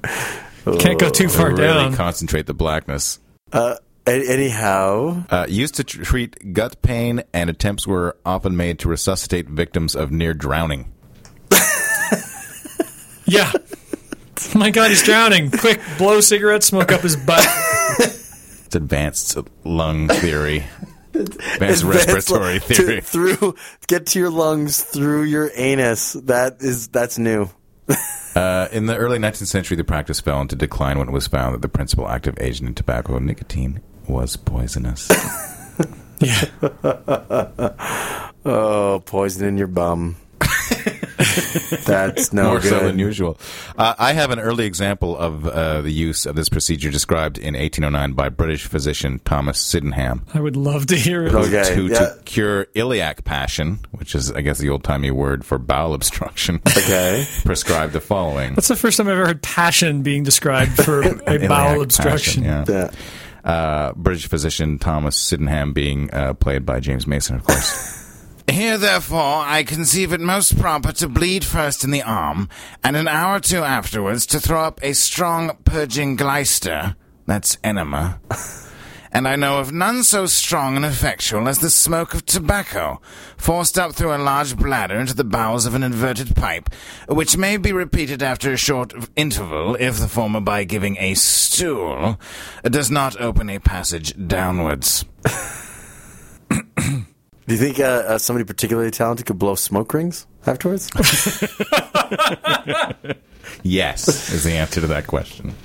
Can't 0.79 0.99
go 0.99 1.09
too 1.09 1.29
far 1.29 1.51
really 1.51 1.57
down. 1.67 1.93
concentrate 1.95 2.45
the 2.47 2.53
blackness. 2.53 3.19
a- 3.53 3.77
anyhow, 4.07 5.23
Uh, 5.29 5.45
used 5.49 5.75
to 5.75 5.83
treat 5.83 6.53
gut 6.53 6.81
pain, 6.81 7.23
and 7.33 7.49
attempts 7.49 7.87
were 7.87 8.15
often 8.25 8.55
made 8.57 8.77
to 8.79 8.89
resuscitate 8.89 9.47
victims 9.49 9.95
of 9.95 10.11
near 10.11 10.33
drowning. 10.33 10.91
Yeah. 13.25 13.51
My 14.55 14.69
God, 14.69 14.89
he's 14.89 15.03
drowning. 15.03 15.49
Quick, 15.51 15.79
blow 15.97 16.19
cigarette 16.21 16.63
smoke 16.63 16.91
up 16.91 17.01
his 17.01 17.15
butt. 17.15 17.45
It's 18.67 18.75
advanced 18.75 19.37
lung 19.63 20.07
theory, 20.09 20.65
advanced 21.13 21.83
advanced 21.83 21.83
respiratory 21.85 22.53
lo- 22.53 22.59
to- 22.59 22.73
theory. 22.75 23.01
through 23.01 23.55
get 23.87 24.07
to 24.07 24.19
your 24.19 24.31
lungs 24.31 24.83
through 24.83 25.23
your 25.23 25.51
anus. 25.55 26.13
That 26.13 26.57
is 26.61 26.87
that's 26.89 27.17
new. 27.17 27.49
Uh, 28.35 28.67
in 28.73 28.85
the 28.85 28.97
early 28.97 29.17
19th 29.17 29.45
century, 29.47 29.77
the 29.77 29.83
practice 29.85 30.19
fell 30.19 30.41
into 30.41 30.57
decline 30.57 30.99
when 30.99 31.07
it 31.07 31.11
was 31.13 31.25
found 31.25 31.53
that 31.53 31.61
the 31.61 31.69
principal 31.69 32.05
active 32.09 32.35
agent 32.41 32.67
in 32.67 32.75
tobacco, 32.75 33.17
nicotine, 33.17 33.79
was 34.09 34.35
poisonous. 34.35 35.09
Yeah. 36.19 36.43
Oh, 38.43 39.01
poison 39.05 39.47
in 39.47 39.57
your 39.57 39.67
bum. 39.67 40.17
that's 41.85 42.33
no 42.33 42.43
More 42.49 42.59
good. 42.59 42.69
so 42.69 42.79
than 42.79 42.99
usual. 42.99 43.37
Uh, 43.77 43.95
I 43.97 44.13
have 44.13 44.31
an 44.31 44.39
early 44.39 44.65
example 44.65 45.17
of 45.17 45.45
uh, 45.47 45.81
the 45.81 45.91
use 45.91 46.25
of 46.25 46.35
this 46.35 46.49
procedure 46.49 46.91
described 46.91 47.37
in 47.37 47.53
1809 47.55 48.13
by 48.13 48.29
British 48.29 48.65
physician 48.65 49.19
Thomas 49.25 49.59
Sydenham. 49.59 50.25
I 50.33 50.39
would 50.41 50.55
love 50.57 50.87
to 50.87 50.95
hear 50.95 51.25
it. 51.25 51.33
Okay, 51.33 51.75
to, 51.75 51.87
yeah. 51.87 51.99
to 51.99 52.19
cure 52.25 52.67
iliac 52.75 53.23
passion, 53.23 53.79
which 53.91 54.15
is, 54.15 54.31
I 54.31 54.41
guess, 54.41 54.59
the 54.59 54.69
old 54.69 54.83
timey 54.83 55.11
word 55.11 55.45
for 55.45 55.57
bowel 55.57 55.93
obstruction, 55.93 56.61
Okay. 56.67 57.25
prescribed 57.43 57.93
the 57.93 58.01
following. 58.01 58.55
That's 58.55 58.67
the 58.67 58.75
first 58.75 58.97
time 58.97 59.07
I've 59.07 59.13
ever 59.13 59.27
heard 59.27 59.41
passion 59.41 60.01
being 60.03 60.23
described 60.23 60.71
for 60.73 61.01
a 61.27 61.47
bowel 61.47 61.81
obstruction. 61.81 62.43
passion, 62.43 62.67
yeah. 62.67 62.89
Yeah. 63.45 63.49
uh, 63.51 63.93
British 63.93 64.27
physician 64.27 64.79
Thomas 64.79 65.15
Sydenham 65.15 65.73
being 65.73 66.11
uh, 66.13 66.33
played 66.33 66.65
by 66.65 66.79
James 66.79 67.07
Mason, 67.07 67.35
of 67.35 67.43
course. 67.43 68.04
Here, 68.49 68.77
therefore, 68.77 69.43
I 69.45 69.63
conceive 69.63 70.13
it 70.13 70.21
most 70.21 70.59
proper 70.59 70.91
to 70.93 71.09
bleed 71.09 71.43
first 71.43 71.83
in 71.83 71.91
the 71.91 72.03
arm, 72.03 72.49
and 72.83 72.95
an 72.95 73.07
hour 73.07 73.37
or 73.37 73.39
two 73.39 73.63
afterwards 73.63 74.25
to 74.27 74.39
throw 74.39 74.61
up 74.61 74.79
a 74.83 74.93
strong 74.93 75.57
purging 75.65 76.15
gleister, 76.15 76.95
that's 77.25 77.57
enema. 77.63 78.19
And 79.15 79.29
I 79.29 79.37
know 79.37 79.59
of 79.59 79.71
none 79.71 80.03
so 80.03 80.25
strong 80.25 80.75
and 80.75 80.83
effectual 80.83 81.47
as 81.47 81.59
the 81.59 81.69
smoke 81.69 82.13
of 82.13 82.25
tobacco, 82.25 82.99
forced 83.37 83.79
up 83.79 83.93
through 83.93 84.13
a 84.13 84.17
large 84.17 84.57
bladder 84.57 84.99
into 84.99 85.15
the 85.15 85.23
bowels 85.23 85.65
of 85.65 85.73
an 85.73 85.83
inverted 85.83 86.35
pipe, 86.35 86.69
which 87.07 87.37
may 87.37 87.55
be 87.55 87.71
repeated 87.71 88.21
after 88.21 88.51
a 88.51 88.57
short 88.57 88.93
interval 89.15 89.75
if 89.79 89.99
the 89.99 90.09
former, 90.09 90.41
by 90.41 90.65
giving 90.65 90.97
a 90.97 91.13
stool, 91.13 92.19
does 92.65 92.91
not 92.91 93.17
open 93.21 93.49
a 93.49 93.57
passage 93.57 94.13
downwards. 94.27 95.05
Do 97.47 97.53
you 97.53 97.59
think 97.59 97.79
uh, 97.79 97.83
uh, 97.83 98.17
somebody 98.17 98.43
particularly 98.45 98.91
talented 98.91 99.25
could 99.27 99.39
blow 99.39 99.55
smoke 99.55 99.93
rings 99.93 100.25
afterwards? 100.45 100.89
Yes, 103.63 104.31
is 104.31 104.43
the 104.43 104.53
answer 104.53 104.81
to 104.81 104.87
that 104.87 105.07
question. 105.07 105.55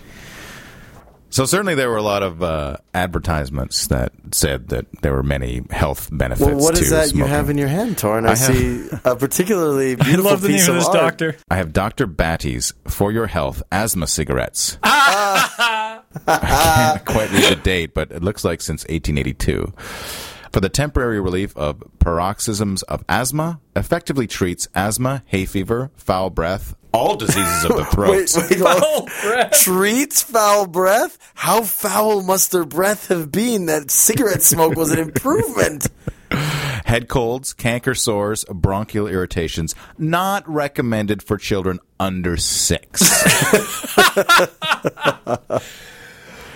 So 1.29 1.45
certainly 1.45 1.75
there 1.75 1.91
were 1.91 1.99
a 1.99 2.03
lot 2.03 2.23
of 2.23 2.43
uh, 2.43 2.79
advertisements 2.95 3.87
that 3.89 4.13
said 4.33 4.69
that 4.69 4.87
there 5.03 5.13
were 5.13 5.23
many 5.23 5.63
health 5.71 6.09
benefits. 6.11 6.47
well, 6.47 6.57
what 6.59 6.81
is 6.81 6.91
that 6.91 7.15
you 7.15 7.25
have 7.25 7.51
in 7.51 7.59
your 7.59 7.69
hand, 7.69 7.97
Torrin? 7.97 8.27
I, 8.27 8.33
I 8.33 8.37
have- 8.37 8.57
see 8.57 8.89
a 9.05 9.17
particularly 9.17 9.97
beautiful 9.97 10.27
I 10.29 10.31
love 10.31 10.41
the 10.41 10.49
piece 10.49 10.67
name 10.67 10.77
of 10.77 10.77
of 10.77 10.81
this 10.81 10.89
art. 10.89 11.19
doctor. 11.19 11.37
I 11.51 11.57
have 11.57 11.73
Dr. 11.73 12.07
Batty's 12.07 12.73
For 12.89 13.13
Your 13.13 13.27
Health 13.27 13.63
asthma 13.71 14.07
cigarettes. 14.07 14.79
I 14.83 16.01
can't 16.27 17.05
quite 17.05 17.31
read 17.33 17.53
the 17.53 17.61
date, 17.63 17.95
but 17.95 18.11
it 18.13 18.23
looks 18.23 18.45
like 18.45 18.61
since 18.61 18.83
1882. 18.85 19.73
For 20.52 20.61
the 20.61 20.69
temporary 20.69 21.21
relief 21.21 21.57
of 21.57 21.83
paroxysms 22.00 22.83
of 22.85 23.04
asthma, 23.09 23.61
effectively 23.77 24.27
treats 24.27 24.66
asthma, 24.75 25.22
hay 25.27 25.44
fever, 25.46 25.90
foul 25.96 26.31
breath, 26.31 26.75
all 26.92 27.14
diseases 27.16 27.64
of 27.64 27.77
the 27.77 27.85
throat. 27.92 28.11
Wait, 28.11 28.33
wait, 28.37 28.59
hold- 28.61 29.11
Foul 29.12 29.31
breath. 29.31 29.53
treats 29.61 30.22
foul 30.22 30.66
breath? 30.66 31.18
How 31.35 31.62
foul 31.62 32.22
must 32.22 32.51
their 32.51 32.64
breath 32.64 33.07
have 33.09 33.31
been 33.31 33.66
that 33.66 33.92
cigarette 33.92 34.42
smoke 34.42 34.75
was 34.75 34.90
an 34.90 34.98
improvement? 35.09 35.87
Head 36.33 37.07
colds, 37.09 37.53
canker 37.53 37.94
sores, 37.94 38.44
bronchial 38.53 39.07
irritations, 39.07 39.77
not 39.98 40.48
recommended 40.48 41.22
for 41.22 41.37
children 41.38 41.79
under 42.01 42.37
six. 42.37 43.03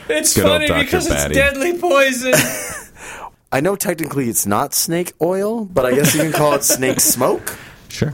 It's 0.06 0.34
Good 0.36 0.44
old 0.44 0.52
funny 0.56 0.66
Dr. 0.66 0.84
because 0.84 1.08
Batty. 1.08 1.32
it's 1.32 1.34
deadly 1.34 1.78
poison. 1.78 2.34
I 3.54 3.60
know 3.60 3.76
technically 3.76 4.28
it's 4.28 4.46
not 4.46 4.74
snake 4.74 5.12
oil, 5.22 5.64
but 5.64 5.86
I 5.86 5.94
guess 5.94 6.12
you 6.12 6.22
can 6.22 6.32
call 6.32 6.54
it 6.54 6.64
snake 6.64 6.98
smoke. 7.14 7.56
sure. 7.88 8.12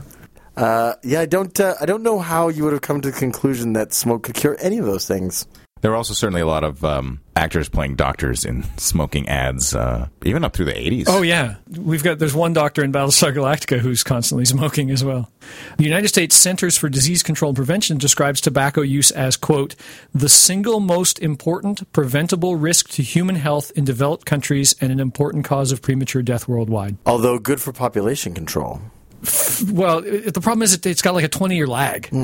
Uh, 0.55 0.93
yeah, 1.01 1.21
I 1.21 1.25
don't. 1.25 1.59
Uh, 1.59 1.73
I 1.81 1.87
don't 1.87 2.03
know 2.03 2.19
how 2.19 2.49
you 2.49 2.63
would 2.63 2.73
have 2.73 2.83
come 2.83 3.01
to 3.01 3.09
the 3.09 3.17
conclusion 3.17 3.73
that 3.73 3.91
smoke 3.91 4.21
could 4.21 4.35
cure 4.35 4.55
any 4.61 4.77
of 4.77 4.85
those 4.85 5.07
things. 5.07 5.47
There 5.81 5.91
were 5.91 5.97
also 5.97 6.13
certainly 6.13 6.41
a 6.41 6.47
lot 6.47 6.63
of 6.63 6.85
um, 6.85 7.19
actors 7.35 7.67
playing 7.67 7.95
doctors 7.95 8.45
in 8.45 8.63
smoking 8.77 9.27
ads, 9.27 9.73
uh, 9.73 10.07
even 10.23 10.43
up 10.43 10.53
through 10.53 10.65
the 10.65 10.73
80s. 10.73 11.05
Oh 11.07 11.23
yeah, 11.23 11.55
we've 11.69 12.03
got 12.03 12.19
there's 12.19 12.35
one 12.35 12.53
doctor 12.53 12.83
in 12.83 12.91
Battlestar 12.91 13.33
Galactica 13.33 13.79
who's 13.79 14.03
constantly 14.03 14.45
smoking 14.55 14.91
as 14.91 15.03
well. 15.03 15.31
The 15.77 15.83
United 15.83 16.07
States 16.07 16.35
Centers 16.35 16.77
for 16.77 16.87
Disease 16.87 17.23
Control 17.23 17.49
and 17.49 17.55
Prevention 17.55 17.97
describes 17.97 18.41
tobacco 18.41 18.81
use 18.81 19.09
as 19.11 19.35
quote 19.37 19.75
the 20.13 20.29
single 20.29 20.79
most 20.79 21.17
important 21.19 21.91
preventable 21.93 22.55
risk 22.55 22.89
to 22.89 23.01
human 23.01 23.35
health 23.35 23.71
in 23.75 23.83
developed 23.83 24.25
countries 24.25 24.75
and 24.79 24.91
an 24.91 24.99
important 24.99 25.45
cause 25.45 25.71
of 25.71 25.81
premature 25.81 26.21
death 26.21 26.47
worldwide. 26.47 26.97
Although 27.05 27.39
good 27.39 27.59
for 27.59 27.73
population 27.73 28.33
control. 28.33 28.81
Well, 29.71 29.99
it, 29.99 30.33
the 30.33 30.41
problem 30.41 30.63
is 30.63 30.73
it, 30.73 30.85
it's 30.85 31.01
got 31.01 31.13
like 31.13 31.23
a 31.23 31.27
20 31.29 31.55
year 31.55 31.67
lag. 31.67 32.07
So 32.11 32.15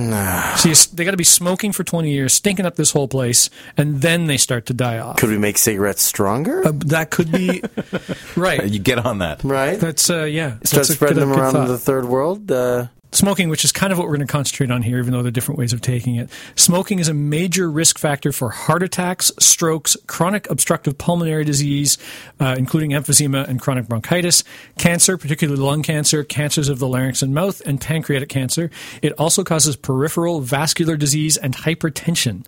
you, 0.70 0.72
s- 0.72 0.88
they 0.88 1.06
got 1.06 1.12
to 1.12 1.18
be 1.18 1.24
smoking 1.24 1.72
for 1.72 1.84
20 1.84 2.12
years, 2.12 2.34
stinking 2.34 2.66
up 2.66 2.76
this 2.76 2.92
whole 2.92 3.08
place, 3.08 3.50
and 3.78 4.02
then 4.02 4.26
they 4.26 4.38
start 4.38 4.66
to 4.68 4.74
die 4.74 4.98
off. 4.98 5.18
Could 5.18 5.30
we 5.30 5.38
make 5.38 5.58
cigarettes 5.58 6.02
stronger? 6.02 6.66
Uh, 6.66 6.72
that 6.88 7.12
could 7.12 7.32
be 7.32 7.62
right. 8.36 8.66
You 8.68 8.80
get 8.80 8.98
on 9.06 9.20
that. 9.20 9.44
right. 9.44 9.80
That's 9.80 10.10
uh, 10.10 10.24
yeah. 10.24 10.56
Start 10.64 10.72
That's 10.72 10.90
a 10.90 10.94
spreading 10.94 11.18
good- 11.20 11.22
them 11.30 11.40
around 11.40 11.54
thought. 11.54 11.68
the 11.68 11.78
third 11.78 12.06
world. 12.06 12.52
Uh, 12.52 12.88
Smoking, 13.18 13.50
which 13.50 13.66
is 13.66 13.72
kind 13.72 13.92
of 13.92 13.98
what 13.98 14.08
we're 14.08 14.16
going 14.16 14.28
to 14.28 14.32
concentrate 14.32 14.70
on 14.70 14.84
here, 14.84 15.00
even 15.00 15.12
though 15.12 15.24
there 15.24 15.30
are 15.30 15.32
different 15.32 15.58
ways 15.58 15.74
of 15.74 15.82
taking 15.82 16.18
it. 16.18 16.30
Smoking 16.54 17.00
is 17.00 17.08
a 17.08 17.16
major 17.16 17.68
risk 17.68 17.98
factor 17.98 18.32
for 18.32 18.52
heart 18.52 18.84
attacks, 18.84 19.32
strokes, 19.40 19.98
chronic 20.06 20.48
obstructive 20.52 21.00
pulmonary 21.00 21.44
disease, 21.44 21.98
uh, 22.40 22.54
including 22.60 22.92
emphysema 22.92 23.48
and 23.48 23.60
chronic 23.60 23.88
bronchitis, 23.88 24.44
cancer, 24.78 25.18
particularly 25.18 25.60
lung 25.60 25.82
cancer, 25.82 26.24
cancers 26.24 26.70
of 26.70 26.78
the 26.78 26.88
larynx 26.88 27.24
and 27.24 27.34
mouth, 27.34 27.60
and 27.66 27.82
pancreatic 27.82 28.30
cancer. 28.30 28.70
It 29.02 29.14
also 29.14 29.44
causes 29.44 29.76
peripheral 29.76 30.42
vascular 30.42 30.96
disease 30.96 31.38
and 31.38 31.56
hypertension. 31.56 32.46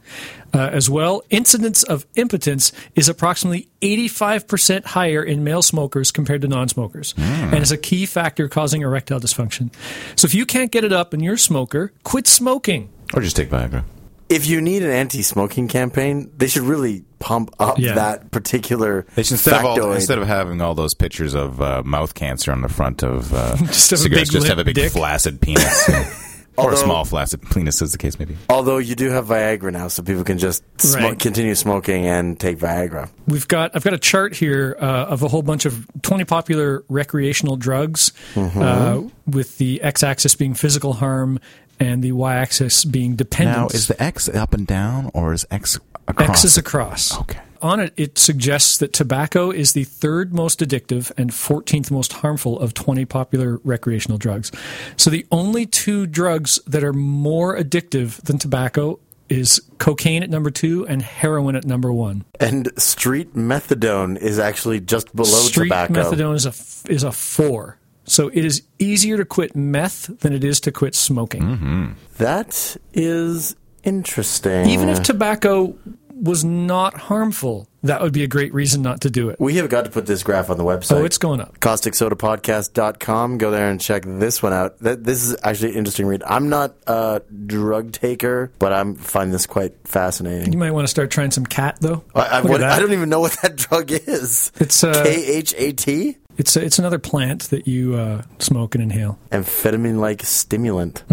Uh, 0.53 0.57
as 0.71 0.89
well, 0.89 1.21
incidence 1.29 1.83
of 1.83 2.05
impotence 2.15 2.71
is 2.95 3.07
approximately 3.07 3.69
85% 3.81 4.83
higher 4.85 5.21
in 5.23 5.43
male 5.43 5.61
smokers 5.61 6.11
compared 6.11 6.41
to 6.41 6.47
non-smokers, 6.47 7.13
and 7.17 7.61
is 7.61 7.71
a 7.71 7.77
key 7.77 8.05
factor 8.05 8.47
causing 8.47 8.81
erectile 8.81 9.19
dysfunction. 9.19 9.71
So 10.15 10.25
if 10.25 10.33
you 10.33 10.45
can't 10.45 10.71
get 10.71 10.83
it 10.83 10.91
up 10.91 11.13
and 11.13 11.23
you're 11.23 11.35
a 11.35 11.37
smoker, 11.37 11.91
quit 12.03 12.25
smoking. 12.27 12.89
Or 13.13 13.21
just 13.21 13.35
take 13.35 13.49
Viagra. 13.49 13.83
if 14.29 14.47
you 14.47 14.61
need 14.61 14.83
an 14.83 14.91
anti-smoking 14.91 15.67
campaign, 15.67 16.31
they 16.37 16.47
should 16.47 16.61
really 16.63 17.03
pump 17.19 17.49
up 17.59 17.77
Yeah. 17.79 17.93
that 17.95 18.31
particular 18.31 19.05
They 19.15 19.23
should, 19.23 19.33
instead, 19.33 19.53
of 19.55 19.65
all, 19.65 19.91
instead 19.93 20.19
of 20.19 20.27
having 20.27 20.61
all 20.61 20.73
those 20.75 20.93
pictures 20.93 21.33
of 21.35 21.61
uh, 21.61 21.83
mouth 21.83 22.13
cancer 22.13 22.51
on 22.51 22.61
the 22.61 22.69
front 22.69 23.03
of 23.03 23.33
uh, 23.33 23.55
Just 23.65 23.89
have 23.91 23.99
a 23.99 24.03
cigarettes, 24.03 24.29
big 24.29 24.33
just 24.33 24.47
have 24.47 24.59
a 24.59 24.63
big 24.63 24.75
dick. 24.75 24.91
flaccid 24.93 25.41
penis. 25.41 25.89
or 26.63 26.73
a 26.73 26.77
small 26.77 27.05
flaccid 27.05 27.41
penis, 27.51 27.81
as 27.81 27.91
the 27.91 27.97
case 27.97 28.17
may 28.19 28.25
be. 28.25 28.35
Although 28.49 28.77
you 28.77 28.95
do 28.95 29.09
have 29.09 29.27
Viagra 29.27 29.71
now, 29.71 29.87
so 29.87 30.03
people 30.03 30.23
can 30.23 30.37
just 30.37 30.63
smo- 30.77 30.95
Right. 31.01 31.19
continue 31.19 31.55
smoking 31.55 32.05
and 32.07 32.39
take 32.39 32.57
Viagra. 32.59 33.09
We've 33.27 33.47
got 33.47 33.71
I've 33.75 33.83
got 33.83 33.93
a 33.93 33.97
chart 33.99 34.35
here 34.35 34.75
uh, 34.79 34.83
of 34.85 35.23
a 35.23 35.27
whole 35.27 35.41
bunch 35.41 35.65
of 35.65 35.87
20 36.01 36.25
popular 36.25 36.83
recreational 36.89 37.55
drugs, 37.57 38.11
Mm-hmm. 38.35 38.61
uh, 38.61 39.01
with 39.27 39.57
the 39.57 39.81
x-axis 39.81 40.35
being 40.35 40.53
physical 40.53 40.93
harm 40.93 41.39
and 41.79 42.03
the 42.03 42.11
y-axis 42.11 42.83
being 42.85 43.15
dependence. 43.15 43.57
Now, 43.73 43.77
is 43.77 43.87
the 43.87 44.01
X 44.01 44.27
up 44.27 44.53
and 44.53 44.67
down, 44.67 45.11
or 45.13 45.33
is 45.33 45.45
X 45.49 45.79
across? 46.07 46.29
X 46.29 46.43
is 46.45 46.57
across. 46.57 47.17
Okay. 47.21 47.39
On 47.61 47.79
it, 47.79 47.93
it 47.97 48.17
suggests 48.17 48.77
that 48.77 48.93
tobacco 48.93 49.51
is 49.51 49.73
the 49.73 49.83
third 49.83 50.33
most 50.33 50.59
addictive 50.59 51.11
and 51.17 51.31
14th 51.31 51.91
most 51.91 52.13
harmful 52.13 52.59
of 52.59 52.73
20 52.73 53.05
popular 53.05 53.59
recreational 53.63 54.17
drugs. 54.17 54.51
So 54.97 55.09
the 55.09 55.25
only 55.31 55.65
two 55.65 56.07
drugs 56.07 56.59
that 56.67 56.83
are 56.83 56.93
more 56.93 57.57
addictive 57.57 58.21
than 58.23 58.37
tobacco 58.37 58.99
is 59.29 59.61
cocaine 59.77 60.23
at 60.23 60.29
number 60.29 60.49
two 60.49 60.87
and 60.87 61.01
heroin 61.01 61.55
at 61.55 61.63
number 61.63 61.93
one. 61.93 62.25
And 62.39 62.69
street 62.77 63.35
methadone 63.35 64.17
is 64.17 64.39
actually 64.39 64.79
just 64.79 65.15
below 65.15 65.29
Street 65.29 65.65
tobacco. 65.65 66.03
Street 66.03 66.19
methadone 66.19 66.35
is 66.35 66.45
a 66.45 66.91
is 66.91 67.03
a 67.03 67.11
four. 67.11 67.77
So 68.05 68.29
it 68.29 68.43
is 68.43 68.63
easier 68.79 69.17
to 69.17 69.25
quit 69.25 69.55
meth 69.55 70.07
than 70.21 70.33
it 70.33 70.43
is 70.43 70.59
to 70.61 70.71
quit 70.71 70.95
smoking. 70.95 71.95
That 72.17 72.75
is 72.93 73.55
interesting. 73.83 74.65
Even 74.65 74.89
if 74.89 75.03
tobacco 75.03 75.75
was 76.21 76.43
not 76.43 76.95
harmful, 76.95 77.67
that 77.83 78.01
would 78.01 78.13
be 78.13 78.23
a 78.23 78.27
great 78.27 78.53
reason 78.53 78.81
not 78.81 79.01
to 79.01 79.09
do 79.09 79.29
it. 79.29 79.39
we 79.39 79.55
have 79.55 79.69
got 79.69 79.85
to 79.85 79.91
put 79.91 80.05
this 80.05 80.23
graph 80.23 80.49
on 80.49 80.57
the 80.57 80.63
website. 80.63 80.97
Oh, 80.97 81.05
it's 81.05 81.17
going 81.17 81.39
up. 81.39 81.59
causticsodapodcast.com. 81.59 83.37
Go 83.37 83.51
there 83.51 83.69
and 83.69 83.79
check 83.79 84.03
this 84.05 84.43
one 84.43 84.53
out. 84.53 84.77
This 84.79 85.23
is 85.23 85.35
actually 85.43 85.71
an 85.71 85.77
interesting 85.77 86.05
read. 86.05 86.23
I'm 86.23 86.49
not 86.49 86.75
a 86.87 87.21
drug 87.45 87.91
taker, 87.91 88.51
but 88.59 88.73
I'm 88.73 88.95
find 88.95 89.33
this 89.33 89.45
quite 89.45 89.75
fascinating. 89.87 90.51
You 90.51 90.59
might 90.59 90.71
want 90.71 90.85
to 90.85 90.89
start 90.89 91.11
trying 91.11 91.31
some 91.31 91.45
khat 91.45 91.77
though. 91.79 92.03
I, 92.13 92.19
I, 92.19 92.23
Look 92.23 92.45
at 92.45 92.49
what, 92.49 92.61
that. 92.61 92.71
I 92.71 92.79
don't 92.79 92.93
even 92.93 93.09
know 93.09 93.21
what 93.21 93.37
that 93.41 93.55
drug 93.69 93.91
is. 93.91 94.51
It's 94.55 94.83
uh, 94.83 95.03
K 95.03 95.25
H 95.37 95.53
A 95.57 95.71
T? 95.71 96.17
it's 96.39 96.55
it's 96.55 96.79
another 96.79 96.99
plant 96.99 97.43
that 97.49 97.67
you 97.67 97.95
uh, 97.95 98.23
smoke 98.39 98.73
and 98.73 98.81
inhale. 98.81 99.19
Amphetamine 99.31 99.99
like 99.99 100.23
stimulant. 100.23 101.03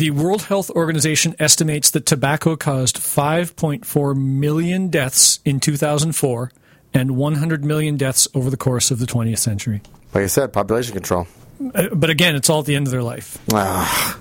The 0.00 0.12
World 0.12 0.44
Health 0.44 0.70
Organization 0.70 1.36
estimates 1.38 1.90
that 1.90 2.06
tobacco 2.06 2.56
caused 2.56 2.96
5.4 2.96 4.16
million 4.16 4.88
deaths 4.88 5.40
in 5.44 5.60
2004 5.60 6.50
and 6.94 7.18
100 7.18 7.66
million 7.66 7.98
deaths 7.98 8.26
over 8.32 8.48
the 8.48 8.56
course 8.56 8.90
of 8.90 8.98
the 8.98 9.04
20th 9.04 9.40
century. 9.40 9.82
Like 10.14 10.24
I 10.24 10.28
said, 10.28 10.54
population 10.54 10.94
control. 10.94 11.26
Uh, 11.74 11.88
But 11.94 12.08
again, 12.08 12.34
it's 12.34 12.48
all 12.48 12.60
at 12.60 12.64
the 12.64 12.76
end 12.76 12.86
of 12.86 12.92
their 12.92 13.02
life. 13.02 13.36
Ah. 13.52 14.18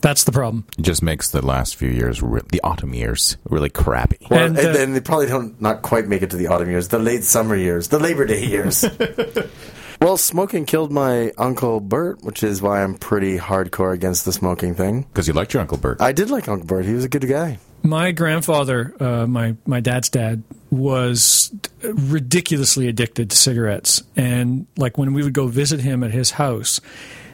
That's 0.00 0.24
the 0.24 0.32
problem. 0.32 0.64
It 0.76 0.82
just 0.82 1.00
makes 1.00 1.30
the 1.30 1.46
last 1.46 1.76
few 1.76 1.90
years, 1.90 2.20
re- 2.20 2.40
the 2.50 2.60
autumn 2.64 2.92
years, 2.92 3.36
really 3.48 3.70
crappy. 3.70 4.26
Well, 4.28 4.46
And, 4.46 4.58
and, 4.58 4.66
uh, 4.66 4.72
then 4.72 4.94
they 4.94 5.00
probably 5.00 5.26
don't 5.28 5.60
not 5.62 5.82
quite 5.82 6.08
make 6.08 6.22
it 6.22 6.30
to 6.30 6.38
the 6.38 6.48
autumn 6.48 6.70
years, 6.70 6.88
the 6.88 6.98
late 6.98 7.22
summer 7.22 7.54
years, 7.54 7.86
the 7.86 8.00
Labor 8.00 8.24
Day 8.26 8.44
years. 8.44 8.84
well, 10.00 10.16
smoking 10.16 10.64
killed 10.64 10.90
my 10.92 11.32
uncle 11.36 11.80
Bert, 11.80 12.22
which 12.22 12.42
is 12.42 12.62
why 12.62 12.82
I'm 12.82 12.94
pretty 12.94 13.38
hardcore 13.38 13.92
against 13.92 14.24
the 14.24 14.32
smoking 14.32 14.74
thing. 14.74 15.02
Because 15.02 15.28
you 15.28 15.34
liked 15.34 15.52
your 15.52 15.60
Uncle 15.60 15.78
Bert. 15.78 16.00
I 16.00 16.12
did 16.12 16.30
like 16.30 16.48
Uncle 16.48 16.66
Bert; 16.66 16.84
he 16.84 16.94
was 16.94 17.04
a 17.04 17.08
good 17.08 17.28
guy. 17.28 17.58
My 17.82 18.12
grandfather, 18.12 18.94
uh, 19.00 19.26
my 19.26 19.56
my 19.66 19.80
dad's 19.80 20.08
dad, 20.08 20.42
was 20.70 21.54
ridiculously 21.82 22.88
addicted 22.88 23.30
to 23.30 23.36
cigarettes, 23.36 24.02
and 24.16 24.66
like 24.76 24.98
when 24.98 25.12
we 25.12 25.22
would 25.22 25.34
go 25.34 25.46
visit 25.46 25.80
him 25.80 26.02
at 26.02 26.10
his 26.10 26.32
house, 26.32 26.80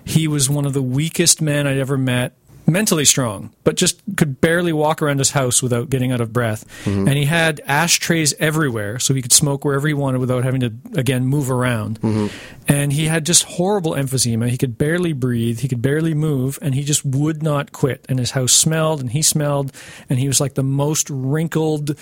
he 0.05 0.29
was 0.29 0.49
one 0.49 0.65
of 0.65 0.73
the 0.73 0.83
weakest 0.83 1.41
men 1.41 1.67
I'd 1.67 1.79
ever 1.79 1.99
met. 1.99 2.35
Mentally 2.69 3.05
strong, 3.05 3.53
but 3.63 3.77
just 3.77 4.03
could 4.17 4.41
barely 4.41 4.73
walk 4.73 5.01
around 5.01 5.19
his 5.21 5.31
house 5.31 5.63
without 5.63 5.89
getting 5.89 6.11
out 6.11 6.21
of 6.21 6.33
breath. 6.33 6.67
Mm-hmm. 6.85 7.07
And 7.07 7.17
he 7.17 7.25
had 7.25 7.61
ashtrays 7.67 8.35
everywhere, 8.41 8.99
so 8.99 9.15
he 9.15 9.23
could 9.23 9.33
smoke 9.33 9.65
wherever 9.65 9.87
he 9.87 9.95
wanted 9.95 10.19
without 10.19 10.43
having 10.43 10.61
to 10.63 10.73
again 10.97 11.27
move 11.27 11.49
around. 11.49 12.01
Mm-hmm. 12.01 12.27
And 12.67 12.93
he 12.93 13.05
had 13.05 13.25
just 13.25 13.45
horrible 13.45 13.93
emphysema. 13.93 14.49
He 14.49 14.59
could 14.59 14.77
barely 14.77 15.13
breathe. 15.13 15.61
He 15.61 15.69
could 15.69 15.81
barely 15.81 16.13
move, 16.13 16.59
and 16.61 16.75
he 16.75 16.83
just 16.83 17.05
would 17.05 17.41
not 17.41 17.71
quit. 17.71 18.05
And 18.09 18.19
his 18.19 18.33
house 18.33 18.53
smelled, 18.53 19.01
and 19.01 19.11
he 19.13 19.23
smelled, 19.23 19.71
and 20.11 20.19
he 20.19 20.27
was 20.27 20.41
like 20.41 20.55
the 20.55 20.65
most 20.65 21.09
wrinkled, 21.09 21.97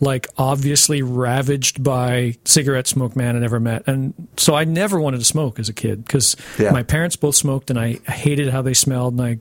like 0.00 0.26
obviously 0.36 1.00
ravaged 1.00 1.82
by 1.82 2.36
cigarette 2.44 2.86
smoke 2.86 3.16
man 3.16 3.36
I 3.40 3.44
ever 3.44 3.58
met. 3.58 3.84
And 3.86 4.12
so 4.36 4.54
I 4.54 4.64
never 4.64 5.00
wanted 5.00 5.18
to 5.18 5.24
smoke 5.24 5.58
as 5.58 5.70
a 5.70 5.74
kid 5.74 6.04
because 6.04 6.36
Yeah. 6.58 6.72
my 6.72 6.82
parents 6.82 7.16
both 7.16 7.36
smoked, 7.36 7.70
and 7.70 7.78
I 7.78 8.00
hated 8.10 8.50
how 8.50 8.60
they 8.60 8.74
smelled, 8.74 9.18
and 9.18 9.22
I 9.22 9.38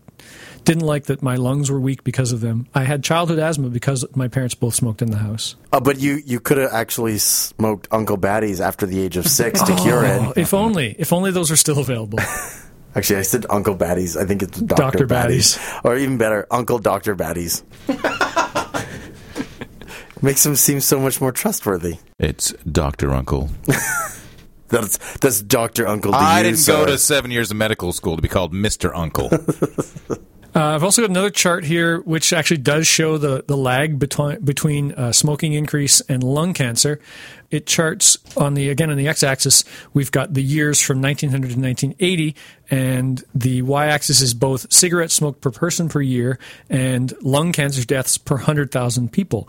didn't 0.64 0.86
like 0.86 1.06
that 1.06 1.22
my 1.24 1.36
lungs 1.36 1.72
were 1.72 1.80
weak 1.80 2.04
because 2.04 2.32
of 2.32 2.42
them. 2.42 2.68
I 2.76 2.84
had 2.84 3.04
childhood 3.04 3.40
asthma 3.40 3.70
because 3.70 4.06
my 4.16 4.28
parents 4.28 4.56
both 4.56 4.76
smoked 4.76 5.02
in 5.02 5.10
the 5.12 5.18
house. 5.18 5.56
Uh, 5.72 5.80
but 5.80 6.00
you 6.00 6.22
you 6.26 6.40
could 6.40 6.58
have 6.58 6.72
actually 6.74 7.18
smoked 7.18 7.88
Uncle 7.92 8.18
Batty's 8.18 8.62
after 8.62 8.86
the 8.86 9.00
age 9.00 9.18
of 9.18 9.28
six 9.28 9.62
to 9.64 9.76
cure 9.78 10.06
Oh, 10.06 10.32
it. 10.32 10.38
if 10.38 10.54
only, 10.54 10.96
if 11.00 11.12
only 11.14 11.32
those 11.32 11.52
are 11.52 11.56
still 11.56 11.80
available. 11.80 12.20
Actually, 12.96 13.20
I 13.20 13.22
said 13.22 13.46
Uncle 13.52 13.76
Batty's. 13.76 14.18
I 14.18 14.26
think 14.26 14.42
it's 14.42 14.60
Doctor 14.60 14.98
Dr. 14.98 15.06
Batty's, 15.06 15.60
or 15.84 15.96
even 15.96 16.18
better, 16.18 16.48
Uncle 16.50 16.80
Doctor 16.80 17.14
Batty's. 17.14 17.64
Makes 20.22 20.46
him 20.46 20.56
seem 20.56 20.82
so 20.82 21.00
much 21.00 21.22
more 21.22 21.32
trustworthy. 21.32 21.98
It's 22.18 22.52
Doctor 22.70 23.14
Uncle. 23.14 23.50
That's 24.70 25.00
that's 25.18 25.42
Doctor 25.42 25.88
Uncle. 25.88 26.12
To 26.12 26.18
I 26.20 26.38
you, 26.40 26.44
didn't 26.44 26.60
sir. 26.60 26.74
go 26.74 26.86
to 26.86 26.98
seven 27.00 27.32
years 27.32 27.50
of 27.50 27.58
medical 27.58 27.92
school 27.92 28.18
to 28.18 28.22
be 28.22 28.28
called 28.28 28.54
Mister 28.54 28.96
Uncle. 28.96 29.32
Uh, 30.56 30.76
I've 30.76 30.84
also 30.84 31.04
got 31.04 31.12
another 31.12 31.30
chart 31.30 31.64
here 31.64 32.00
which 32.02 32.34
actually 32.34 32.58
does 32.58 32.88
show 32.88 33.18
the, 33.20 33.44
the 33.48 33.56
lag 33.56 34.00
between 34.00 34.40
between 34.44 34.94
uh, 34.94 35.12
smoking 35.12 35.54
increase 35.54 36.02
and 36.02 36.24
lung 36.24 36.54
cancer. 36.54 37.00
It 37.52 37.68
charts 37.68 38.18
on 38.36 38.56
the 38.56 38.70
again 38.70 38.90
on 38.90 38.98
the 38.98 39.08
x-axis 39.08 39.64
we've 39.94 40.12
got 40.12 40.34
the 40.34 40.44
years 40.44 40.82
from 40.82 41.02
1900 41.02 41.52
to 41.52 41.60
1980, 41.60 42.36
and 42.72 43.24
the 43.36 43.62
y-axis 43.62 44.22
is 44.22 44.34
both 44.34 44.72
cigarette 44.74 45.12
smoke 45.12 45.40
per 45.40 45.52
person 45.52 45.88
per 45.88 46.02
year 46.02 46.40
and 46.70 47.14
lung 47.22 47.52
cancer 47.52 47.86
deaths 47.86 48.18
per 48.18 48.38
hundred 48.38 48.72
thousand 48.72 49.12
people, 49.12 49.48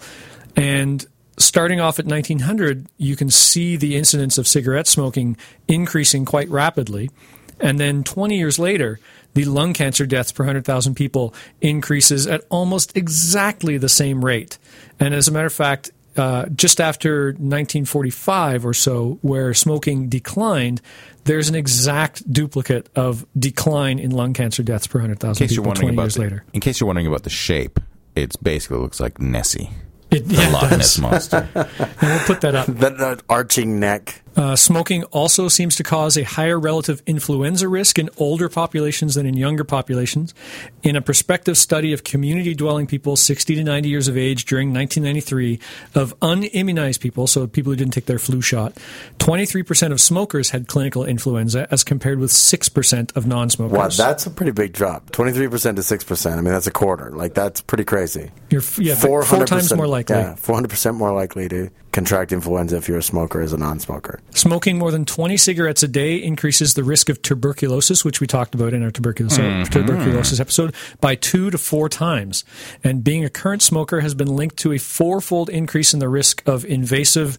and 0.55 1.07
starting 1.39 1.81
off 1.81 1.99
at 1.99 2.05
1900, 2.05 2.87
you 2.99 3.17
can 3.17 3.31
see 3.31 3.77
the 3.77 3.97
incidence 3.97 4.37
of 4.37 4.47
cigarette 4.47 4.87
smoking 4.87 5.37
increasing 5.67 6.27
quite 6.27 6.49
rapidly. 6.51 7.11
And 7.59 7.79
then 7.79 8.05
20 8.05 8.39
years 8.39 8.59
later, 8.59 9.01
the 9.35 9.45
lung 9.45 9.73
cancer 9.75 10.07
deaths 10.07 10.33
per 10.33 10.43
100,000 10.45 10.95
people 10.95 11.35
increases 11.61 12.27
at 12.27 12.43
almost 12.51 12.97
exactly 12.97 13.79
the 13.79 13.89
same 13.89 14.25
rate. 14.25 14.59
And 14.99 15.15
as 15.15 15.29
a 15.29 15.33
matter 15.33 15.47
of 15.47 15.53
fact, 15.53 15.91
uh, 16.17 16.47
just 16.47 16.81
after 16.81 17.27
1945 17.27 18.67
or 18.67 18.75
so, 18.75 19.19
where 19.23 19.55
smoking 19.55 20.09
declined, 20.09 20.81
there's 21.25 21.49
an 21.49 21.55
exact 21.55 22.31
duplicate 22.33 22.89
of 22.97 23.25
decline 23.39 23.99
in 23.99 24.11
lung 24.11 24.33
cancer 24.33 24.63
deaths 24.63 24.87
per 24.87 24.99
100,000 24.99 25.43
In 25.43 25.49
case 25.49 25.55
you're 25.57 25.63
people 25.63 25.69
wondering 25.71 25.89
20 25.89 25.95
about 25.97 26.03
years 26.05 26.15
the, 26.15 26.21
later. 26.23 26.45
in 26.53 26.61
case 26.61 26.81
you're 26.81 26.87
wondering 26.87 27.07
about 27.07 27.23
the 27.23 27.31
shape, 27.31 27.79
it 28.17 28.35
basically 28.43 28.79
looks 28.79 28.99
like 28.99 29.21
Nessie, 29.21 29.71
It, 30.11 30.27
the 30.27 30.35
yeah, 30.35 30.49
it 30.49 30.53
Loch. 30.53 30.71
Ness 30.73 30.99
monster. 30.99 31.49
And 31.55 31.97
we'll 32.03 32.19
put 32.21 32.41
that 32.41 32.55
up. 32.57 32.67
that, 32.67 32.99
that 32.99 33.23
arching 33.29 33.79
neck. 33.79 34.23
Uh, 34.37 34.57
smoking 34.57 35.05
also 35.05 35.49
seems 35.49 35.77
to 35.77 35.83
cause 35.83 36.17
a 36.17 36.23
higher 36.23 36.59
relative 36.59 37.03
influenza 37.07 37.69
risk 37.69 37.99
in 37.99 38.09
older 38.17 38.49
populations 38.49 39.15
than 39.15 39.27
in 39.27 39.37
younger 39.37 39.65
populations. 39.65 40.35
In 40.83 40.97
a 40.97 41.03
prospective 41.03 41.59
study 41.59 41.93
of 41.93 42.05
community 42.05 42.55
dwelling 42.55 42.87
people 42.87 43.17
60 43.17 43.55
to 43.57 43.65
90 43.65 43.89
years 43.89 44.09
of 44.09 44.17
age 44.17 44.45
during 44.45 44.73
1993 44.73 45.61
of 45.95 46.19
unimmunized 46.21 47.01
people, 47.01 47.27
so 47.27 47.47
people 47.47 47.73
who 47.73 47.77
didn't 47.77 47.93
take 47.93 48.07
their 48.07 48.19
flu 48.19 48.41
shot, 48.41 48.75
23% 49.19 49.93
of 49.93 50.01
smokers 50.01 50.51
had 50.51 50.69
clinical 50.69 51.05
influenza 51.05 51.67
as 51.71 51.85
compared 51.85 52.19
with 52.19 52.31
6% 52.31 53.17
of 53.17 53.27
non 53.27 53.51
smokers. 53.51 53.77
Wow, 53.77 53.89
that's 53.89 54.27
a 54.27 54.31
pretty 54.31 54.53
big 54.53 54.73
drop. 54.73 55.11
Twenty 55.11 55.33
three 55.33 55.49
percent 55.49 55.77
to 55.77 55.83
six 55.83 56.05
percent. 56.05 56.39
I 56.39 56.43
mean, 56.43 56.53
that's 56.53 56.67
a 56.67 56.71
quarter. 56.73 57.11
Like 57.11 57.35
that's 57.35 57.61
pretty 57.61 57.85
crazy. 57.85 58.31
You're 58.49 58.63
yeah, 58.79 58.95
four 58.95 59.23
times 59.25 59.75
more 59.75 59.87
likely. 59.87 60.17
Yeah, 60.17 60.35
four 60.37 60.55
hundred 60.55 60.71
percent 60.71 60.97
more 60.97 61.13
likely 61.13 61.49
to 61.49 61.71
contract 61.93 62.33
influenza 62.33 62.77
if 62.77 62.89
you're 62.89 62.99
a 62.99 63.03
smoker 63.03 63.41
as 63.41 63.53
a 63.53 63.57
non-smoker. 63.57 64.21
Smoking 64.31 64.79
more 64.79 64.91
than 64.91 65.05
20 65.05 65.37
cigarettes 65.37 65.83
a 65.83 65.89
day 65.89 66.17
increases 66.17 66.75
the 66.75 66.85
risk 66.85 67.09
of 67.09 67.21
tuberculosis, 67.23 68.05
which 68.05 68.21
we 68.21 68.27
talked 68.27 68.55
about 68.55 68.73
in 68.73 68.83
our 68.83 68.91
tuberculosis, 68.91 69.39
mm-hmm. 69.39 69.73
tuberculosis 69.73 70.41
episode, 70.41 70.75
by 71.01 71.15
two 71.15 71.51
to 71.51 71.59
four 71.59 71.89
times. 71.89 72.45
And 72.85 73.03
being 73.03 73.25
a 73.25 73.31
current 73.31 73.63
smoker 73.63 74.01
has 74.01 74.15
been 74.15 74.35
linked 74.37 74.57
to 74.59 74.73
a 74.73 74.79
fourfold 74.79 75.51
increase 75.51 75.93
in 75.93 76.01
the 76.01 76.09
risk 76.09 76.47
of 76.47 76.65
invasive 76.65 77.39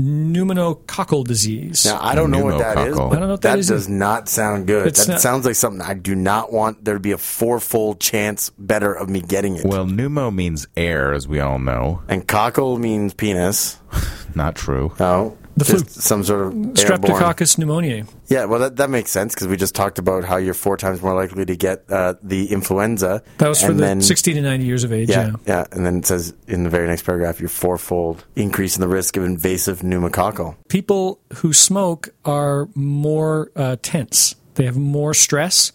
pneumococcal 0.00 1.24
disease. 1.26 1.84
Now 1.84 1.98
I 2.00 2.14
don't 2.14 2.30
know 2.30 2.44
what 2.44 2.58
that 2.58 2.78
is. 2.88 2.96
But 2.96 3.06
I 3.12 3.16
don't 3.16 3.20
know 3.22 3.28
what 3.34 3.42
that 3.42 3.58
is 3.58 3.68
That 3.68 3.74
does 3.74 3.88
not 3.88 4.28
sound 4.28 4.66
good. 4.66 4.86
It's 4.86 5.06
that 5.06 5.12
not- 5.12 5.20
sounds 5.20 5.44
like 5.46 5.54
something 5.54 5.82
I 5.82 5.94
do 5.94 6.14
not 6.14 6.52
want 6.52 6.84
there 6.84 6.94
to 6.94 7.00
be 7.00 7.12
a 7.12 7.18
fourfold 7.18 8.00
chance 8.00 8.50
better 8.58 8.92
of 8.92 9.08
me 9.08 9.20
getting 9.20 9.56
it. 9.56 9.64
well, 9.66 9.84
pneumo 9.86 10.34
means 10.34 10.66
air, 10.76 11.12
as 11.12 11.28
we 11.28 11.40
all 11.40 11.58
know. 11.58 12.02
and 12.08 12.26
cockle 12.26 12.78
means 12.78 13.14
penis. 13.14 13.78
Not 14.34 14.54
true. 14.54 14.92
No. 15.00 15.36
The 15.56 15.64
flu. 15.64 15.78
Some 15.78 16.24
sort 16.24 16.46
of 16.46 16.52
airborne. 16.54 16.74
Streptococcus 16.74 17.56
pneumoniae. 17.58 18.08
Yeah, 18.28 18.44
well, 18.46 18.60
that, 18.60 18.76
that 18.76 18.88
makes 18.88 19.10
sense 19.10 19.34
because 19.34 19.48
we 19.48 19.56
just 19.56 19.74
talked 19.74 19.98
about 19.98 20.24
how 20.24 20.36
you're 20.36 20.54
four 20.54 20.76
times 20.76 21.02
more 21.02 21.14
likely 21.14 21.44
to 21.44 21.56
get 21.56 21.84
uh, 21.90 22.14
the 22.22 22.50
influenza. 22.52 23.22
That 23.38 23.48
was 23.48 23.60
for 23.62 23.72
the 23.72 23.80
then, 23.80 24.00
60 24.00 24.34
to 24.34 24.40
90 24.42 24.64
years 24.64 24.84
of 24.84 24.92
age. 24.92 25.10
Yeah, 25.10 25.26
Yeah. 25.26 25.36
yeah, 25.46 25.64
and 25.72 25.84
then 25.84 25.98
it 25.98 26.06
says 26.06 26.32
in 26.46 26.62
the 26.62 26.70
very 26.70 26.86
next 26.86 27.02
paragraph, 27.02 27.40
your 27.40 27.48
fourfold 27.48 28.24
increase 28.36 28.76
in 28.76 28.80
the 28.80 28.88
risk 28.88 29.16
of 29.16 29.24
invasive 29.24 29.80
pneumococcal. 29.80 30.56
People 30.68 31.20
who 31.36 31.52
smoke 31.52 32.08
are 32.24 32.68
more 32.74 33.50
uh, 33.56 33.76
tense. 33.82 34.36
They 34.54 34.64
have 34.64 34.76
more 34.76 35.14
stress 35.14 35.72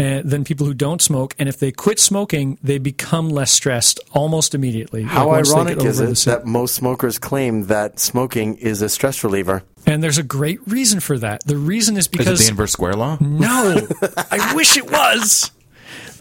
uh, 0.00 0.22
than 0.24 0.44
people 0.44 0.66
who 0.66 0.74
don't 0.74 1.02
smoke. 1.02 1.34
And 1.38 1.48
if 1.48 1.58
they 1.58 1.72
quit 1.72 2.00
smoking, 2.00 2.58
they 2.62 2.78
become 2.78 3.28
less 3.28 3.52
stressed 3.52 4.00
almost 4.12 4.54
immediately. 4.54 5.02
How 5.02 5.28
like 5.28 5.46
ironic 5.46 5.78
is 5.84 6.00
it 6.00 6.30
that 6.30 6.46
most 6.46 6.74
smokers 6.74 7.18
claim 7.18 7.66
that 7.66 7.98
smoking 7.98 8.56
is 8.56 8.82
a 8.82 8.88
stress 8.88 9.22
reliever? 9.22 9.62
And 9.86 10.02
there's 10.02 10.18
a 10.18 10.22
great 10.22 10.60
reason 10.66 11.00
for 11.00 11.18
that. 11.18 11.44
The 11.44 11.56
reason 11.56 11.96
is 11.96 12.04
Is 12.04 12.06
it 12.06 12.12
because 12.12 12.40
the 12.40 12.50
inverse 12.50 12.72
square 12.72 12.94
law? 12.94 13.18
No, 13.20 13.86
I 14.30 14.54
wish 14.54 14.76
it 14.76 14.90
was. 14.90 15.50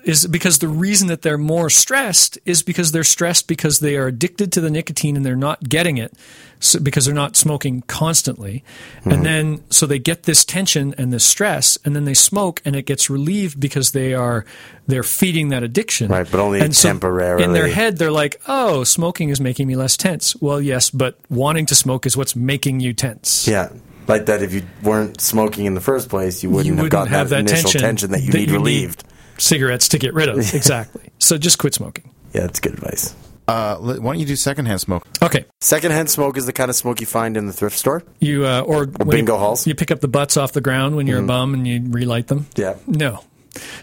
Is 0.04 0.28
because 0.28 0.60
the 0.60 0.68
reason 0.68 1.08
that 1.08 1.22
they're 1.22 1.38
more 1.38 1.70
stressed 1.70 2.38
is 2.46 2.64
because 2.64 2.92
they're 2.92 3.04
stressed 3.04 3.48
because 3.48 3.80
they 3.80 3.96
are 3.98 4.08
addicted 4.08 4.52
to 4.54 4.62
the 4.62 4.70
nicotine 4.70 5.16
and 5.16 5.26
they're 5.26 5.36
not 5.36 5.68
getting 5.68 5.98
it 5.98 6.14
so, 6.60 6.80
because 6.80 7.06
they're 7.06 7.16
not 7.16 7.36
smoking 7.36 7.82
constantly. 7.82 8.64
Mm-hmm. 9.00 9.12
And 9.12 9.26
then, 9.26 9.64
so 9.70 9.86
they 9.86 10.00
get 10.00 10.24
this 10.24 10.44
tension 10.46 10.94
and 10.98 11.12
this 11.14 11.26
stress 11.26 11.78
and 11.86 11.96
then 11.96 12.06
they 12.06 12.14
smoke 12.14 12.62
and 12.66 12.76
it 12.76 12.84
gets 12.84 13.10
relieved 13.10 13.60
because 13.60 13.92
they 13.92 14.14
are, 14.14 14.46
they're 14.88 15.04
feeding 15.04 15.50
that 15.50 15.64
addiction. 15.64 16.10
Right, 16.10 16.30
but 16.30 16.40
only 16.40 16.60
and 16.60 16.76
so. 16.76 16.90
In 16.90 17.54
their 17.54 17.68
head, 17.68 17.98
they're 17.98 18.12
like, 18.12 18.42
oh, 18.48 18.84
smoking 18.84 19.30
is 19.30 19.40
making 19.40 19.68
me 19.68 19.76
less 19.76 19.96
tense. 19.98 20.36
Well, 20.36 20.62
yes, 20.62 20.90
but 20.90 21.18
wanting 21.30 21.66
to 21.68 21.76
smoke 21.76 22.06
is 22.06 22.18
what's 22.18 22.36
making 22.36 22.80
you 22.80 22.94
tense. 22.94 23.48
Yeah. 23.48 23.70
Like 24.08 24.26
that, 24.26 24.42
if 24.42 24.54
you 24.54 24.64
weren't 24.82 25.22
smoking 25.22 25.66
in 25.66 25.76
the 25.76 25.82
first 25.82 26.10
place, 26.10 26.42
you 26.42 26.50
wouldn't, 26.50 26.66
you 26.66 26.74
have 26.74 26.84
wouldn't 26.84 26.92
gotten 26.92 27.14
have 27.14 27.30
that, 27.30 27.46
that, 27.46 27.52
initial 27.52 27.70
tension, 27.70 27.82
tension, 27.82 28.12
that 28.12 28.22
you 28.22 28.34
need 28.34 28.52
relieved. 28.52 29.04
Cigarettes 29.40 29.88
to 29.90 29.98
get 29.98 30.14
rid 30.14 30.30
of. 30.30 30.38
Exactly. 30.54 31.10
So 31.20 31.38
just 31.38 31.58
quit 31.58 31.74
smoking. 31.74 32.10
yeah, 32.34 32.42
that's 32.42 32.60
good 32.60 32.74
advice. 32.74 33.16
Uh, 33.48 33.78
why 33.78 33.96
don't 33.98 34.20
you 34.20 34.26
do 34.28 34.36
secondhand 34.36 34.80
smoke? 34.80 35.08
Okay. 35.24 35.46
Secondhand 35.60 36.10
smoke 36.10 36.38
is 36.38 36.46
the 36.46 36.54
kind 36.54 36.70
of 36.70 36.76
smoke 36.76 37.02
you 37.02 37.08
find 37.08 37.36
in 37.36 37.48
the 37.48 37.54
thrift 37.54 37.76
store. 37.78 38.04
You 38.20 38.46
uh, 38.46 38.62
or, 38.62 38.86
when 38.86 39.10
bingo 39.10 39.34
you, 39.34 39.40
halls. 39.40 39.62
Mm-hmm. 39.62 39.70
You 39.72 39.76
pick 39.76 39.90
up 39.90 40.02
the 40.02 40.08
butts 40.08 40.38
off 40.38 40.52
the 40.52 40.62
ground 40.62 40.96
when 40.96 41.08
you're 41.08 41.20
a 41.20 41.26
bum 41.26 41.54
and 41.56 41.68
you 41.68 41.82
relight 41.90 42.28
them. 42.28 42.46
Yeah. 42.56 42.76
No. 42.86 43.24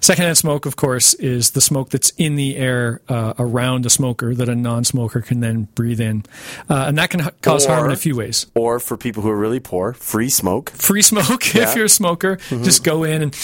Secondhand 0.01 0.39
smoke, 0.39 0.65
of 0.67 0.77
course, 0.77 1.13
is 1.15 1.51
the 1.51 1.61
smoke 1.61 1.91
that's 1.91 2.11
in 2.11 2.37
the 2.37 2.57
air 2.57 3.01
uh, 3.09 3.35
around 3.39 3.85
a 3.85 3.91
smoker 3.91 4.33
that 4.37 4.49
a 4.49 4.55
non-smoker 4.55 5.21
can 5.21 5.41
then 5.41 5.65
breathe 5.75 6.01
in, 6.01 6.25
uh, 6.71 6.85
and 6.87 6.97
that 6.99 7.11
can 7.11 7.21
h- 7.23 7.35
cause 7.43 7.67
harm 7.67 7.87
in 7.87 7.91
a 7.91 7.97
few 7.97 8.15
ways. 8.15 8.47
Or 8.55 8.79
for 8.79 8.97
people 8.97 9.25
who 9.25 9.29
are 9.31 9.37
really 9.37 9.59
poor, 9.59 9.93
free 9.95 10.29
smoke. 10.31 10.71
Free 10.71 11.03
smoke 11.03 11.27
Yeah. 11.55 11.63
Mm-hmm. 11.63 11.71
if 11.71 11.75
you're 11.75 11.87
a 11.87 11.89
smoker, 11.89 12.37
just 12.37 12.85
go 12.85 13.03
in 13.03 13.21
and 13.23 13.35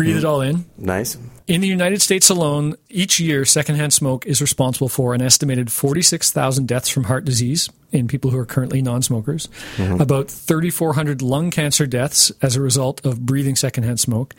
breathe 0.00 0.16
mm. 0.16 0.18
it 0.18 0.24
all 0.24 0.40
in. 0.40 0.64
Nice. 0.78 1.18
In 1.46 1.60
the 1.60 1.68
United 1.68 2.00
States 2.00 2.30
alone, 2.30 2.76
each 2.88 3.20
year, 3.20 3.44
secondhand 3.44 3.92
smoke 3.92 4.24
is 4.24 4.40
responsible 4.40 4.88
for 4.88 5.14
an 5.14 5.20
estimated 5.20 5.70
46,000 5.70 6.66
deaths 6.66 6.88
from 6.88 7.04
heart 7.04 7.24
disease 7.24 7.68
in 7.90 8.08
people 8.08 8.30
who 8.30 8.38
are 8.38 8.46
currently 8.46 8.80
non 8.80 9.02
smokers, 9.02 9.48
mm-hmm. 9.76 10.00
about 10.00 10.30
3,400 10.30 11.22
lung 11.22 11.50
cancer 11.50 11.86
deaths 11.86 12.30
as 12.40 12.56
a 12.56 12.60
result 12.60 13.04
of 13.04 13.26
breathing 13.26 13.56
secondhand 13.56 13.98
smoke, 14.00 14.34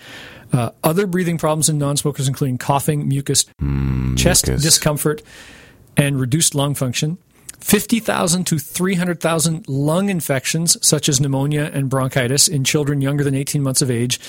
uh, 0.53 0.71
other 0.83 1.05
breathing 1.05 1.37
problems 1.37 1.69
in 1.69 1.77
non 1.77 1.97
smokers, 1.97 2.27
including 2.27 2.57
coughing, 2.57 3.07
mucus, 3.07 3.45
mm, 3.61 4.17
chest 4.17 4.47
mucus. 4.47 4.63
discomfort, 4.63 5.21
and 5.97 6.19
reduced 6.19 6.55
lung 6.55 6.73
function. 6.73 7.17
50,000 7.61 8.45
to 8.45 8.59
300,000 8.59 9.67
lung 9.67 10.09
infections, 10.09 10.77
such 10.85 11.07
as 11.07 11.21
pneumonia 11.21 11.69
and 11.73 11.89
bronchitis, 11.89 12.47
in 12.47 12.63
children 12.63 13.01
younger 13.01 13.23
than 13.23 13.35
18 13.35 13.61
months 13.61 13.81
of 13.81 13.89
age, 13.89 14.19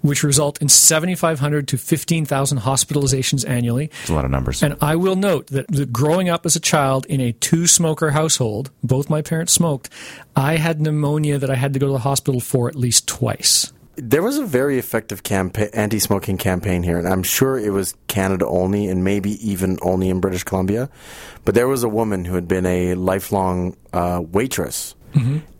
which 0.00 0.22
result 0.22 0.60
in 0.60 0.68
7,500 0.68 1.68
to 1.68 1.78
15,000 1.78 2.58
hospitalizations 2.58 3.48
annually. 3.48 3.90
It's 4.00 4.10
a 4.10 4.14
lot 4.14 4.24
of 4.24 4.30
numbers. 4.30 4.62
And 4.62 4.76
I 4.80 4.96
will 4.96 5.16
note 5.16 5.48
that 5.48 5.68
the, 5.68 5.86
growing 5.86 6.28
up 6.28 6.46
as 6.46 6.56
a 6.56 6.60
child 6.60 7.06
in 7.06 7.20
a 7.20 7.32
two 7.32 7.66
smoker 7.66 8.10
household, 8.10 8.70
both 8.82 9.10
my 9.10 9.22
parents 9.22 9.52
smoked, 9.52 9.90
I 10.34 10.56
had 10.56 10.80
pneumonia 10.80 11.38
that 11.38 11.50
I 11.50 11.56
had 11.56 11.72
to 11.74 11.78
go 11.78 11.86
to 11.86 11.92
the 11.92 11.98
hospital 11.98 12.40
for 12.40 12.68
at 12.68 12.74
least 12.74 13.06
twice. 13.06 13.72
There 14.00 14.22
was 14.22 14.38
a 14.38 14.44
very 14.46 14.78
effective 14.78 15.22
campa- 15.22 15.70
anti-smoking 15.72 16.38
campaign 16.38 16.82
here, 16.82 16.98
and 16.98 17.08
I'm 17.08 17.22
sure 17.22 17.58
it 17.58 17.72
was 17.72 17.94
Canada 18.06 18.46
only, 18.46 18.86
and 18.88 19.02
maybe 19.04 19.32
even 19.50 19.78
only 19.82 20.08
in 20.08 20.20
British 20.20 20.44
Columbia. 20.44 20.88
But 21.44 21.54
there 21.54 21.66
was 21.68 21.82
a 21.82 21.88
woman 21.88 22.24
who 22.24 22.34
had 22.34 22.46
been 22.46 22.64
a 22.66 22.94
lifelong 22.94 23.76
uh, 23.92 24.22
waitress, 24.24 24.94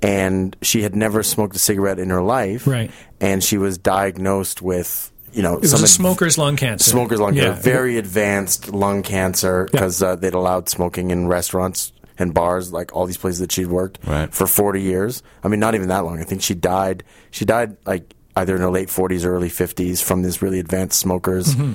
and 0.02 0.56
she 0.62 0.82
had 0.82 0.94
never 0.94 1.22
smoked 1.22 1.56
a 1.56 1.58
cigarette 1.58 1.98
in 1.98 2.10
her 2.10 2.22
life. 2.22 2.66
Right. 2.66 2.90
And 3.20 3.42
she 3.42 3.58
was 3.58 3.76
diagnosed 3.78 4.62
with, 4.62 5.10
you 5.32 5.42
know, 5.42 5.54
It 5.54 5.62
was 5.62 5.70
some 5.72 5.80
a 5.80 5.82
ad- 5.84 5.88
smoker's 5.88 6.38
lung 6.38 6.56
cancer. 6.56 6.88
smoker's 6.90 7.18
lung 7.18 7.34
Yeah. 7.34 7.44
cancer, 7.54 7.62
very 7.62 7.98
advanced 7.98 8.68
lung 8.72 9.02
cancer 9.02 9.68
because 9.72 10.00
uh, 10.02 10.14
they'd 10.14 10.34
allowed 10.34 10.68
smoking 10.68 11.10
in 11.10 11.26
restaurants 11.26 11.92
and 12.18 12.32
bars, 12.34 12.72
like 12.72 12.94
all 12.94 13.06
these 13.06 13.16
places 13.16 13.40
that 13.40 13.50
she'd 13.50 13.66
worked 13.66 13.98
Right. 14.06 14.32
for 14.32 14.46
40 14.46 14.80
years. 14.82 15.22
I 15.42 15.48
mean, 15.48 15.60
not 15.60 15.74
even 15.74 15.88
that 15.88 16.04
long. 16.04 16.20
I 16.20 16.24
think 16.24 16.42
she 16.42 16.54
died. 16.54 17.02
She 17.32 17.44
died 17.44 17.76
like 17.86 18.14
either 18.38 18.54
in 18.56 18.60
her 18.62 18.70
late 18.70 18.88
40s 18.88 19.24
or 19.24 19.34
early 19.34 19.50
50s 19.50 20.02
from 20.02 20.22
this 20.22 20.40
really 20.42 20.58
advanced 20.58 20.98
smokers. 20.98 21.54
Mm-hmm. 21.54 21.72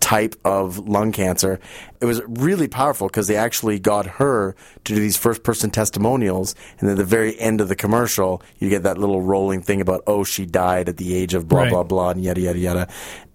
Type 0.00 0.34
of 0.44 0.78
lung 0.88 1.10
cancer. 1.10 1.58
It 2.00 2.04
was 2.06 2.20
really 2.28 2.68
powerful 2.68 3.08
because 3.08 3.26
they 3.28 3.36
actually 3.36 3.78
got 3.78 4.06
her 4.06 4.54
to 4.84 4.94
do 4.94 5.00
these 5.00 5.16
first 5.16 5.42
person 5.42 5.70
testimonials. 5.70 6.54
And 6.78 6.90
at 6.90 6.96
the 6.96 7.04
very 7.04 7.38
end 7.40 7.60
of 7.60 7.68
the 7.68 7.74
commercial, 7.76 8.42
you 8.58 8.68
get 8.68 8.82
that 8.84 8.98
little 8.98 9.22
rolling 9.22 9.62
thing 9.62 9.80
about, 9.80 10.02
oh, 10.06 10.22
she 10.22 10.44
died 10.46 10.88
at 10.88 10.96
the 10.98 11.14
age 11.14 11.34
of 11.34 11.48
blah, 11.48 11.62
Right. 11.62 11.70
blah, 11.70 11.82
blah, 11.82 12.10
and 12.10 12.22
yada, 12.22 12.40
yada, 12.40 12.58
yada. 12.58 12.88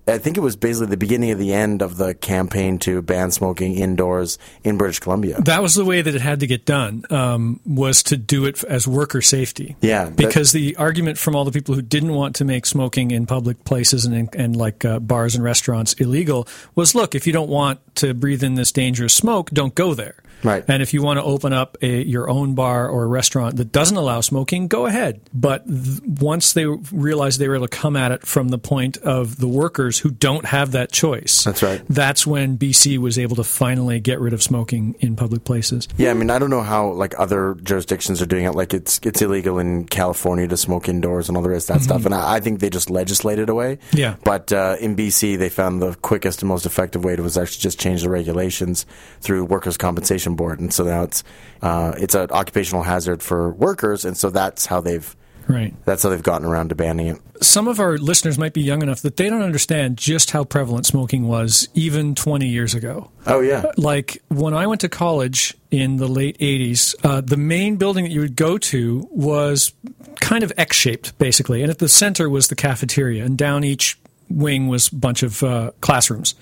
I 0.07 0.17
think 0.17 0.35
it 0.35 0.41
was 0.41 0.55
basically 0.55 0.87
the 0.87 0.97
beginning 0.97 1.31
of 1.31 1.39
the 1.39 1.53
end 1.53 1.81
of 1.81 1.97
the 1.97 2.13
campaign 2.15 2.79
to 2.79 3.01
ban 3.01 3.31
smoking 3.31 3.75
indoors 3.75 4.37
in 4.63 4.77
British 4.77 4.99
Columbia. 4.99 5.39
That 5.41 5.61
was 5.61 5.75
the 5.75 5.85
way 5.85 6.01
that 6.01 6.13
it 6.15 6.21
had 6.21 6.39
to 6.41 6.47
get 6.47 6.65
done. 6.65 7.03
Um, 7.09 7.59
was 7.65 8.01
to 8.03 8.17
do 8.17 8.45
it 8.45 8.63
as 8.63 8.87
worker 8.87 9.21
safety. 9.21 9.75
Yeah, 9.81 10.05
that- 10.05 10.17
because 10.17 10.51
the 10.51 10.75
argument 10.77 11.17
from 11.17 11.35
all 11.35 11.45
the 11.45 11.51
people 11.51 11.75
who 11.75 11.81
didn't 11.81 12.13
want 12.13 12.35
to 12.37 12.45
make 12.45 12.65
smoking 12.65 13.11
in 13.11 13.25
public 13.25 13.63
places 13.63 14.05
and 14.05 14.15
in, 14.15 14.29
and 14.33 14.55
like 14.55 14.83
uh, 14.83 14.99
bars 14.99 15.35
and 15.35 15.43
restaurants 15.43 15.93
illegal 15.93 16.47
was, 16.75 16.95
look, 16.95 17.13
if 17.15 17.27
you 17.27 17.33
don't 17.33 17.49
want 17.49 17.79
to 17.97 18.13
breathe 18.13 18.43
in 18.43 18.55
this 18.55 18.71
dangerous 18.71 19.13
smoke, 19.13 19.51
don't 19.51 19.75
go 19.75 19.93
there. 19.93 20.15
Right. 20.43 20.63
And 20.67 20.81
if 20.81 20.93
you 20.93 21.01
want 21.01 21.17
to 21.17 21.23
open 21.23 21.53
up 21.53 21.77
a, 21.81 22.03
your 22.03 22.29
own 22.29 22.55
bar 22.55 22.87
or 22.89 23.03
a 23.03 23.07
restaurant 23.07 23.57
that 23.57 23.71
doesn't 23.71 23.97
allow 23.97 24.21
smoking, 24.21 24.67
go 24.67 24.85
ahead. 24.85 25.21
But 25.33 25.67
th- 25.67 26.01
once 26.03 26.53
they 26.53 26.65
realized 26.65 27.39
they 27.39 27.47
were 27.47 27.55
able 27.55 27.67
to 27.67 27.77
come 27.77 27.95
at 27.95 28.11
it 28.11 28.25
from 28.25 28.49
the 28.49 28.57
point 28.57 28.97
of 28.97 29.37
the 29.37 29.47
workers 29.47 29.99
who 29.99 30.11
don't 30.11 30.45
have 30.45 30.71
that 30.73 30.91
choice, 30.91 31.43
That's 31.43 31.63
right. 31.63 31.81
That's 31.89 32.25
when 32.25 32.57
BC 32.57 32.97
was 32.97 33.17
able 33.17 33.35
to 33.37 33.43
finally 33.43 33.99
get 33.99 34.19
rid 34.19 34.33
of 34.33 34.43
smoking 34.43 34.95
in 34.99 35.15
public 35.15 35.43
places. 35.43 35.87
Yeah, 35.97 36.11
I 36.11 36.13
mean, 36.13 36.29
I 36.29 36.39
don't 36.39 36.49
know 36.49 36.61
how 36.61 36.91
like 36.91 37.17
other 37.19 37.55
jurisdictions 37.63 38.21
are 38.21 38.25
doing 38.25 38.45
it. 38.45 38.51
Like 38.51 38.73
it's 38.73 38.99
it's 39.03 39.21
illegal 39.21 39.59
in 39.59 39.85
California 39.85 40.47
to 40.47 40.57
smoke 40.57 40.89
indoors 40.89 41.27
and 41.27 41.37
all 41.37 41.43
the 41.43 41.49
rest 41.49 41.69
of 41.69 41.77
that 41.77 41.83
stuff. 41.83 42.05
And 42.05 42.13
I, 42.13 42.35
I 42.35 42.39
think 42.39 42.59
they 42.59 42.69
just 42.69 42.89
legislated 42.89 43.49
away. 43.49 43.79
Yeah. 43.93 44.15
But 44.23 44.51
uh, 44.51 44.77
in 44.79 44.95
BC, 44.95 45.37
they 45.37 45.49
found 45.49 45.81
the 45.81 45.95
quickest 45.95 46.41
and 46.41 46.49
most 46.49 46.65
effective 46.65 47.03
way 47.03 47.15
to 47.15 47.21
was 47.23 47.37
actually 47.37 47.61
just 47.61 47.79
change 47.79 48.03
the 48.03 48.09
regulations 48.09 48.85
through 49.21 49.45
Workers' 49.45 49.77
Compensation 49.77 50.30
Board, 50.35 50.59
and 50.59 50.73
so 50.73 50.83
now 50.83 51.03
it's 51.03 51.23
uh, 51.61 51.93
it's 51.97 52.15
an 52.15 52.29
occupational 52.31 52.83
hazard 52.83 53.21
for 53.23 53.51
workers, 53.51 54.05
and 54.05 54.15
so 54.17 54.29
that's 54.29 54.65
how 54.65 54.81
they've 54.81 55.15
Right. 55.47 55.73
that's 55.85 56.03
how 56.03 56.09
they've 56.09 56.21
gotten 56.21 56.47
around 56.47 56.69
to 56.69 56.75
banning 56.75 57.07
it. 57.07 57.17
some 57.41 57.67
of 57.67 57.79
our 57.79 57.97
listeners 57.97 58.37
might 58.37 58.53
be 58.53 58.61
young 58.61 58.83
enough 58.83 59.01
that 59.01 59.17
they 59.17 59.27
don't 59.29 59.41
understand 59.41 59.97
just 59.97 60.31
how 60.31 60.43
prevalent 60.43 60.85
smoking 60.85 61.27
was 61.27 61.67
even 61.73 62.13
20 62.15 62.47
years 62.47 62.73
ago. 62.75 63.09
Oh 63.25 63.41
yeah. 63.41 63.63
Like 63.75 64.21
when 64.29 64.53
I 64.53 64.67
went 64.67 64.81
to 64.81 64.87
college 64.89 65.55
in 65.71 65.97
the 65.97 66.07
late 66.07 66.37
80s, 66.37 66.95
uh, 67.03 67.21
the 67.21 67.37
main 67.37 67.77
building 67.77 68.05
that 68.05 68.11
you 68.11 68.21
would 68.21 68.35
go 68.35 68.59
to 68.59 69.09
was 69.11 69.73
kind 70.21 70.43
of 70.43 70.53
X 70.57 70.77
shaped, 70.77 71.17
basically. 71.17 71.63
And 71.63 71.71
at 71.71 71.79
the 71.79 71.89
center 71.89 72.29
was 72.29 72.47
the 72.47 72.55
cafeteria, 72.55 73.25
and 73.25 73.35
down 73.37 73.63
each 73.63 73.97
wing 74.29 74.67
was 74.67 74.89
a 74.89 74.95
bunch 74.95 75.23
of 75.23 75.41
uh, 75.43 75.71
classrooms. 75.81 76.35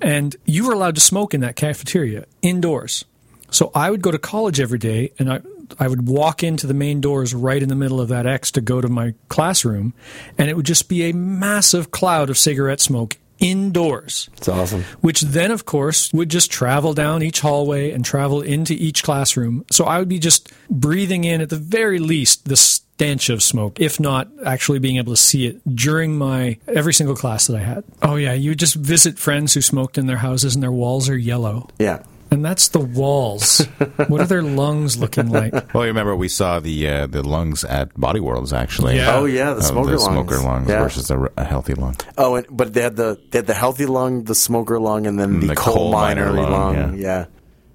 And 0.00 0.36
you 0.46 0.66
were 0.66 0.72
allowed 0.72 0.94
to 0.94 1.00
smoke 1.00 1.34
in 1.34 1.40
that 1.40 1.56
cafeteria 1.56 2.24
indoors. 2.40 3.04
So 3.50 3.70
I 3.74 3.90
would 3.90 4.02
go 4.02 4.10
to 4.10 4.18
college 4.18 4.60
every 4.60 4.78
day 4.78 5.12
and 5.18 5.32
I, 5.32 5.40
I 5.78 5.88
would 5.88 6.06
walk 6.08 6.42
into 6.42 6.66
the 6.66 6.74
main 6.74 7.00
doors 7.00 7.34
right 7.34 7.62
in 7.62 7.68
the 7.68 7.74
middle 7.74 8.00
of 8.00 8.08
that 8.08 8.26
X 8.26 8.50
to 8.52 8.60
go 8.60 8.80
to 8.80 8.88
my 8.88 9.14
classroom, 9.28 9.94
and 10.36 10.48
it 10.50 10.56
would 10.56 10.66
just 10.66 10.88
be 10.88 11.08
a 11.08 11.14
massive 11.14 11.90
cloud 11.90 12.30
of 12.30 12.38
cigarette 12.38 12.80
smoke 12.80 13.16
indoors 13.40 14.28
It's 14.36 14.48
awesome. 14.48 14.82
which 15.00 15.20
then, 15.20 15.50
of 15.52 15.64
course, 15.64 16.12
would 16.12 16.28
just 16.28 16.50
travel 16.50 16.92
down 16.92 17.22
each 17.22 17.40
hallway 17.40 17.92
and 17.92 18.04
travel 18.04 18.40
into 18.42 18.74
each 18.74 19.02
classroom. 19.04 19.64
So 19.70 19.84
I 19.84 19.98
would 19.98 20.08
be 20.08 20.18
just 20.18 20.52
breathing 20.68 21.22
in, 21.24 21.40
at 21.40 21.48
the 21.48 21.56
very 21.56 22.00
least, 22.00 22.46
the 22.46 22.56
stench 22.56 23.30
of 23.30 23.42
smoke, 23.42 23.78
if 23.80 24.00
not 24.00 24.28
actually 24.44 24.80
being 24.80 24.96
able 24.96 25.12
to 25.12 25.16
see 25.16 25.46
it 25.46 25.60
during 25.72 26.18
my 26.18 26.58
every 26.66 26.92
single 26.92 27.14
class 27.14 27.46
that 27.46 27.56
I 27.56 27.62
had. 27.62 27.84
Oh, 28.02 28.16
yeah, 28.16 28.32
you 28.32 28.50
would 28.50 28.58
just 28.58 28.74
visit 28.74 29.18
friends 29.20 29.54
who 29.54 29.60
smoked 29.60 29.98
in 29.98 30.06
their 30.06 30.16
houses 30.16 30.54
and 30.56 30.62
their 30.62 30.72
walls 30.72 31.08
are 31.08 31.16
yellow. 31.16 31.68
Yeah. 31.78 32.02
And 32.30 32.44
that's 32.44 32.68
the 32.68 32.78
walls. 32.80 33.64
what 34.08 34.20
are 34.20 34.26
their 34.26 34.42
lungs 34.42 34.98
looking 34.98 35.30
like? 35.30 35.52
Well, 35.74 35.84
you 35.84 35.88
remember 35.88 36.14
we 36.14 36.28
saw 36.28 36.60
the 36.60 36.86
uh, 36.88 37.06
the 37.06 37.22
lungs 37.26 37.64
at 37.64 37.98
Body 37.98 38.20
Worlds 38.20 38.52
actually. 38.52 38.96
Yeah. 38.96 39.16
Oh 39.16 39.24
yeah, 39.24 39.50
the 39.54 39.58
Of 39.60 39.64
smoker 39.64 39.90
the 39.92 39.96
lungs. 39.98 40.04
smoker 40.28 40.38
lungs 40.44 40.68
Yeah. 40.68 40.80
versus 40.82 41.10
a, 41.10 41.18
a 41.36 41.44
healthy 41.44 41.74
lung. 41.74 41.96
Oh, 42.18 42.34
and, 42.36 42.46
but 42.50 42.74
they 42.74 42.82
had 42.82 42.96
the 42.96 43.18
they 43.30 43.38
had 43.38 43.46
the 43.46 43.54
healthy 43.54 43.86
lung, 43.86 44.24
the 44.24 44.34
smoker 44.34 44.78
lung, 44.78 45.06
and 45.06 45.18
then 45.18 45.30
And 45.34 45.42
the, 45.42 45.46
the 45.48 45.56
coal, 45.56 45.74
coal 45.74 45.92
miner, 45.92 46.26
miner 46.32 46.42
lung. 46.42 46.52
lung, 46.52 46.98
yeah. 46.98 47.00
yeah. 47.00 47.24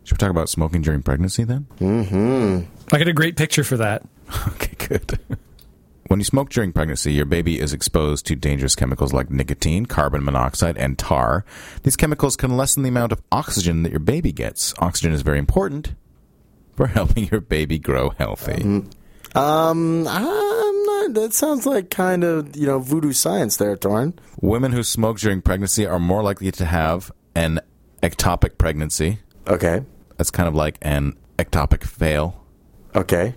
Should 0.03 0.17
we 0.17 0.19
talk 0.19 0.29
about 0.29 0.49
smoking 0.49 0.81
during 0.81 1.01
pregnancy 1.01 1.43
then? 1.45 1.65
Mhm. 1.79 2.65
I 2.91 2.97
got 2.99 3.07
a 3.07 3.13
great 3.13 3.35
picture 3.37 3.63
for 3.63 3.77
that. 3.77 4.03
Okay, 4.49 4.73
good. 4.87 5.19
When 6.13 6.19
you 6.19 6.25
smoke 6.25 6.51
during 6.51 6.71
pregnancy, 6.73 7.11
your 7.11 7.25
baby 7.25 7.59
is 7.59 7.73
exposed 7.73 8.27
to 8.27 8.35
dangerous 8.35 8.75
chemicals 8.75 9.13
like 9.13 9.31
nicotine, 9.31 9.87
carbon 9.87 10.23
monoxide, 10.23 10.77
and 10.77 10.95
tar. 10.95 11.43
These 11.81 11.95
chemicals 11.95 12.35
can 12.35 12.55
lessen 12.55 12.83
the 12.83 12.89
amount 12.89 13.13
of 13.13 13.23
oxygen 13.31 13.81
that 13.81 13.89
your 13.89 13.99
baby 13.99 14.31
gets. 14.31 14.75
Oxygen 14.77 15.11
is 15.11 15.23
very 15.23 15.39
important 15.39 15.95
for 16.75 16.85
helping 16.99 17.29
your 17.29 17.41
baby 17.41 17.79
grow 17.79 18.11
healthy. 18.11 18.61
Um, 19.33 20.07
I'm 20.07 20.83
not. 20.85 21.13
That 21.15 21.31
sounds 21.33 21.65
like 21.65 21.89
kind 21.89 22.23
of 22.23 22.55
you 22.55 22.67
know 22.67 22.77
voodoo 22.77 23.11
science 23.11 23.57
there, 23.57 23.75
Torrin. 23.75 24.13
Women 24.39 24.71
who 24.71 24.83
smoke 24.83 25.17
during 25.17 25.41
pregnancy 25.41 25.87
are 25.87 25.97
more 25.97 26.21
likely 26.21 26.51
to 26.51 26.65
have 26.65 27.11
an 27.33 27.59
ectopic 28.03 28.59
pregnancy. 28.59 29.17
Okay, 29.47 29.81
That's 30.17 30.29
kind 30.29 30.47
of 30.47 30.53
like 30.53 30.77
an 30.83 31.17
ectopic 31.39 31.83
fail. 31.83 32.45
okay. 32.93 33.33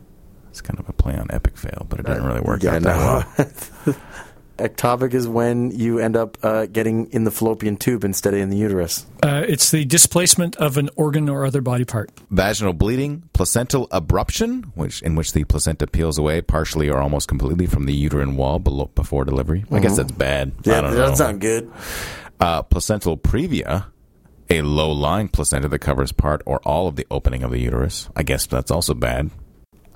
It's 0.56 0.62
kind 0.62 0.78
of 0.80 0.88
a 0.88 0.92
play 0.94 1.14
on 1.14 1.26
epic 1.30 1.58
fail, 1.58 1.84
but 1.86 2.00
it 2.00 2.06
didn't 2.06 2.24
really 2.24 2.40
work 2.40 2.62
Yeah, 2.62 2.76
out 2.76 2.82
that 2.82 2.96
no. 3.36 3.92
well. 3.92 3.96
Ectopic 4.56 5.12
is 5.12 5.28
when 5.28 5.70
you 5.70 5.98
end 5.98 6.16
up 6.16 6.38
uh, 6.42 6.64
getting 6.64 7.12
in 7.12 7.24
the 7.24 7.30
fallopian 7.30 7.76
tube 7.76 8.04
instead 8.04 8.32
of 8.32 8.40
in 8.40 8.48
the 8.48 8.56
uterus. 8.56 9.04
Uh, 9.22 9.44
it's 9.46 9.70
the 9.70 9.84
displacement 9.84 10.56
of 10.56 10.78
an 10.78 10.88
organ 10.96 11.28
or 11.28 11.44
other 11.44 11.60
body 11.60 11.84
part. 11.84 12.10
vaginal 12.30 12.72
bleeding, 12.72 13.28
placental 13.34 13.86
abruption, 13.88 14.64
which 14.74 15.02
in 15.02 15.14
which 15.14 15.34
the 15.34 15.44
placenta 15.44 15.86
peels 15.86 16.16
away 16.16 16.40
partially 16.40 16.88
or 16.88 16.96
almost 17.00 17.28
completely 17.28 17.66
from 17.66 17.84
the 17.84 17.92
uterine 17.92 18.34
wall 18.34 18.58
below, 18.58 18.86
before 18.94 19.26
delivery. 19.26 19.66
I 19.70 19.78
guess 19.80 19.98
that's 19.98 20.10
bad. 20.12 20.52
Mm-hmm. 20.56 20.70
Yeah, 20.70 20.78
I 20.78 20.80
don't 20.80 20.90
that 20.92 20.96
know. 20.96 21.06
doesn't 21.08 21.38
good. 21.40 21.70
uh, 22.40 22.62
placental 22.62 23.18
previa, 23.18 23.84
a 24.48 24.62
low-lying 24.62 25.28
placenta 25.28 25.68
that 25.68 25.80
covers 25.80 26.12
part 26.12 26.40
or 26.46 26.60
all 26.64 26.88
of 26.88 26.96
the 26.96 27.06
opening 27.10 27.42
of 27.42 27.50
the 27.50 27.58
uterus. 27.60 28.08
I 28.16 28.22
guess 28.22 28.46
that's 28.46 28.70
also 28.70 28.94
bad. 28.94 29.30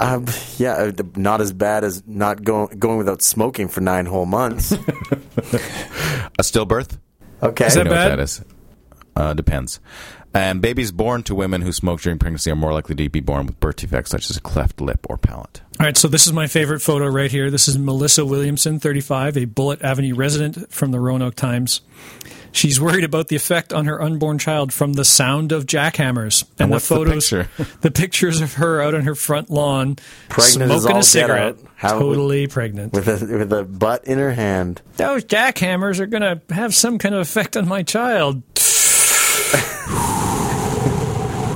Um, 0.00 0.26
yeah, 0.56 0.72
uh, 0.74 0.92
not 1.14 1.40
as 1.42 1.52
bad 1.52 1.84
as 1.84 2.02
not 2.06 2.42
going 2.42 2.78
going 2.78 2.96
without 2.98 3.20
smoking 3.22 3.68
for 3.68 3.80
nine 3.82 4.06
whole 4.06 4.24
months. 4.26 4.72
A 4.72 6.42
stillbirth. 6.42 6.98
Okay, 7.42 7.66
Is 7.66 7.74
You 7.76 7.84
that 7.84 7.84
know 7.84 7.90
what 7.96 7.96
bad? 7.96 8.10
that 8.12 8.18
is. 8.20 8.44
Uh, 9.16 9.34
depends. 9.34 9.78
And 10.32 10.62
babies 10.62 10.92
born 10.92 11.22
to 11.24 11.34
women 11.34 11.62
who 11.62 11.72
smoke 11.72 12.00
during 12.00 12.18
pregnancy 12.18 12.50
are 12.50 12.56
more 12.56 12.72
likely 12.72 12.94
to 12.94 13.08
be 13.08 13.20
born 13.20 13.46
with 13.46 13.58
birth 13.58 13.76
defects 13.76 14.10
such 14.10 14.30
as 14.30 14.36
a 14.36 14.40
cleft 14.40 14.80
lip 14.80 15.04
or 15.10 15.18
palate. 15.18 15.60
All 15.80 15.86
right, 15.86 15.96
so 15.96 16.06
this 16.06 16.26
is 16.26 16.32
my 16.32 16.46
favorite 16.46 16.80
photo 16.80 17.06
right 17.06 17.30
here. 17.30 17.50
This 17.50 17.66
is 17.66 17.76
Melissa 17.76 18.24
Williamson, 18.24 18.78
35, 18.78 19.36
a 19.36 19.44
Bullet 19.46 19.82
Avenue 19.82 20.14
resident 20.14 20.72
from 20.72 20.92
the 20.92 21.00
Roanoke 21.00 21.34
Times. 21.34 21.80
She's 22.52 22.80
worried 22.80 23.04
about 23.04 23.28
the 23.28 23.36
effect 23.36 23.72
on 23.72 23.86
her 23.86 24.00
unborn 24.02 24.38
child 24.38 24.72
from 24.72 24.94
the 24.94 25.04
sound 25.04 25.52
of 25.52 25.66
jackhammers. 25.66 26.44
And 26.58 26.70
what's 26.70 26.88
the 26.88 26.96
photos, 26.96 27.30
picture? 27.30 27.48
the 27.80 27.90
pictures 27.90 28.40
of 28.40 28.54
her 28.54 28.82
out 28.82 28.94
on 28.94 29.02
her 29.02 29.14
front 29.14 29.50
lawn, 29.50 29.96
Pregnant 30.28 30.72
smoking 30.72 30.96
a 30.96 31.02
cigarette, 31.02 31.56
out. 31.58 31.66
How- 31.76 31.98
totally 31.98 32.46
pregnant. 32.48 32.92
with 32.92 33.08
a 33.08 33.38
with 33.38 33.52
a 33.52 33.64
butt 33.64 34.04
in 34.04 34.18
her 34.18 34.32
hand. 34.32 34.82
Those 34.96 35.24
jackhammers 35.24 36.00
are 36.00 36.06
going 36.06 36.22
to 36.22 36.40
have 36.54 36.74
some 36.74 36.98
kind 36.98 37.14
of 37.14 37.20
effect 37.20 37.56
on 37.56 37.68
my 37.68 37.82
child. 37.82 38.36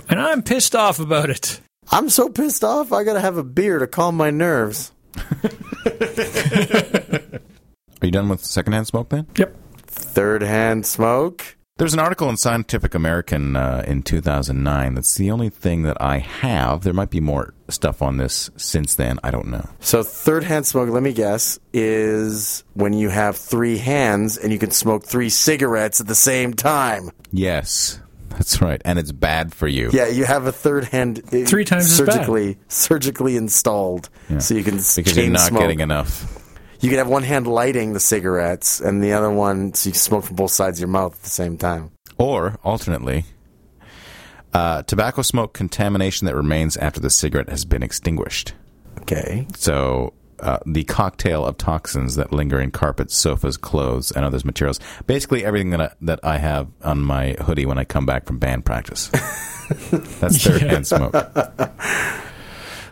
and 0.09 0.21
I'm 0.21 0.43
pissed 0.43 0.75
off 0.77 0.99
about 1.01 1.31
it. 1.31 1.61
I'm 1.91 2.09
so 2.09 2.29
pissed 2.29 2.65
off. 2.65 2.93
I 2.93 3.05
gotta 3.05 3.21
have 3.21 3.37
a 3.37 3.45
beer 3.45 3.79
to 3.79 3.87
calm 3.87 4.17
my 4.17 4.31
nerves. 4.31 4.93
Are 5.87 6.01
you 8.07 8.11
done 8.11 8.29
with 8.29 8.45
secondhand 8.45 8.87
smoke 8.87 9.11
then? 9.11 9.27
Yep. 9.37 9.57
Third 9.95 10.43
hand 10.43 10.87
smoke. 10.87 11.57
There's 11.77 11.93
an 11.93 11.99
article 11.99 12.29
in 12.31 12.37
Scientific 12.37 12.95
American 12.95 13.57
uh, 13.57 13.83
in 13.85 14.05
2009 14.05 14.95
that's 14.95 15.17
the 15.17 15.33
only 15.33 15.49
thing 15.51 15.83
that 15.83 15.97
I 16.01 16.19
have. 16.19 16.85
There 16.85 16.93
might 16.93 17.11
be 17.11 17.19
more 17.21 17.53
stuff 17.69 18.01
on 18.01 18.17
this 18.17 18.49
since 18.57 18.95
then. 18.95 19.19
I 19.25 19.33
don't 19.33 19.49
know. 19.49 19.69
So 19.81 20.05
third 20.05 20.45
hand 20.45 20.67
smoke, 20.67 20.89
let 20.91 21.03
me 21.03 21.13
guess, 21.13 21.59
is 21.73 22.63
when 22.75 22.93
you 22.93 23.09
have 23.09 23.37
three 23.37 23.79
hands 23.79 24.39
and 24.39 24.53
you 24.53 24.59
can 24.61 24.71
smoke 24.71 25.05
three 25.05 25.29
cigarettes 25.31 26.01
at 26.01 26.07
the 26.07 26.15
same 26.15 26.55
time. 26.55 27.11
Yes, 27.33 28.01
that's 28.29 28.63
right. 28.63 28.81
And 28.85 28.97
it's 29.01 29.11
bad 29.11 29.53
for 29.53 29.67
you. 29.67 29.91
Yeah, 29.93 30.07
you 30.07 30.27
have 30.27 30.47
a 30.47 30.53
third 30.53 30.85
hand 30.85 31.23
uh, 31.27 31.45
Three 31.45 31.65
times 31.65 31.93
surgically 31.93 32.57
surgically 32.69 33.37
installed, 33.37 34.11
so 34.39 34.55
you 34.55 34.63
can 34.63 34.75
because 34.75 34.95
chain 34.95 35.25
you're 35.25 35.33
not 35.33 35.49
smoke. 35.49 35.61
getting 35.63 35.81
enough. 35.81 36.44
You 36.81 36.89
can 36.89 36.99
have 36.99 37.09
one 37.09 37.23
hand 37.23 37.47
lighting 37.47 37.93
the 37.93 38.01
cigarettes 38.01 38.81
and 38.81 39.03
the 39.03 39.13
other 39.13 39.31
one 39.31 39.75
so 39.75 39.89
you 39.89 39.93
can 39.93 40.01
smoke 40.01 40.25
from 40.25 40.37
both 40.37 40.51
sides 40.51 40.79
of 40.79 40.81
your 40.81 40.89
mouth 40.89 41.15
at 41.15 41.23
the 41.23 41.31
same 41.31 41.57
time. 41.57 41.91
Or, 42.19 42.59
alternately, 42.63 43.25
uh, 44.53 44.83
tobacco 44.83 45.23
smoke 45.23 45.53
contamination 45.53 46.27
that 46.27 46.37
remains 46.37 46.77
after 46.77 47.01
the 47.01 47.11
cigarette 47.11 47.49
has 47.49 47.65
been 47.65 47.83
extinguished. 47.83 48.55
Okay. 49.01 49.47
So, 49.57 50.15
uh, 50.41 50.59
the 50.67 50.85
cocktail 50.85 51.45
of 51.45 51.57
toxins 51.57 52.17
that 52.17 52.33
linger 52.33 52.61
in 52.61 52.71
carpets, 52.71 53.17
sofas, 53.17 53.57
clothes, 53.57 54.11
and 54.11 54.25
other 54.25 54.39
materials. 54.45 54.79
Basically, 55.07 55.45
everything 55.45 55.71
that 55.71 55.81
I, 55.81 55.91
that 56.03 56.21
I 56.23 56.39
have 56.39 56.69
on 56.83 57.01
my 57.01 57.33
hoodie 57.41 57.67
when 57.67 57.79
I 57.79 57.85
come 57.85 58.05
back 58.05 58.27
from 58.27 58.39
band 58.39 58.65
practice. 58.65 59.09
That's 60.21 60.43
third 60.43 60.63
hand 60.63 60.87
smoke. 60.87 61.15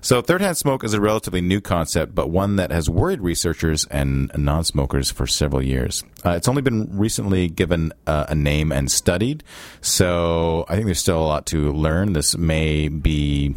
So, 0.04 0.20
third 0.20 0.40
hand 0.40 0.56
smoke 0.56 0.82
is 0.82 0.94
a 0.94 1.00
relatively 1.00 1.40
new 1.40 1.60
concept, 1.60 2.12
but 2.12 2.28
one 2.28 2.56
that 2.56 2.72
has 2.72 2.90
worried 2.90 3.20
researchers 3.20 3.86
and 3.86 4.32
non 4.36 4.64
smokers 4.64 5.12
for 5.12 5.28
several 5.28 5.62
years. 5.62 6.02
Uh, 6.26 6.30
it's 6.30 6.48
only 6.48 6.60
been 6.60 6.88
recently 6.98 7.48
given 7.48 7.92
uh, 8.08 8.26
a 8.28 8.34
name 8.34 8.72
and 8.72 8.90
studied, 8.90 9.44
so 9.80 10.64
I 10.68 10.74
think 10.74 10.86
there's 10.86 10.98
still 10.98 11.20
a 11.20 11.24
lot 11.24 11.46
to 11.46 11.72
learn. 11.72 12.14
This 12.14 12.36
may 12.36 12.88
be. 12.88 13.54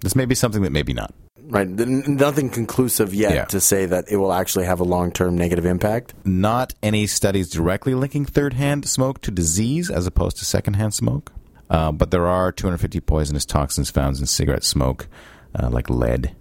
This 0.00 0.14
may 0.14 0.24
be 0.24 0.36
something 0.36 0.62
that 0.62 0.70
maybe 0.70 0.92
not. 0.92 1.12
Right. 1.44 1.68
Nothing 1.68 2.48
conclusive 2.48 3.12
yet 3.12 3.34
Yeah. 3.34 3.44
to 3.46 3.60
say 3.60 3.84
that 3.86 4.04
it 4.08 4.16
will 4.16 4.32
actually 4.32 4.64
have 4.66 4.78
a 4.78 4.84
long 4.84 5.10
term 5.10 5.36
negative 5.36 5.66
impact. 5.66 6.14
not 6.24 6.74
any 6.82 7.08
studies 7.08 7.50
directly 7.50 7.94
linking 7.96 8.24
third 8.24 8.52
hand 8.54 8.86
smoke 8.88 9.20
to 9.22 9.30
disease 9.32 9.90
as 9.90 10.06
opposed 10.06 10.36
to 10.38 10.44
second 10.44 10.74
hand 10.74 10.94
smoke. 10.94 11.32
Uh, 11.68 11.90
but 11.90 12.10
there 12.12 12.26
are 12.28 12.52
250 12.52 13.00
poisonous 13.00 13.44
toxins 13.44 13.90
found 13.90 14.18
in 14.18 14.26
cigarette 14.26 14.62
smoke, 14.64 15.08
uh, 15.54 15.68
like 15.70 15.88
lead 15.90 16.34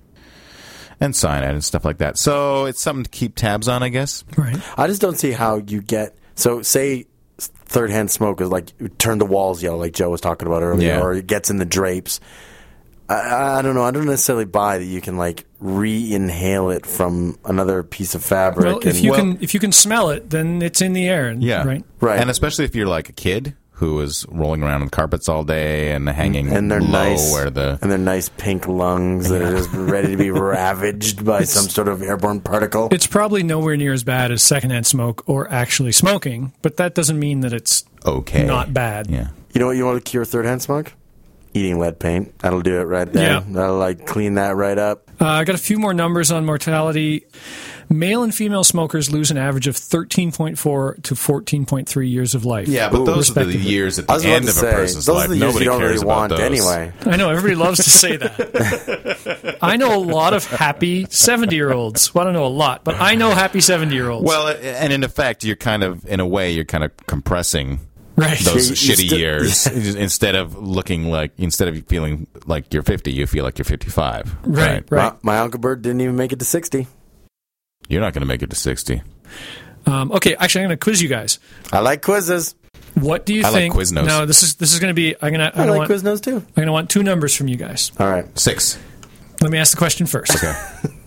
and 1.00 1.16
cyanide 1.16 1.52
and 1.54 1.64
stuff 1.64 1.84
like 1.86 1.98
that. 2.00 2.18
So 2.18 2.66
it's 2.66 2.82
something 2.82 3.04
to 3.04 3.10
keep 3.10 3.36
tabs 3.36 3.68
on, 3.68 3.82
I 3.84 3.90
guess. 3.90 4.24
Right. 4.38 4.58
I 4.78 4.88
just 4.88 5.02
don't 5.02 5.18
see 5.18 5.32
how 5.32 5.58
you 5.58 5.82
get. 5.82 6.16
So, 6.36 6.62
say 6.62 7.08
third 7.40 7.90
hand 7.90 8.12
smoke 8.12 8.40
is 8.42 8.50
like 8.50 8.98
turn 8.98 9.18
the 9.18 9.26
walls 9.26 9.64
yellow, 9.64 9.78
like 9.78 9.94
Joe 9.94 10.10
was 10.10 10.22
talking 10.22 10.48
about 10.48 10.62
earlier, 10.64 10.90
Yeah. 10.96 11.02
or 11.02 11.14
it 11.14 11.26
gets 11.28 11.50
in 11.50 11.58
the 11.58 11.66
drapes. 11.66 12.20
I, 13.10 13.58
I 13.58 13.62
don't 13.62 13.76
know. 13.76 13.84
I 13.84 13.92
don't 13.92 14.06
necessarily 14.06 14.46
buy 14.46 14.78
that 14.78 14.86
you 14.86 15.02
can 15.02 15.18
like 15.18 15.46
re-inhale 15.60 16.70
it 16.70 16.86
from 16.86 17.38
another 17.46 17.84
piece 17.84 18.16
of 18.16 18.24
fabric. 18.24 18.66
Well, 18.66 18.80
if 18.88 19.02
you 19.02 19.12
Well- 19.12 19.20
can 19.20 19.38
if 19.42 19.54
you 19.54 19.60
can 19.60 19.72
smell 19.72 20.10
it, 20.12 20.30
then 20.30 20.62
it's 20.62 20.82
in 20.82 20.94
the 20.94 21.08
air. 21.10 21.32
Yeah, 21.38 21.64
Right. 21.66 21.84
Right. 22.00 22.20
And 22.20 22.30
especially 22.30 22.66
if 22.66 22.76
you're 22.76 22.88
like 22.88 23.10
a 23.10 23.14
kid 23.14 23.56
who 23.82 24.00
is 24.00 24.28
rolling 24.30 24.62
around 24.62 24.84
on 24.84 24.90
carpets 24.90 25.28
all 25.28 25.44
day 25.44 25.92
and 25.92 26.08
hanging 26.08 26.54
and 26.54 26.70
they're 26.70 26.80
low 26.80 26.92
nice, 26.92 27.34
where 27.34 27.50
the 27.50 27.80
and 27.82 27.90
they're 27.90 27.98
nice 27.98 28.30
pink 28.30 28.68
lungs 28.68 29.28
that 29.30 29.42
are 29.42 29.58
just 29.58 29.72
ready 29.74 30.10
to 30.10 30.18
be 30.18 30.30
ravaged 30.52 31.26
by 31.26 31.44
some 31.44 31.68
sort 31.68 31.88
of 31.88 32.04
airborne 32.04 32.42
particle. 32.42 32.90
It's 32.92 33.08
probably 33.08 33.42
nowhere 33.42 33.76
near 33.76 33.92
as 33.92 34.04
bad 34.04 34.32
as 34.32 34.44
secondhand 34.44 34.86
smoke 34.86 35.24
or 35.28 35.52
actually 35.52 35.94
smoking, 35.94 36.54
but 36.62 36.78
that 36.78 36.94
doesn't 36.94 37.18
mean 37.18 37.40
that 37.40 37.54
it's 37.54 37.84
okay, 38.06 38.46
not 38.46 38.72
bad. 38.72 39.10
Yeah. 39.10 39.30
You 39.52 39.60
know 39.60 39.66
what 39.66 39.78
you 39.78 39.86
want 39.88 40.06
to 40.06 40.08
cure 40.08 40.26
third 40.26 40.46
hand 40.46 40.62
smoke? 40.62 40.94
Eating 41.54 41.80
lead 41.80 42.00
paint. 42.00 42.38
That'll 42.40 42.62
do 42.62 42.80
it 42.80 42.84
right 42.86 43.12
there. 43.12 43.30
Yeah. 43.30 43.44
That'll 43.46 43.78
like 43.78 44.06
clean 44.08 44.36
that 44.36 44.56
right 44.56 44.78
up. 44.78 45.10
Uh, 45.20 45.26
I 45.28 45.44
got 45.44 45.56
a 45.56 45.60
few 45.60 45.78
more 45.78 45.94
numbers 45.94 46.32
on 46.32 46.46
mortality. 46.46 47.26
Male 47.90 48.24
and 48.24 48.34
female 48.34 48.64
smokers 48.64 49.12
lose 49.12 49.32
an 49.32 49.38
average 49.38 49.68
of 49.68 49.76
13.4 49.76 51.04
to 51.04 51.14
14.3 51.14 52.10
years 52.10 52.34
of 52.36 52.46
life. 52.46 52.70
Yeah, 52.70 52.90
but 52.90 53.04
those 53.04 53.36
are 53.36 53.44
the 53.44 53.58
years 53.58 54.00
at 54.00 54.08
the 54.08 54.14
end 54.26 54.46
to 54.46 54.52
of 54.52 54.58
a 54.58 54.62
person's 54.62 55.06
those 55.06 55.16
life. 55.16 55.26
are 55.26 55.28
the 55.28 55.36
years 55.36 55.48
Nobody 55.56 55.66
you 55.66 55.72
don't 55.72 55.80
cares 55.82 55.92
really 55.96 56.04
about 56.06 56.18
want 56.18 56.30
those. 56.30 56.40
anyway. 56.40 56.94
I 57.06 57.18
know 57.18 57.30
everybody 57.30 57.56
loves 57.56 57.84
to 57.84 57.90
say 57.90 58.16
that. 58.16 59.58
I 59.62 59.76
know 59.76 59.94
a 59.98 60.00
lot 60.00 60.34
of 60.34 60.46
happy 60.46 61.06
70 61.10 61.54
year 61.54 61.74
olds. 61.74 62.16
Well, 62.16 62.22
I 62.22 62.26
don't 62.26 62.34
know 62.34 62.46
a 62.46 62.48
lot, 62.48 62.86
but 62.86 62.96
I 63.02 63.16
know 63.16 63.32
happy 63.32 63.60
70 63.60 63.94
year 63.94 64.10
olds. 64.10 64.26
Well, 64.26 64.48
and 64.48 64.94
in 64.94 65.04
effect, 65.04 65.44
you're 65.44 65.58
kind 65.58 65.84
of, 65.84 66.06
in 66.06 66.22
a 66.22 66.26
way, 66.28 66.52
you're 66.54 66.64
kind 66.64 66.86
of 66.86 66.96
compressing 67.08 67.82
right. 68.16 68.40
those 68.40 68.70
you 68.70 68.94
shitty 68.94 69.08
sti- 69.08 69.16
years 69.16 69.68
instead 69.96 70.36
of 70.36 70.58
looking 70.58 71.10
like 71.10 71.32
instead 71.38 71.68
of 71.68 71.88
feeling 71.88 72.28
like 72.46 72.74
you're 72.74 72.84
50 72.84 73.12
you 73.12 73.28
feel 73.28 73.44
like 73.44 73.58
you're 73.58 73.66
55 73.66 74.36
Right, 74.44 74.84
right. 74.92 75.14
My, 75.24 75.36
my 75.36 75.40
Uncle 75.40 75.60
Bert 75.60 75.82
didn't 75.82 76.02
even 76.02 76.16
make 76.16 76.32
it 76.34 76.40
to 76.40 76.46
60. 76.46 76.88
you're 77.90 78.02
not 78.02 78.14
going 78.14 78.22
to 78.22 78.28
make 78.28 78.42
it 78.44 78.50
to 78.50 78.56
60 78.56 79.02
Um, 79.86 80.12
okay, 80.12 80.36
actually, 80.36 80.62
I'm 80.64 80.68
going 80.70 80.78
to 80.78 80.84
quiz 80.84 81.02
you 81.02 81.10
guys. 81.10 81.40
I 81.72 81.80
like 81.80 82.02
quizzes. 82.04 82.54
What 82.96 83.26
do 83.26 83.34
you 83.34 83.42
I 83.42 83.50
like 83.50 83.54
think? 83.54 83.74
Quiznos. 83.74 84.06
No, 84.06 84.26
this 84.28 84.44
is 84.44 84.56
this 84.56 84.74
is 84.74 84.80
going 84.80 84.90
to 84.92 84.94
be. 84.94 85.16
I'm 85.22 85.32
gonna. 85.32 85.52
I 85.56 85.64
I 85.64 85.66
like 85.66 85.78
want, 85.80 85.92
Quiznos 85.92 86.22
too. 86.22 86.36
I'm 86.38 86.46
gonna 86.56 86.72
want 86.74 86.90
two 86.90 87.02
numbers 87.04 87.34
from 87.36 87.48
you 87.48 87.56
guys. 87.56 87.92
All 87.98 88.08
right. 88.08 88.28
Six. 88.38 88.78
Let 89.42 89.50
me 89.50 89.58
ask 89.58 89.72
the 89.72 89.78
question 89.78 90.06
first. 90.08 90.36
Okay. 90.36 90.54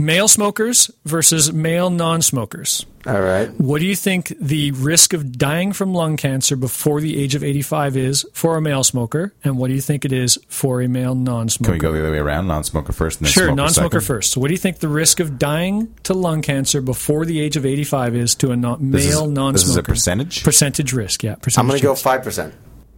male 0.00 0.28
smokers 0.28 0.90
versus 1.04 1.52
male 1.52 1.90
non 1.90 2.22
smokers. 2.22 2.86
All 3.06 3.20
right. 3.20 3.48
What 3.60 3.80
do 3.80 3.86
you 3.86 3.94
think 3.96 4.32
the 4.40 4.70
risk 4.70 5.12
of 5.12 5.36
dying 5.36 5.74
from 5.74 5.92
lung 5.92 6.16
cancer 6.16 6.56
before 6.56 7.02
the 7.02 7.22
age 7.22 7.34
of 7.34 7.44
85 7.44 7.96
is 7.98 8.26
for 8.32 8.56
a 8.56 8.62
male 8.62 8.82
smoker? 8.82 9.34
And 9.44 9.58
what 9.58 9.68
do 9.68 9.74
you 9.74 9.82
think 9.82 10.06
it 10.06 10.12
is 10.12 10.38
for 10.48 10.80
a 10.80 10.88
male 10.88 11.14
non 11.14 11.50
smoker? 11.50 11.72
Can 11.72 11.74
we 11.74 11.78
go 11.80 11.92
the 11.92 12.00
other 12.00 12.12
way 12.12 12.18
around? 12.18 12.46
Non 12.46 12.64
smoker 12.64 12.92
first 12.92 13.20
and 13.20 13.26
then 13.26 13.32
Sure, 13.32 13.54
non 13.54 13.70
smoker 13.70 14.00
first. 14.00 14.32
So, 14.32 14.40
what 14.40 14.48
do 14.48 14.54
you 14.54 14.58
think 14.58 14.78
the 14.78 14.88
risk 14.88 15.20
of 15.20 15.38
dying 15.38 15.94
to 16.04 16.14
lung 16.14 16.40
cancer 16.40 16.80
before 16.80 17.26
the 17.26 17.40
age 17.40 17.56
of 17.56 17.66
85 17.66 18.16
is 18.16 18.34
to 18.36 18.52
a 18.52 18.56
non- 18.56 18.90
male 18.90 19.26
non 19.26 19.52
smoker? 19.52 19.52
This 19.52 19.68
is 19.68 19.76
a 19.76 19.82
percentage? 19.82 20.42
Percentage 20.44 20.92
risk, 20.92 21.22
yeah. 21.22 21.34
Percentage 21.34 21.58
I'm 21.58 21.68
going 21.68 21.80
to 21.80 21.84
go 21.84 21.92
5%. 21.94 22.52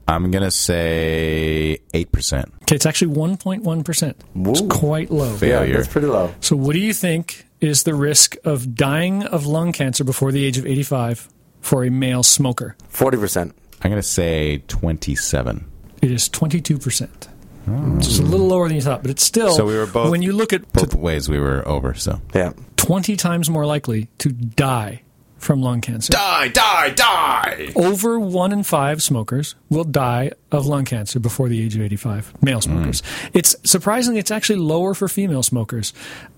I'm 0.08 0.30
going 0.30 0.44
to 0.44 0.50
say 0.50 1.78
8%. 1.92 2.44
Okay, 2.62 2.76
it's 2.76 2.86
actually 2.86 3.14
1.1%. 3.14 4.14
It's 4.34 4.60
quite 4.68 5.10
low. 5.10 5.34
Failure. 5.36 5.66
Yeah, 5.66 5.76
that's 5.78 5.88
pretty 5.88 6.06
low. 6.06 6.32
So, 6.40 6.54
what 6.56 6.74
do 6.74 6.78
you 6.78 6.92
think 6.94 7.46
is 7.60 7.82
the 7.82 7.94
risk 7.94 8.36
of 8.44 8.74
dying 8.74 9.24
of 9.24 9.46
lung 9.46 9.72
cancer 9.72 10.04
before 10.04 10.30
the 10.30 10.44
age 10.44 10.58
of 10.58 10.66
85 10.66 11.28
for 11.60 11.84
a 11.84 11.90
male 11.90 12.22
smoker? 12.22 12.76
40%. 12.92 13.52
I'm 13.82 13.90
going 13.90 14.00
to 14.00 14.02
say 14.02 14.58
27. 14.68 15.64
It 16.02 16.12
is 16.12 16.28
22%. 16.28 17.28
Oh. 17.68 17.98
Just 17.98 18.20
a 18.20 18.24
little 18.24 18.46
lower 18.46 18.68
than 18.68 18.76
you 18.76 18.82
thought, 18.82 19.02
but 19.02 19.10
it's 19.10 19.24
still. 19.24 19.50
So 19.50 19.66
we 19.66 19.76
were 19.76 19.86
both. 19.86 20.10
When 20.10 20.22
you 20.22 20.32
look 20.32 20.52
at 20.52 20.70
both 20.72 20.94
ways, 20.94 21.28
we 21.28 21.40
were 21.40 21.66
over. 21.66 21.94
So 21.94 22.20
yeah, 22.32 22.52
twenty 22.76 23.16
times 23.16 23.50
more 23.50 23.66
likely 23.66 24.08
to 24.18 24.30
die 24.30 25.02
from 25.46 25.62
lung 25.62 25.80
cancer. 25.80 26.12
die, 26.12 26.48
die, 26.48 26.90
die. 26.90 27.72
Over 27.76 28.18
one 28.18 28.52
in 28.52 28.62
five 28.64 29.02
smokers 29.02 29.54
will 29.70 29.84
die 29.84 30.32
of 30.50 30.66
lung 30.66 30.84
cancer 30.84 31.20
before 31.20 31.48
the 31.48 31.62
age 31.62 31.76
of 31.76 31.82
85. 31.82 32.42
Male 32.42 32.56
hmm. 32.56 32.60
smokers. 32.60 33.02
It's 33.32 33.56
surprisingly, 33.64 34.18
it's 34.18 34.30
actually 34.30 34.58
lower 34.58 34.92
for 34.92 35.08
female 35.08 35.42
smokers. 35.42 35.92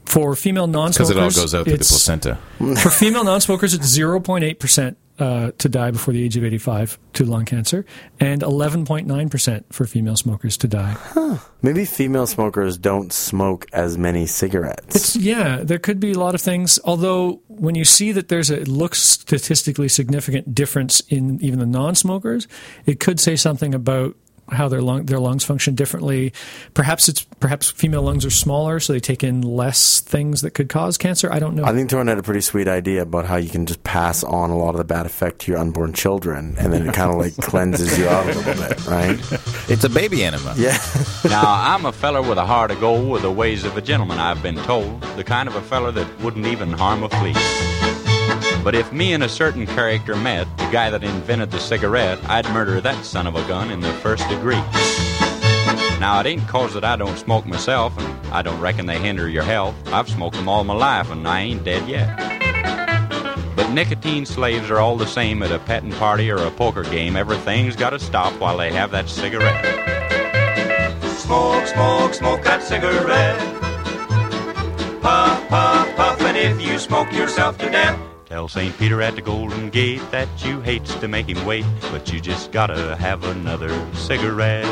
For 0.04 0.34
female 0.34 0.66
non-smokers, 0.66 1.14
because 1.14 1.34
it 1.34 1.38
all 1.38 1.42
goes 1.42 1.54
out 1.54 1.64
through 1.64 1.76
the 1.76 1.84
placenta. 1.84 2.38
For 2.80 2.88
female 2.88 3.24
non-smokers, 3.24 3.74
it's 3.74 3.86
0.8 3.86 4.58
percent 4.58 4.96
uh, 5.18 5.52
to 5.58 5.68
die 5.68 5.90
before 5.90 6.14
the 6.14 6.22
age 6.22 6.36
of 6.36 6.44
85 6.44 6.98
to 7.14 7.24
lung 7.24 7.44
cancer, 7.44 7.84
and 8.20 8.42
11.9 8.42 9.30
percent 9.30 9.66
for 9.72 9.86
female 9.86 10.16
smokers 10.16 10.56
to 10.58 10.68
die. 10.68 10.96
Maybe 11.62 11.84
female 11.84 12.26
smokers 12.26 12.78
don't 12.78 13.12
smoke 13.12 13.66
as 13.72 13.98
many 13.98 14.26
cigarettes. 14.26 14.94
It's 14.94 15.16
yeah, 15.16 15.62
there 15.62 15.78
could 15.78 16.00
be 16.00 16.12
a 16.12 16.18
lot 16.18 16.34
of 16.34 16.40
things. 16.40 16.78
Although 16.84 17.42
when 17.48 17.74
you 17.74 17.84
see 17.84 18.12
that 18.12 18.28
there's 18.28 18.50
a 18.50 18.60
it 18.60 18.68
looks 18.68 19.00
statistically 19.00 19.88
significant 19.88 20.54
difference 20.54 21.00
in 21.08 21.40
even 21.42 21.58
the 21.58 21.66
non-smokers, 21.66 22.46
it 22.86 23.00
could 23.00 23.20
say 23.20 23.36
something 23.36 23.74
about 23.74 24.16
how 24.50 24.68
their 24.68 24.82
lung 24.82 25.06
their 25.06 25.18
lungs 25.18 25.44
function 25.44 25.74
differently. 25.74 26.32
Perhaps 26.74 27.08
it's 27.08 27.22
perhaps 27.22 27.70
female 27.70 28.02
lungs 28.02 28.24
are 28.24 28.30
smaller, 28.30 28.80
so 28.80 28.92
they 28.92 29.00
take 29.00 29.22
in 29.22 29.42
less 29.42 30.00
things 30.00 30.42
that 30.42 30.52
could 30.52 30.68
cause 30.68 30.98
cancer. 30.98 31.32
I 31.32 31.38
don't 31.38 31.54
know. 31.54 31.64
I 31.64 31.72
think 31.72 31.90
Torrin 31.90 32.08
had 32.08 32.18
a 32.18 32.22
pretty 32.22 32.40
sweet 32.40 32.68
idea 32.68 33.02
about 33.02 33.26
how 33.26 33.36
you 33.36 33.48
can 33.50 33.66
just 33.66 33.82
pass 33.84 34.22
on 34.24 34.50
a 34.50 34.56
lot 34.56 34.70
of 34.70 34.78
the 34.78 34.84
bad 34.84 35.06
effect 35.06 35.40
to 35.40 35.52
your 35.52 35.60
unborn 35.60 35.92
children, 35.92 36.56
and 36.58 36.72
then 36.72 36.88
it 36.88 36.94
kind 36.94 37.10
of 37.10 37.18
like 37.18 37.36
cleanses 37.40 37.98
you 37.98 38.08
out 38.08 38.24
a 38.24 38.38
little 38.38 38.54
bit, 38.54 38.86
right? 38.86 39.18
It's 39.68 39.84
a 39.84 39.88
baby 39.90 40.24
enema. 40.24 40.54
Yeah. 40.56 40.78
Now, 41.28 41.42
I'm 41.46 41.84
a 41.84 41.92
feller 41.92 42.22
with 42.22 42.38
a 42.38 42.46
heart 42.46 42.70
of 42.70 42.80
gold 42.80 43.10
with 43.10 43.22
the 43.22 43.30
ways 43.30 43.64
of 43.64 43.76
a 43.76 43.82
gentleman, 43.82 44.18
I've 44.18 44.42
been 44.42 44.56
told. 44.56 45.02
The 45.16 45.24
kind 45.24 45.48
of 45.48 45.56
a 45.56 45.60
feller 45.60 45.90
that 45.92 46.20
wouldn't 46.20 46.46
even 46.46 46.72
harm 46.72 47.02
a 47.02 47.08
flea. 47.08 47.34
But 48.64 48.74
if 48.74 48.92
me 48.92 49.12
and 49.12 49.22
a 49.22 49.28
certain 49.28 49.66
character 49.66 50.14
met, 50.16 50.46
the 50.58 50.68
guy 50.70 50.90
that 50.90 51.02
invented 51.02 51.50
the 51.50 51.60
cigarette, 51.60 52.18
I'd 52.28 52.48
murder 52.50 52.80
that 52.80 53.04
son 53.04 53.26
of 53.26 53.34
a 53.34 53.46
gun 53.48 53.70
in 53.70 53.80
the 53.80 53.92
first 53.94 54.28
degree. 54.28 54.62
Now, 56.00 56.20
it 56.20 56.26
ain't 56.26 56.46
cause 56.46 56.74
that 56.74 56.84
I 56.84 56.96
don't 56.96 57.18
smoke 57.18 57.44
myself, 57.46 57.96
and 57.98 58.26
I 58.32 58.42
don't 58.42 58.60
reckon 58.60 58.86
they 58.86 58.98
hinder 58.98 59.28
your 59.28 59.42
health. 59.42 59.74
I've 59.86 60.08
smoked 60.08 60.36
them 60.36 60.48
all 60.48 60.62
my 60.64 60.74
life, 60.74 61.10
and 61.10 61.26
I 61.26 61.40
ain't 61.40 61.64
dead 61.64 61.88
yet. 61.88 62.16
But 63.56 63.70
nicotine 63.70 64.24
slaves 64.24 64.70
are 64.70 64.78
all 64.78 64.96
the 64.96 65.06
same 65.06 65.42
at 65.42 65.50
a 65.50 65.58
petting 65.58 65.92
party 65.92 66.30
or 66.30 66.36
a 66.36 66.50
poker 66.50 66.84
game. 66.84 67.16
Everything's 67.16 67.74
gotta 67.74 67.98
stop 67.98 68.32
while 68.40 68.56
they 68.56 68.72
have 68.72 68.92
that 68.92 69.08
cigarette. 69.08 69.64
Smoke, 71.18 71.66
smoke, 71.66 72.14
smoke 72.14 72.42
that 72.44 72.62
cigarette. 72.62 73.38
Puff, 75.02 75.48
puff, 75.48 75.96
puff, 75.96 76.20
and 76.20 76.36
if 76.36 76.60
you 76.62 76.78
smoke 76.78 77.12
yourself 77.12 77.58
to 77.58 77.68
death, 77.68 77.98
tell 78.28 78.46
St. 78.46 78.76
Peter 78.76 79.00
at 79.00 79.14
the 79.14 79.22
Golden 79.22 79.70
Gate 79.70 80.02
that 80.10 80.28
you 80.44 80.60
hates 80.60 80.94
to 80.96 81.08
make 81.08 81.26
him 81.26 81.46
wait, 81.46 81.64
but 81.90 82.12
you 82.12 82.20
just 82.20 82.52
gotta 82.52 82.94
have 82.96 83.24
another 83.24 83.70
cigarette. 83.94 84.66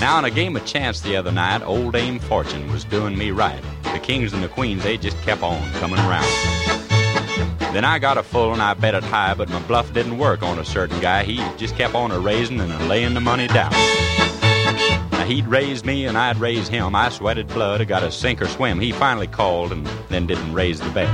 Now, 0.00 0.18
in 0.18 0.24
a 0.24 0.30
game 0.30 0.56
of 0.56 0.64
chance 0.64 1.02
the 1.02 1.14
other 1.16 1.30
night, 1.30 1.62
old 1.62 1.92
Dame 1.92 2.18
Fortune 2.18 2.72
was 2.72 2.84
doing 2.84 3.18
me 3.18 3.32
right. 3.32 3.62
The 3.82 3.98
kings 3.98 4.32
and 4.32 4.42
the 4.42 4.48
queens, 4.48 4.82
they 4.82 4.96
just 4.96 5.20
kept 5.20 5.42
on 5.42 5.70
coming 5.72 5.98
around. 5.98 6.61
Then 7.72 7.86
I 7.86 7.98
got 7.98 8.18
a 8.18 8.22
full 8.22 8.52
and 8.52 8.60
I 8.60 8.74
bet 8.74 8.94
it 8.94 9.02
high, 9.02 9.32
but 9.32 9.48
my 9.48 9.58
bluff 9.62 9.94
didn't 9.94 10.18
work 10.18 10.42
on 10.42 10.58
a 10.58 10.64
certain 10.64 11.00
guy. 11.00 11.24
He 11.24 11.36
just 11.56 11.74
kept 11.74 11.94
on 11.94 12.10
a 12.10 12.18
raising 12.18 12.60
and 12.60 12.70
a 12.70 12.78
laying 12.84 13.14
the 13.14 13.20
money 13.20 13.46
down. 13.46 13.72
Now 15.12 15.24
he'd 15.26 15.46
raise 15.46 15.82
me 15.82 16.04
and 16.04 16.18
I'd 16.18 16.36
raise 16.36 16.68
him. 16.68 16.94
I 16.94 17.08
sweated 17.08 17.48
blood, 17.48 17.80
I 17.80 17.84
got 17.84 18.02
a 18.02 18.12
sink 18.12 18.42
or 18.42 18.46
swim. 18.46 18.78
He 18.78 18.92
finally 18.92 19.26
called 19.26 19.72
and 19.72 19.86
then 20.10 20.26
didn't 20.26 20.52
raise 20.52 20.80
the 20.80 20.90
bet. 20.90 21.08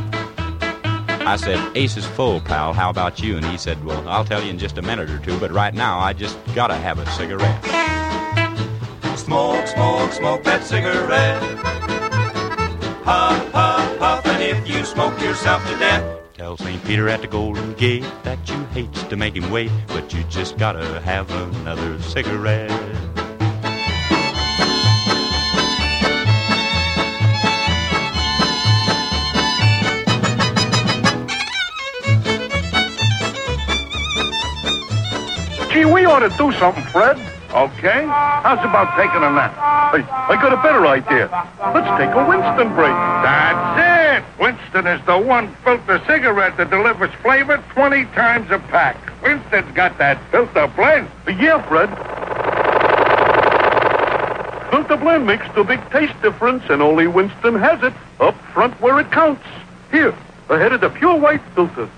I 1.29 1.37
said, 1.37 1.77
Ace 1.77 1.97
is 1.97 2.07
full, 2.07 2.41
pal. 2.41 2.73
How 2.73 2.91
about 2.91 3.21
you? 3.21 3.37
And 3.37 3.47
he 3.47 3.57
said, 3.57 3.85
Well, 3.85 4.09
I'll 4.09 4.25
tell 4.25 4.43
you 4.43 4.51
in 4.51 4.59
just 4.59 4.79
a 4.79 4.83
minute 4.83 5.11
or 5.11 5.19
two, 5.19 5.39
but 5.39 5.53
right 5.53 5.75
now 5.75 6.01
I 6.01 6.13
just 6.13 6.39
gotta 6.57 6.75
have 6.75 6.99
a 6.99 7.07
cigarette. 7.13 7.63
Smoke, 9.17 9.67
smoke, 9.69 10.11
smoke 10.13 10.43
that 10.43 10.65
cigarette. 10.65 11.41
Puff, 13.05 13.53
puff, 13.53 13.99
puff, 13.99 14.27
and 14.27 14.43
if 14.43 14.69
you 14.69 14.85
smoke 14.85 15.21
yourself 15.21 15.63
to 15.69 15.79
death, 15.79 16.18
tell 16.39 16.57
St. 16.57 16.85
Peter 16.85 17.09
at 17.09 17.21
the 17.21 17.27
Golden 17.27 17.73
Gate 17.73 18.05
that 18.23 18.39
you 18.49 18.55
hate 18.67 18.93
to 18.95 19.17
make 19.17 19.35
him 19.35 19.51
wait, 19.51 19.73
but 19.89 20.15
you 20.15 20.23
just 20.25 20.57
gotta 20.57 21.01
have 21.01 21.29
another 21.33 22.01
cigarette. 22.01 22.71
Gee, 35.73 35.85
we 35.85 36.05
ought 36.07 36.21
to 36.21 36.29
do 36.39 36.53
something, 36.53 36.85
Fred. 36.85 37.38
Okay? 37.51 38.05
How's 38.05 38.61
about 38.61 38.95
taking 38.97 39.25
a 39.25 39.31
nap? 39.31 39.53
Hey, 39.95 40.05
I 40.05 40.37
got 40.37 40.53
a 40.53 40.63
better 40.63 40.87
idea. 40.87 41.29
Let's 41.73 41.89
take 41.97 42.13
a 42.13 42.29
Winston 42.29 42.75
break. 42.75 42.93
That's 43.25 44.21
it! 44.21 44.39
Winston 44.39 44.87
is 44.87 45.05
the 45.07 45.17
one 45.17 45.55
filter 45.65 45.99
cigarette 46.07 46.59
that 46.59 46.69
delivers 46.69 47.13
flavor 47.23 47.57
20 47.71 48.05
times 48.07 48.51
a 48.51 48.59
pack. 48.59 48.97
Winston's 49.23 49.75
got 49.75 49.97
that 49.97 50.21
filter 50.31 50.67
blend. 50.77 51.09
Yeah, 51.27 51.63
Fred. 51.67 51.89
Filter 54.71 54.99
blend 54.99 55.27
makes 55.27 55.47
the 55.55 55.65
big 55.65 55.81
taste 55.91 56.21
difference, 56.21 56.65
and 56.69 56.83
only 56.83 57.07
Winston 57.07 57.55
has 57.55 57.83
it 57.83 57.95
up 58.21 58.35
front 58.53 58.79
where 58.83 59.01
it 59.01 59.11
counts. 59.11 59.45
Here, 59.91 60.15
ahead 60.51 60.75
of 60.75 60.83
the 60.83 60.91
pure 60.91 61.17
white 61.17 61.43
filter. 61.55 61.89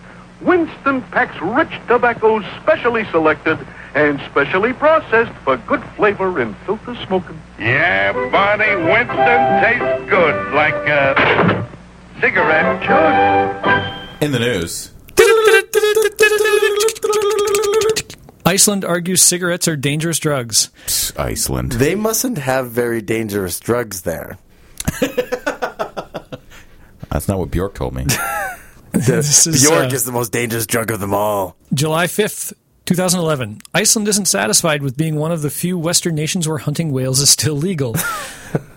Winston 0.43 1.03
packs 1.11 1.39
rich 1.43 1.73
tobaccos 1.89 2.45
specially 2.63 3.05
selected 3.07 3.59
and 3.95 4.21
specially 4.31 4.73
processed 4.73 5.33
for 5.45 5.57
good 5.57 5.83
flavor 5.97 6.41
in 6.41 6.55
filter 6.67 6.95
smoking. 7.07 7.41
Yeah, 7.59 8.13
Barney, 8.31 8.77
Winston 8.77 9.63
tastes 9.63 10.11
good 10.11 10.53
like 10.55 10.75
a 10.75 11.69
cigarette 12.21 12.83
should. 12.85 14.25
In 14.25 14.33
the 14.33 14.39
news, 14.39 14.93
Iceland 18.45 18.85
argues 18.85 19.23
cigarettes 19.23 19.69
are 19.69 19.77
dangerous 19.77 20.19
drugs. 20.19 20.71
Psst, 20.87 21.19
Iceland. 21.19 21.73
They 21.73 21.95
mustn't 21.95 22.39
have 22.39 22.71
very 22.71 23.01
dangerous 23.01 23.61
drugs 23.61 24.03
there. 24.03 24.39
That's 27.11 27.29
not 27.29 27.39
what 27.39 27.51
Bjork 27.51 27.75
told 27.75 27.95
me. 27.95 28.07
This 28.93 29.47
is, 29.47 29.63
Bjork 29.63 29.93
uh, 29.93 29.95
is 29.95 30.05
the 30.05 30.11
most 30.11 30.33
dangerous 30.33 30.67
drug 30.67 30.91
of 30.91 30.99
them 30.99 31.15
all. 31.15 31.57
July 31.73 32.07
5th, 32.07 32.53
2011. 32.91 33.59
Iceland 33.73 34.09
isn't 34.09 34.25
satisfied 34.25 34.83
with 34.83 34.97
being 34.97 35.15
one 35.15 35.31
of 35.31 35.43
the 35.43 35.51
few 35.51 35.79
Western 35.79 36.17
nations 36.17 36.49
where 36.49 36.59
hunting 36.59 36.91
whales 36.91 37.21
is 37.21 37.31
still 37.31 37.55
legal. 37.55 37.95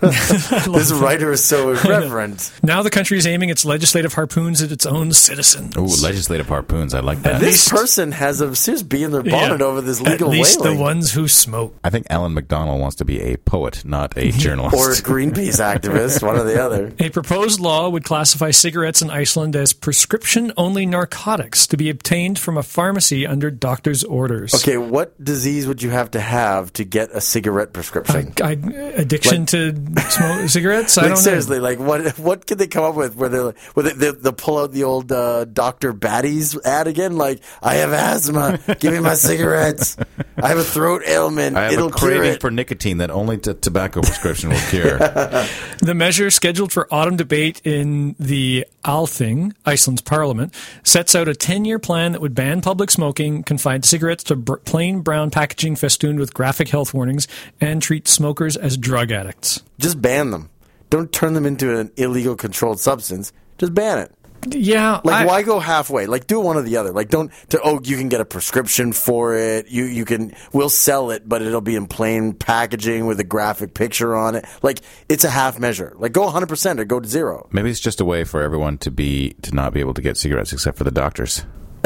This 0.00 0.92
writer 0.92 1.32
is 1.32 1.42
so 1.44 1.70
irreverent. 1.74 2.52
Now 2.62 2.82
the 2.82 2.90
country 2.90 3.18
is 3.18 3.26
aiming 3.26 3.48
its 3.50 3.64
legislative 3.64 4.12
harpoons 4.14 4.62
at 4.62 4.70
its 4.72 4.86
own 4.86 5.12
citizens. 5.12 5.76
Ooh, 5.76 6.02
legislative 6.04 6.48
harpoons. 6.48 6.94
I 6.94 7.00
like 7.00 7.22
that. 7.22 7.40
This 7.40 7.68
person 7.68 8.12
has 8.12 8.40
a 8.40 8.54
serious 8.54 8.82
bee 8.82 9.02
in 9.04 9.12
their 9.12 9.22
bonnet 9.22 9.60
Yeah. 9.60 9.66
over 9.66 9.80
this 9.80 10.00
legal 10.00 10.12
At 10.12 10.20
legal 10.20 10.28
least 10.30 10.60
whaling. 10.60 10.76
the 10.76 10.82
ones 10.82 11.12
who 11.12 11.28
smoke. 11.28 11.74
I 11.84 11.90
think 11.90 12.06
Alan 12.10 12.34
McDonald 12.34 12.80
wants 12.80 12.96
to 12.96 13.04
be 13.04 13.20
a 13.20 13.36
poet, 13.38 13.84
not 13.84 14.16
a 14.16 14.30
journalist. 14.32 14.76
or 14.76 14.92
a 14.92 14.94
Greenpeace 14.96 15.60
activist, 15.60 16.22
one 16.22 16.36
or 16.36 16.44
the 16.44 16.62
other. 16.62 16.92
A 16.98 17.10
proposed 17.10 17.60
law 17.60 17.88
would 17.88 18.04
classify 18.04 18.50
cigarettes 18.50 19.02
in 19.02 19.10
Iceland 19.10 19.56
as 19.56 19.72
prescription 19.72 20.52
only 20.56 20.86
narcotics 20.86 21.66
to 21.68 21.76
be 21.76 21.90
obtained 21.90 22.38
from 22.38 22.56
a 22.56 22.62
pharmacy 22.62 23.26
under 23.26 23.50
doctor's 23.50 24.04
orders. 24.04 24.54
Okay, 24.54 24.76
what 24.76 25.22
disease 25.22 25.66
would 25.66 25.82
you 25.82 25.90
have 25.90 26.10
to 26.12 26.20
have 26.20 26.72
to 26.74 26.84
get 26.84 27.10
a 27.12 27.20
cigarette 27.20 27.72
prescription? 27.72 28.32
I, 28.42 28.52
addiction 28.96 29.46
to 29.46 29.63
smoke 30.10 30.48
cigarettes? 30.48 30.98
I 30.98 31.02
like 31.02 31.08
don't 31.10 31.16
seriously, 31.18 31.60
like 31.60 31.78
what 31.78 32.18
what 32.18 32.46
could 32.46 32.58
they 32.58 32.66
come 32.66 32.84
up 32.84 32.94
with 32.94 33.16
where 33.16 33.28
they're 33.28 33.42
like, 33.44 33.58
where 33.74 33.84
they, 33.84 33.92
they, 33.92 34.10
they'll 34.10 34.32
pull 34.32 34.58
out 34.58 34.72
the 34.72 34.84
old 34.84 35.10
uh, 35.12 35.44
Doctor 35.44 35.92
Batty's 35.92 36.58
ad 36.64 36.86
again? 36.86 37.16
Like, 37.16 37.40
I 37.62 37.76
have 37.76 37.92
asthma, 37.92 38.58
give 38.80 38.92
me 38.92 39.00
my 39.00 39.14
cigarettes. 39.14 39.96
I 40.36 40.48
have 40.48 40.58
a 40.58 40.64
throat 40.64 41.02
ailment, 41.06 41.56
I 41.56 41.64
have 41.64 41.72
it'll 41.74 41.88
a 41.88 41.92
craving 41.92 42.32
it. 42.34 42.40
for 42.40 42.50
nicotine 42.50 42.98
that 42.98 43.10
only 43.10 43.38
t- 43.38 43.54
tobacco 43.54 44.00
prescription 44.02 44.50
will 44.50 44.60
cure. 44.70 44.98
The 45.78 45.94
measure 45.94 46.30
scheduled 46.30 46.72
for 46.72 46.88
autumn 46.90 47.16
debate 47.16 47.60
in 47.64 48.14
the 48.18 48.66
Althing, 48.84 49.52
Iceland's 49.66 50.00
parliament, 50.00 50.54
sets 50.82 51.14
out 51.14 51.28
a 51.28 51.34
10 51.34 51.66
year 51.66 51.78
plan 51.78 52.12
that 52.12 52.22
would 52.22 52.34
ban 52.34 52.62
public 52.62 52.90
smoking, 52.90 53.42
confine 53.42 53.82
cigarettes 53.82 54.24
to 54.24 54.36
br- 54.36 54.56
plain 54.56 55.00
brown 55.00 55.30
packaging 55.30 55.76
festooned 55.76 56.18
with 56.18 56.32
graphic 56.32 56.68
health 56.68 56.94
warnings, 56.94 57.28
and 57.60 57.82
treat 57.82 58.08
smokers 58.08 58.56
as 58.56 58.78
drug 58.78 59.12
addicts. 59.12 59.53
Just 59.78 60.00
ban 60.00 60.30
them. 60.30 60.50
Don't 60.90 61.10
turn 61.12 61.34
them 61.34 61.46
into 61.46 61.78
an 61.78 61.90
illegal 61.96 62.36
controlled 62.36 62.80
substance. 62.80 63.32
Just 63.58 63.74
ban 63.74 63.98
it. 63.98 64.12
Yeah, 64.50 65.00
Like, 65.04 65.22
I- 65.22 65.24
why 65.26 65.42
go 65.42 65.58
halfway? 65.58 66.04
Like, 66.06 66.26
do 66.26 66.38
one 66.38 66.58
or 66.58 66.62
the 66.62 66.76
other. 66.76 66.92
Like, 66.92 67.08
don't 67.08 67.32
to 67.48 67.60
oh, 67.64 67.80
you 67.82 67.96
can 67.96 68.10
get 68.10 68.20
a 68.20 68.26
prescription 68.26 68.92
for 68.92 69.34
it. 69.34 69.68
You 69.68 69.84
you 69.84 70.04
can 70.04 70.34
we'll 70.52 70.68
sell 70.68 71.10
it, 71.12 71.26
but 71.26 71.40
it'll 71.40 71.62
be 71.62 71.76
in 71.76 71.86
plain 71.86 72.34
packaging 72.34 73.06
with 73.06 73.18
a 73.20 73.24
graphic 73.24 73.72
picture 73.72 74.14
on 74.14 74.34
it. 74.34 74.44
Like, 74.62 74.80
it's 75.08 75.24
a 75.24 75.30
half 75.30 75.58
measure. 75.58 75.94
Like, 75.96 76.12
go 76.12 76.24
100 76.24 76.46
percent 76.46 76.78
or 76.78 76.84
go 76.84 77.00
to 77.00 77.08
zero. 77.08 77.48
Maybe 77.52 77.70
it's 77.70 77.80
just 77.80 78.02
a 78.02 78.04
way 78.04 78.22
for 78.24 78.42
everyone 78.42 78.76
to 78.78 78.90
be 78.90 79.30
to 79.42 79.54
not 79.54 79.72
be 79.72 79.80
able 79.80 79.94
to 79.94 80.02
get 80.02 80.18
cigarettes 80.18 80.52
except 80.52 80.76
for 80.76 80.84
the 80.84 80.90
doctors. 80.90 81.46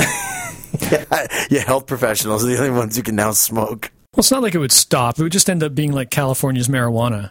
yeah, 1.51 1.61
health 1.61 1.87
professionals 1.87 2.45
are 2.45 2.49
the 2.49 2.59
only 2.59 2.71
ones 2.71 2.97
who 2.97 3.03
can 3.03 3.15
now 3.17 3.31
smoke. 3.33 3.91
Well, 4.15 4.21
it's 4.21 4.31
not 4.31 4.43
like 4.43 4.55
it 4.55 4.59
would 4.59 4.73
stop. 4.73 5.19
It 5.19 5.23
would 5.23 5.33
just 5.33 5.49
end 5.49 5.63
up 5.63 5.75
being 5.75 5.93
like 5.93 6.11
California's 6.11 6.69
marijuana. 6.69 7.31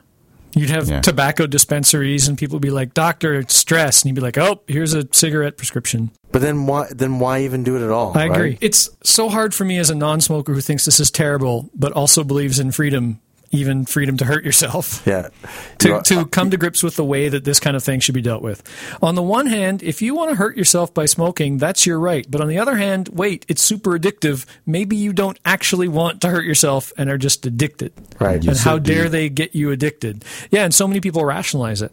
You'd 0.56 0.70
have 0.70 0.88
Yeah. 0.90 1.02
tobacco 1.02 1.46
dispensaries, 1.48 2.28
and 2.28 2.38
people 2.38 2.56
would 2.56 2.62
be 2.62 2.72
like, 2.72 2.94
"Doctor, 2.94 3.36
it's 3.36 3.54
stress," 3.56 4.02
and 4.02 4.10
you'd 4.10 4.16
be 4.16 4.22
like, 4.22 4.38
"Oh, 4.38 4.62
here's 4.68 4.94
a 4.94 5.08
cigarette 5.12 5.58
prescription." 5.58 6.12
But 6.32 6.42
then 6.42 6.66
why 6.68 6.88
then 6.94 7.20
why 7.20 7.42
even 7.42 7.64
do 7.64 7.76
it 7.76 7.84
at 7.84 7.90
all? 7.90 8.18
I 8.18 8.26
agree. 8.26 8.58
It's 8.62 8.90
so 9.04 9.30
hard 9.30 9.54
for 9.54 9.66
me 9.66 9.78
as 9.78 9.90
a 9.90 9.96
non-smoker 9.96 10.54
who 10.54 10.62
thinks 10.62 10.86
this 10.86 11.00
is 11.00 11.10
terrible, 11.12 11.70
but 11.76 11.92
also 11.94 12.24
believes 12.24 12.60
in 12.60 12.72
freedom, 12.72 13.20
even 13.52 13.86
freedom 13.86 14.18
to 14.18 14.26
hurt 14.26 14.44
yourself. 14.44 15.06
Yeah. 15.06 15.30
To, 15.80 16.02
to 16.02 16.26
come 16.26 16.50
to 16.50 16.58
grips 16.58 16.82
with 16.82 16.96
the 16.96 17.06
way 17.06 17.30
that 17.30 17.44
this 17.44 17.60
kind 17.60 17.78
of 17.78 17.84
thing 17.84 18.00
should 18.00 18.16
be 18.16 18.22
dealt 18.22 18.42
with. 18.42 18.64
On 19.02 19.14
the 19.14 19.22
one 19.22 19.46
hand, 19.46 19.84
if 19.84 20.02
you 20.02 20.16
want 20.16 20.32
to 20.32 20.36
hurt 20.36 20.58
yourself 20.58 20.92
by 20.92 21.06
smoking, 21.06 21.60
that's 21.60 21.86
your 21.86 22.00
right. 22.00 22.26
But 22.30 22.42
on 22.42 22.48
the 22.48 22.58
other 22.58 22.76
hand, 22.76 23.10
wait, 23.10 23.46
it's 23.48 23.62
super 23.62 23.98
addictive. 23.98 24.46
Maybe 24.66 24.96
you 24.96 25.14
don't 25.14 25.40
actually 25.46 25.88
want 25.88 26.22
to 26.22 26.30
hurt 26.30 26.46
yourself 26.46 26.92
and 26.98 27.12
are 27.12 27.18
just 27.18 27.46
addicted. 27.46 27.94
Right. 28.20 28.44
And 28.44 28.58
how 28.58 28.80
dare 28.80 29.08
they 29.08 29.30
get 29.30 29.56
you 29.56 29.72
addicted? 29.72 30.26
Yeah, 30.50 30.64
and 30.64 30.74
so 30.74 30.88
many 30.88 31.00
people 31.00 31.24
rationalize 31.24 31.84
it. 31.84 31.92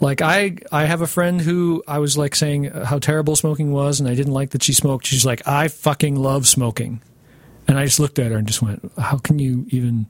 Like 0.00 0.22
I, 0.22 0.56
I 0.70 0.84
have 0.84 1.00
a 1.00 1.06
friend 1.06 1.40
who 1.40 1.82
I 1.86 1.98
was 1.98 2.16
like 2.16 2.34
saying 2.34 2.64
how 2.64 2.98
terrible 2.98 3.36
smoking 3.36 3.72
was, 3.72 4.00
and 4.00 4.08
I 4.08 4.14
didn't 4.14 4.32
like 4.32 4.50
that 4.50 4.62
she 4.62 4.72
smoked. 4.72 5.06
She's 5.06 5.26
like, 5.26 5.46
I 5.46 5.68
fucking 5.68 6.16
love 6.16 6.46
smoking, 6.46 7.02
and 7.66 7.78
I 7.78 7.84
just 7.84 8.00
looked 8.00 8.18
at 8.18 8.30
her 8.30 8.38
and 8.38 8.46
just 8.46 8.62
went, 8.62 8.90
How 8.98 9.18
can 9.18 9.38
you 9.38 9.66
even? 9.70 10.06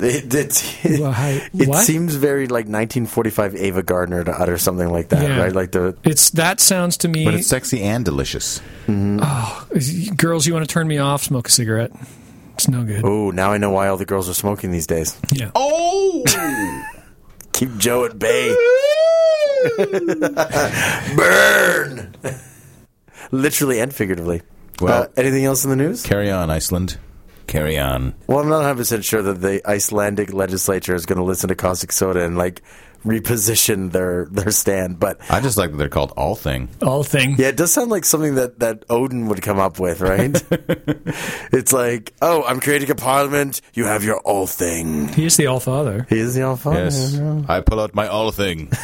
It, 0.00 0.32
it's, 0.34 0.84
Well, 0.84 1.10
how- 1.22 1.38
it 1.54 1.74
seems 1.84 2.14
very 2.14 2.46
like 2.46 2.66
1945 2.66 3.56
Ava 3.56 3.82
Gardner 3.82 4.22
to 4.24 4.30
utter 4.32 4.56
something 4.58 4.88
like 4.90 5.08
that, 5.08 5.22
Yeah. 5.22 5.40
right? 5.40 5.52
Like 5.52 5.72
the 5.72 5.96
It's 6.04 6.30
that 6.30 6.60
sounds 6.60 6.96
to 6.98 7.08
me. 7.08 7.24
But 7.24 7.34
it's 7.34 7.48
sexy 7.48 7.82
and 7.82 8.04
delicious. 8.04 8.60
Oh, 8.88 9.66
girls, 10.16 10.46
you 10.46 10.54
want 10.54 10.68
to 10.68 10.72
turn 10.72 10.86
me 10.86 10.98
off? 10.98 11.22
Smoke 11.24 11.48
a 11.48 11.50
cigarette. 11.50 11.90
It's 12.54 12.68
no 12.68 12.84
good. 12.84 13.04
oh, 13.04 13.30
now 13.30 13.52
I 13.52 13.58
know 13.58 13.70
why 13.70 13.88
all 13.88 13.96
the 13.96 14.04
girls 14.06 14.28
are 14.28 14.34
smoking 14.34 14.70
these 14.72 14.86
days. 14.86 15.18
Yeah. 15.32 15.50
Oh, 15.54 16.24
Keep 17.52 17.76
Joe 17.78 18.04
at 18.04 18.18
bay. 18.18 18.54
Burn. 21.16 22.14
Literally 23.30 23.80
and 23.80 23.92
figuratively. 23.94 24.42
Well- 24.80 25.02
uh, 25.04 25.06
anything 25.16 25.44
else 25.44 25.64
in 25.64 25.70
the 25.70 25.76
news? 25.76 26.02
carry 26.04 26.30
on, 26.30 26.50
Iceland. 26.50 26.98
Carry 27.48 27.78
on. 27.78 28.14
Well, 28.28 28.38
I'm 28.38 28.48
not 28.48 28.58
100 28.58 28.76
percent 28.76 29.04
sure 29.04 29.22
that 29.22 29.40
the 29.40 29.60
Icelandic 29.68 30.32
legislature 30.32 30.94
is 30.94 31.06
going 31.06 31.18
to 31.18 31.24
listen 31.24 31.48
to 31.48 31.56
caustic 31.56 31.90
soda 31.90 32.24
and 32.24 32.38
like 32.38 32.62
reposition 33.04 33.90
their 33.92 34.26
their 34.26 34.50
stand. 34.50 34.98
But 35.00 35.18
I 35.30 35.40
just 35.40 35.56
like 35.56 35.70
that 35.70 35.76
they're 35.76 35.88
called 35.88 36.12
All 36.16 36.34
Thing. 36.34 36.68
All 36.82 37.02
thing. 37.02 37.36
yeah, 37.38 37.48
it 37.48 37.56
does 37.56 37.72
sound 37.72 37.90
like 37.90 38.04
something 38.04 38.34
that 38.36 38.58
that 38.60 38.84
Odin 38.90 39.28
would 39.28 39.42
come 39.42 39.58
up 39.58 39.80
with, 39.80 40.00
right? 40.00 40.30
it's 41.52 41.72
like, 41.72 42.12
oh, 42.20 42.44
I'm 42.44 42.60
creating 42.60 42.90
a 42.90 42.94
parliament. 42.94 43.60
You 43.74 43.86
have 43.86 44.04
your 44.04 44.18
all 44.20 44.46
thing. 44.46 45.08
He 45.08 45.24
is 45.26 45.36
the 45.36 45.46
All 45.46 45.60
Father. 45.60 46.06
He 46.10 46.18
is 46.18 46.34
the 46.34 46.42
all 46.42 46.56
father, 46.56 46.84
Yes, 46.84 47.18
I 47.48 47.60
pull 47.60 47.80
out 47.80 47.94
my 47.94 48.06
All 48.08 48.30
Thing. 48.30 48.70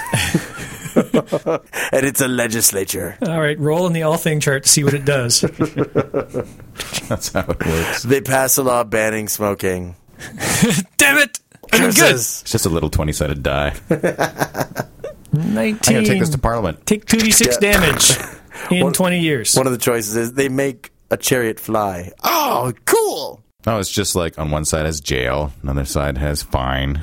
and 0.97 2.07
it's 2.07 2.21
a 2.21 2.29
legislature. 2.29 3.17
All 3.23 3.41
right, 3.41 3.59
roll 3.59 3.87
in 3.87 3.93
the 3.93 4.03
All 4.03 4.17
Thing 4.17 4.41
chart 4.41 4.63
to 4.65 4.69
see 4.69 4.85
what 4.85 4.95
it 4.95 5.05
does. 5.05 5.41
That's 7.09 7.33
how 7.33 7.41
it 7.49 7.67
works. 7.67 8.03
They 8.05 8.21
pass 8.21 8.57
a 8.59 8.63
law 8.63 8.85
banning 8.85 9.29
smoking. 9.29 9.97
Damn 10.97 11.19
it! 11.19 11.41
I'm 11.73 11.91
good. 11.91 12.15
It's 12.15 12.43
just 12.45 12.67
a 12.67 12.69
little 12.71 12.91
twenty-sided 12.91 13.43
die. 13.43 13.75
Nineteen. 15.33 15.97
I'm 15.97 16.03
gonna 16.03 16.07
take 16.07 16.21
this 16.21 16.31
to 16.31 16.39
Parliament. 16.39 16.87
Take 16.87 17.07
two 17.07 17.19
d 17.19 17.31
six 17.31 17.59
Yeah. 17.61 17.73
damage 17.73 18.17
in 18.71 18.93
twenty 18.93 19.21
years. 19.21 19.55
One 19.57 19.67
of 19.67 19.73
the 19.73 19.79
choices 19.79 20.17
is 20.17 20.33
they 20.35 20.49
make 20.49 20.93
a 21.11 21.17
chariot 21.17 21.59
fly. 21.61 22.13
Oh, 22.23 22.73
cool! 22.85 23.44
No, 23.67 23.79
it's 23.79 23.91
just 23.91 24.15
like 24.15 24.39
on 24.39 24.51
one 24.51 24.65
side 24.65 24.85
has 24.87 25.01
jail, 25.01 25.53
another 25.63 25.85
side 25.87 26.19
has 26.19 26.43
fine, 26.43 27.03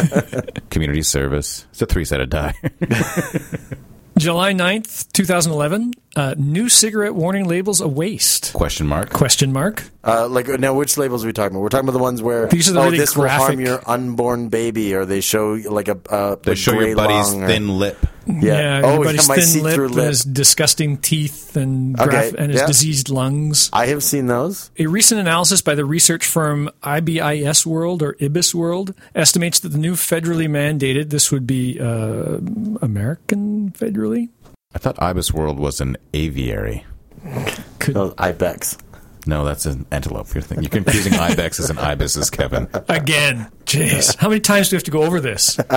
community 0.70 1.02
service. 1.02 1.66
It's 1.70 1.82
a 1.82 1.86
three-sided 1.86 2.28
die. 2.28 2.54
July 4.18 4.52
9th, 4.52 5.10
2011. 5.12 5.94
Uh, 6.14 6.34
new 6.36 6.68
cigarette 6.68 7.14
warning 7.14 7.48
labels 7.48 7.80
a 7.80 7.88
waste. 7.88 8.52
Question 8.52 8.86
mark. 8.86 9.10
Question 9.10 9.52
mark. 9.52 9.84
Uh, 10.04 10.28
like 10.28 10.48
now, 10.48 10.74
which 10.74 10.98
labels 10.98 11.24
are 11.24 11.28
we 11.28 11.32
talking 11.32 11.56
about? 11.56 11.62
We're 11.62 11.70
talking 11.70 11.88
about 11.88 11.96
the 11.98 12.02
ones 12.02 12.20
where 12.20 12.46
These 12.48 12.68
are 12.68 12.74
the 12.74 12.80
oh, 12.80 12.84
really 12.84 12.98
this 12.98 13.16
will 13.16 13.28
harm 13.28 13.60
your 13.60 13.80
unborn 13.88 14.48
baby, 14.50 14.94
or 14.94 15.06
they 15.06 15.22
show 15.22 15.52
like 15.52 15.88
a 15.88 15.98
uh, 16.10 16.36
They 16.42 16.52
a 16.52 16.56
show 16.56 16.72
gray 16.72 16.88
your 16.88 16.96
buddy's 16.96 17.32
lung 17.32 17.44
or- 17.44 17.46
thin 17.46 17.78
lip. 17.78 18.06
Yeah. 18.26 18.34
Yeah, 18.42 18.80
Oh, 18.84 18.92
everybody's 18.94 19.22
yeah, 19.24 19.28
my 19.28 19.34
thin 19.36 19.44
see-through 19.44 19.88
lip, 19.88 19.98
and 19.98 20.06
his 20.08 20.22
disgusting 20.24 20.96
teeth 20.98 21.56
and 21.56 21.98
Okay, 21.98 22.08
graph- 22.10 22.34
and 22.34 22.52
his 22.52 22.60
yeah. 22.60 22.66
diseased 22.66 23.08
lungs. 23.10 23.68
I 23.72 23.86
have 23.86 24.02
seen 24.02 24.26
those. 24.26 24.70
A 24.78 24.86
recent 24.86 25.20
analysis 25.20 25.60
by 25.62 25.74
the 25.74 25.84
research 25.84 26.24
firm 26.26 26.70
IBIS 26.82 27.66
World 27.66 28.02
or 28.02 28.14
IBIS 28.20 28.54
World 28.54 28.94
estimates 29.14 29.58
that 29.60 29.70
the 29.70 29.78
new 29.78 29.94
federally 29.94 30.48
mandated, 30.48 31.10
this 31.10 31.32
would 31.32 31.46
be 31.46 31.80
uh, 31.80 32.38
American 32.80 33.70
federally? 33.72 34.28
I 34.74 34.78
thought 34.78 35.02
Ibis 35.02 35.32
World 35.32 35.58
was 35.58 35.80
an 35.80 35.96
aviary. 36.14 36.84
Could, 37.78 37.94
Those 37.94 38.14
ibex. 38.18 38.78
No, 39.26 39.44
that's 39.44 39.66
an 39.66 39.86
antelope. 39.92 40.34
You're, 40.34 40.42
thinking. 40.42 40.64
You're 40.64 40.82
confusing 40.82 41.12
ibexes 41.12 41.70
and 41.70 41.78
ibises, 41.78 42.30
Kevin. 42.30 42.68
Again. 42.88 43.50
Jeez. 43.66 44.16
How 44.16 44.28
many 44.28 44.40
times 44.40 44.68
do 44.68 44.74
we 44.74 44.78
have 44.78 44.84
to 44.84 44.90
go 44.90 45.02
over 45.02 45.20
this? 45.20 45.58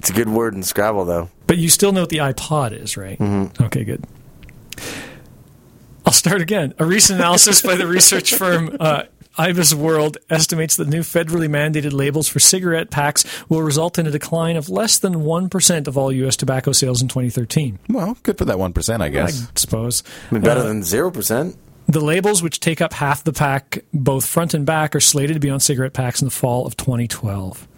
It's 0.00 0.08
a 0.08 0.14
good 0.14 0.30
word 0.30 0.54
in 0.54 0.62
Scrabble, 0.62 1.04
though. 1.04 1.28
But 1.46 1.58
you 1.58 1.68
still 1.68 1.92
know 1.92 2.00
what 2.00 2.08
the 2.08 2.18
iPod 2.18 2.72
is, 2.72 2.96
right? 2.96 3.20
Okay, 3.60 3.84
good. 3.84 4.02
I'll 6.06 6.14
start 6.14 6.40
again. 6.40 6.72
A 6.78 6.86
recent 6.86 7.18
analysis 7.20 7.60
by 7.60 7.74
the 7.74 7.86
research 7.86 8.32
firm 8.34 8.74
uh, 8.80 9.02
Ibis 9.36 9.74
World 9.74 10.16
estimates 10.30 10.78
that 10.78 10.88
new 10.88 11.00
federally 11.00 11.50
mandated 11.50 11.92
labels 11.92 12.28
for 12.28 12.40
cigarette 12.40 12.90
packs 12.90 13.26
will 13.50 13.60
result 13.60 13.98
in 13.98 14.06
a 14.06 14.10
decline 14.10 14.56
of 14.56 14.70
less 14.70 14.98
than 14.98 15.16
1% 15.16 15.86
of 15.86 15.98
all 15.98 16.10
U.S. 16.10 16.34
tobacco 16.34 16.72
sales 16.72 17.02
in 17.02 17.08
2013. 17.08 17.78
Well, 17.90 18.16
good 18.22 18.38
for 18.38 18.46
that 18.46 18.58
one 18.58 18.72
percent, 18.72 19.02
I 19.02 19.10
guess. 19.10 19.42
I 19.42 19.50
suppose. 19.54 20.02
I 20.30 20.34
mean, 20.34 20.42
better 20.42 20.62
than 20.62 20.82
zero 20.82 21.10
percent. 21.10 21.58
The 21.88 22.00
labels, 22.00 22.42
which 22.42 22.58
take 22.58 22.80
up 22.80 22.94
half 22.94 23.22
the 23.22 23.34
pack, 23.34 23.84
both 23.92 24.24
front 24.24 24.54
and 24.54 24.64
back, 24.64 24.96
are 24.96 25.00
slated 25.00 25.34
to 25.34 25.40
be 25.40 25.50
on 25.50 25.60
cigarette 25.60 25.92
packs 25.92 26.22
in 26.22 26.24
the 26.26 26.30
fall 26.30 26.66
of 26.66 26.74
2012. 26.78 27.68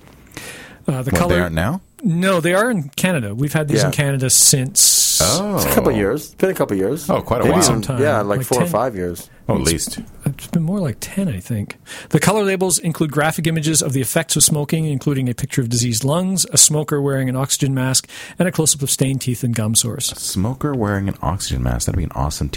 Uh, 0.87 1.03
the 1.03 1.11
What, 1.11 1.19
color, 1.19 1.35
they 1.35 1.41
aren't 1.41 1.55
now. 1.57 1.81
No, 2.05 2.41
they 2.41 2.53
are 2.55 2.71
in 2.71 2.89
Canada. 2.91 3.35
We've 3.35 3.53
had 3.53 3.69
these 3.69 3.79
Yeah. 3.81 3.87
in 3.87 3.93
Canada 3.93 4.29
since 4.31 5.01
Oh, 5.25 5.55
It's 5.57 5.67
a 5.67 5.69
oh. 5.71 5.75
couple 5.75 5.91
of 5.91 5.97
years. 5.97 6.25
It's 6.27 6.35
been 6.35 6.51
a 6.51 6.55
couple 6.55 6.75
of 6.75 6.79
years. 6.81 7.09
Oh, 7.09 7.21
quite 7.21 7.43
a 7.43 7.45
Maybe 7.45 7.53
while. 7.53 7.59
even- 7.63 7.83
Sometime. 7.83 8.03
Yeah, 8.03 8.23
like, 8.23 8.39
Like 8.39 8.47
four 8.47 8.59
10. 8.59 8.67
or 8.67 8.71
five 8.71 8.97
years. 8.97 9.31
Oh, 9.49 9.55
at 9.57 9.61
least. 9.61 10.01
It's 10.25 10.47
been 10.49 10.63
more 10.65 10.81
like 10.81 10.97
10, 11.01 11.29
I 11.29 11.39
think. 11.39 11.77
The 12.09 12.19
color 12.19 12.43
labels 12.43 12.79
include 12.79 13.13
graphic 13.13 13.47
images 13.47 13.83
of 13.83 13.93
the 13.93 14.01
effects 14.01 14.35
of 14.37 14.43
smoking, 14.43 14.87
including 14.87 15.29
a 15.29 15.35
picture 15.35 15.61
of 15.61 15.69
diseased 15.69 16.03
lungs, 16.03 16.45
a 16.53 16.59
smoker 16.59 17.01
wearing 17.01 17.29
an 17.29 17.37
oxygen 17.37 17.73
mask, 17.75 18.09
and 18.39 18.49
a 18.49 18.53
close 18.53 18.75
up 18.75 18.83
of 18.83 18.91
stained 18.91 19.21
teeth 19.21 19.45
and 19.45 19.55
gum 19.55 19.75
sores. 19.77 20.07
Smoker 20.17 20.73
wearing 20.75 21.09
an 21.09 21.15
oxygen 21.23 21.63
mask. 21.63 21.87
That'd 21.87 21.99
be 21.99 22.05
an 22.05 22.13
awesome 22.17 22.49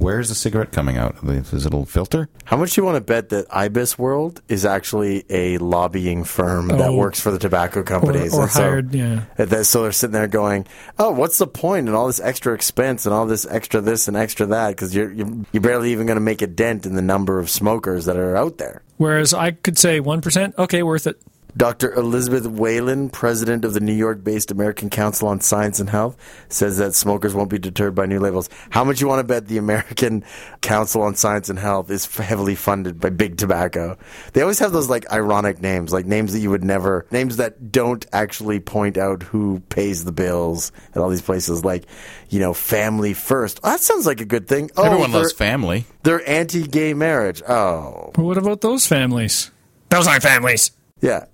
T-shirt. 0.00 0.04
Where's 0.04 0.28
the 0.28 0.34
cigarette 0.34 0.72
coming 0.72 0.96
out? 0.96 1.16
This 1.22 1.52
little 1.52 1.84
filter? 1.84 2.28
How 2.44 2.56
much 2.56 2.74
do 2.74 2.80
you 2.80 2.84
want 2.84 2.96
to 2.96 3.00
bet 3.00 3.28
that 3.28 3.46
Ibis 3.50 3.98
World 3.98 4.40
is 4.48 4.64
actually 4.64 5.24
a 5.30 5.58
lobbying 5.58 6.24
firm 6.24 6.68
that 6.68 6.88
Oh. 6.88 6.96
works 6.96 7.20
for 7.20 7.30
the 7.30 7.38
tobacco 7.38 7.82
companies? 7.82 8.34
or 8.34 8.42
And 8.42 8.50
so- 8.50 8.62
hired, 8.62 8.94
yeah. 8.94 9.20
and 9.38 9.50
then- 9.50 9.64
so 9.64 9.82
they're 9.82 9.92
sitting 9.92 10.12
there 10.14 10.26
going, 10.26 10.66
"Oh, 10.98 11.10
what's 11.10 11.38
the 11.38 11.46
point? 11.46 11.86
And 11.86 11.96
all 11.96 12.06
this 12.06 12.20
extra 12.20 12.54
expense 12.54 13.04
and 13.06 13.14
all 13.14 13.26
this 13.26 13.46
extra 13.50 13.80
this 13.80 14.08
and 14.08 14.16
extra 14.16 14.46
that 14.46 14.68
because 14.70 14.94
you're, 14.94 15.12
you're 15.12 15.28
you're 15.52 15.60
barely 15.60 15.92
even 15.92 16.06
going 16.06 16.16
to 16.16 16.20
make 16.24 16.42
a 16.42 16.46
dent 16.46 16.86
in 16.86 16.94
the 16.94 17.02
number 17.02 17.38
of 17.38 17.50
smokers 17.50 18.06
that 18.06 18.16
are 18.16 18.36
out 18.36 18.58
there." 18.58 18.82
Whereas 18.96 19.32
I 19.34 19.52
could 19.52 19.78
say 19.78 20.00
1%, 20.00 20.54
okay, 20.58 20.82
worth 20.82 21.06
it. 21.06 21.20
Dr. 21.56 21.92
Elizabeth 21.94 22.46
Whelan, 22.46 23.10
president 23.10 23.64
of 23.64 23.74
the 23.74 23.80
New 23.80 23.92
York 23.94 24.22
based 24.24 24.50
American 24.50 24.90
Council 24.90 25.28
on 25.28 25.40
Science 25.40 25.80
and 25.80 25.90
Health, 25.90 26.16
says 26.48 26.78
that 26.78 26.94
smokers 26.94 27.34
won't 27.34 27.50
be 27.50 27.58
deterred 27.58 27.94
by 27.94 28.06
new 28.06 28.18
labels. 28.20 28.48
How 28.70 28.84
much 28.84 29.00
you 29.00 29.08
want 29.08 29.20
to 29.20 29.24
bet 29.24 29.48
the 29.48 29.58
American 29.58 30.24
Council 30.60 31.02
on 31.02 31.14
Science 31.14 31.48
and 31.48 31.58
Health 31.58 31.90
is 31.90 32.06
heavily 32.16 32.54
funded 32.54 33.00
by 33.00 33.10
big 33.10 33.36
tobacco? 33.36 33.98
They 34.32 34.42
always 34.42 34.58
have 34.60 34.72
those 34.72 34.88
like 34.88 35.10
ironic 35.12 35.60
names, 35.60 35.92
like 35.92 36.06
names 36.06 36.32
that 36.32 36.40
you 36.40 36.50
would 36.50 36.64
never, 36.64 37.06
names 37.10 37.36
that 37.38 37.72
don't 37.72 38.06
actually 38.12 38.60
point 38.60 38.96
out 38.96 39.22
who 39.22 39.60
pays 39.68 40.04
the 40.04 40.12
bills 40.12 40.72
at 40.94 41.02
all 41.02 41.08
these 41.10 41.22
places, 41.22 41.64
like, 41.64 41.84
you 42.28 42.40
know, 42.40 42.54
Family 42.54 43.12
First. 43.14 43.60
Oh, 43.64 43.70
that 43.70 43.80
sounds 43.80 44.06
like 44.06 44.20
a 44.20 44.24
good 44.24 44.46
thing. 44.48 44.70
Oh, 44.76 44.84
Everyone 44.84 45.10
they're, 45.10 45.20
loves 45.22 45.32
family. 45.32 45.84
they're 46.02 46.26
anti 46.28 46.62
gay 46.66 46.94
marriage. 46.94 47.42
Oh, 47.48 48.10
But 48.14 48.22
what 48.24 48.38
about 48.38 48.60
those 48.60 48.86
families? 48.86 49.50
Those 49.88 50.06
aren't 50.06 50.22
families. 50.22 50.70
yeah. 51.02 51.24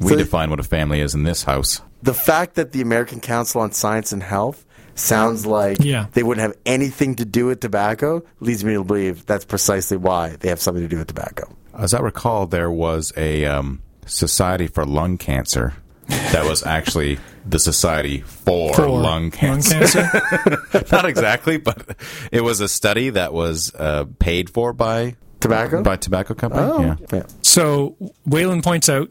We 0.00 0.10
So- 0.12 0.16
define 0.16 0.50
what 0.50 0.60
a 0.60 0.64
family 0.64 1.00
is 1.00 1.14
in 1.14 1.22
this 1.24 1.42
house. 1.44 1.80
the 2.02 2.14
fact 2.14 2.54
that 2.54 2.72
the 2.72 2.80
American 2.82 3.20
Council 3.20 3.60
on 3.60 3.72
Science 3.72 4.12
and 4.12 4.22
Health 4.22 4.64
sounds 4.94 5.44
like 5.44 5.78
Yeah. 5.80 6.06
they 6.14 6.22
wouldn't 6.22 6.42
have 6.46 6.56
anything 6.64 7.16
to 7.16 7.24
do 7.24 7.46
with 7.46 7.60
tobacco 7.60 8.22
leads 8.40 8.64
me 8.64 8.74
to 8.74 8.84
believe 8.84 9.26
that's 9.26 9.44
precisely 9.44 9.96
why 9.96 10.36
they 10.40 10.48
have 10.48 10.60
something 10.60 10.82
to 10.82 10.88
do 10.88 10.98
with 10.98 11.08
tobacco. 11.08 11.48
As 11.78 11.92
I 11.92 12.00
recall, 12.00 12.46
there 12.46 12.70
was 12.70 13.12
a 13.16 13.44
um, 13.44 13.82
Society 14.06 14.66
for 14.68 14.86
Lung 14.86 15.18
Cancer 15.18 15.74
that 16.06 16.46
was 16.48 16.64
actually 16.64 17.18
the 17.44 17.58
Society 17.58 18.20
for, 18.22 18.72
For 18.74 18.88
Lung 18.88 19.30
Cancer. 19.32 19.74
cancer. 19.86 20.84
Not 20.92 21.04
exactly, 21.04 21.58
but 21.58 21.96
it 22.32 22.42
was 22.42 22.60
a 22.60 22.68
study 22.68 23.10
that 23.10 23.32
was 23.32 23.74
uh, 23.74 24.04
paid 24.18 24.48
for 24.48 24.72
by 24.72 25.16
Tobacco? 25.48 25.82
by 25.82 25.96
tobacco 25.96 26.34
company. 26.34 26.62
Oh, 26.64 26.80
Yeah. 26.80 26.96
yeah. 27.12 27.22
So 27.42 27.96
Whelan 28.26 28.62
points 28.62 28.88
out 28.88 29.10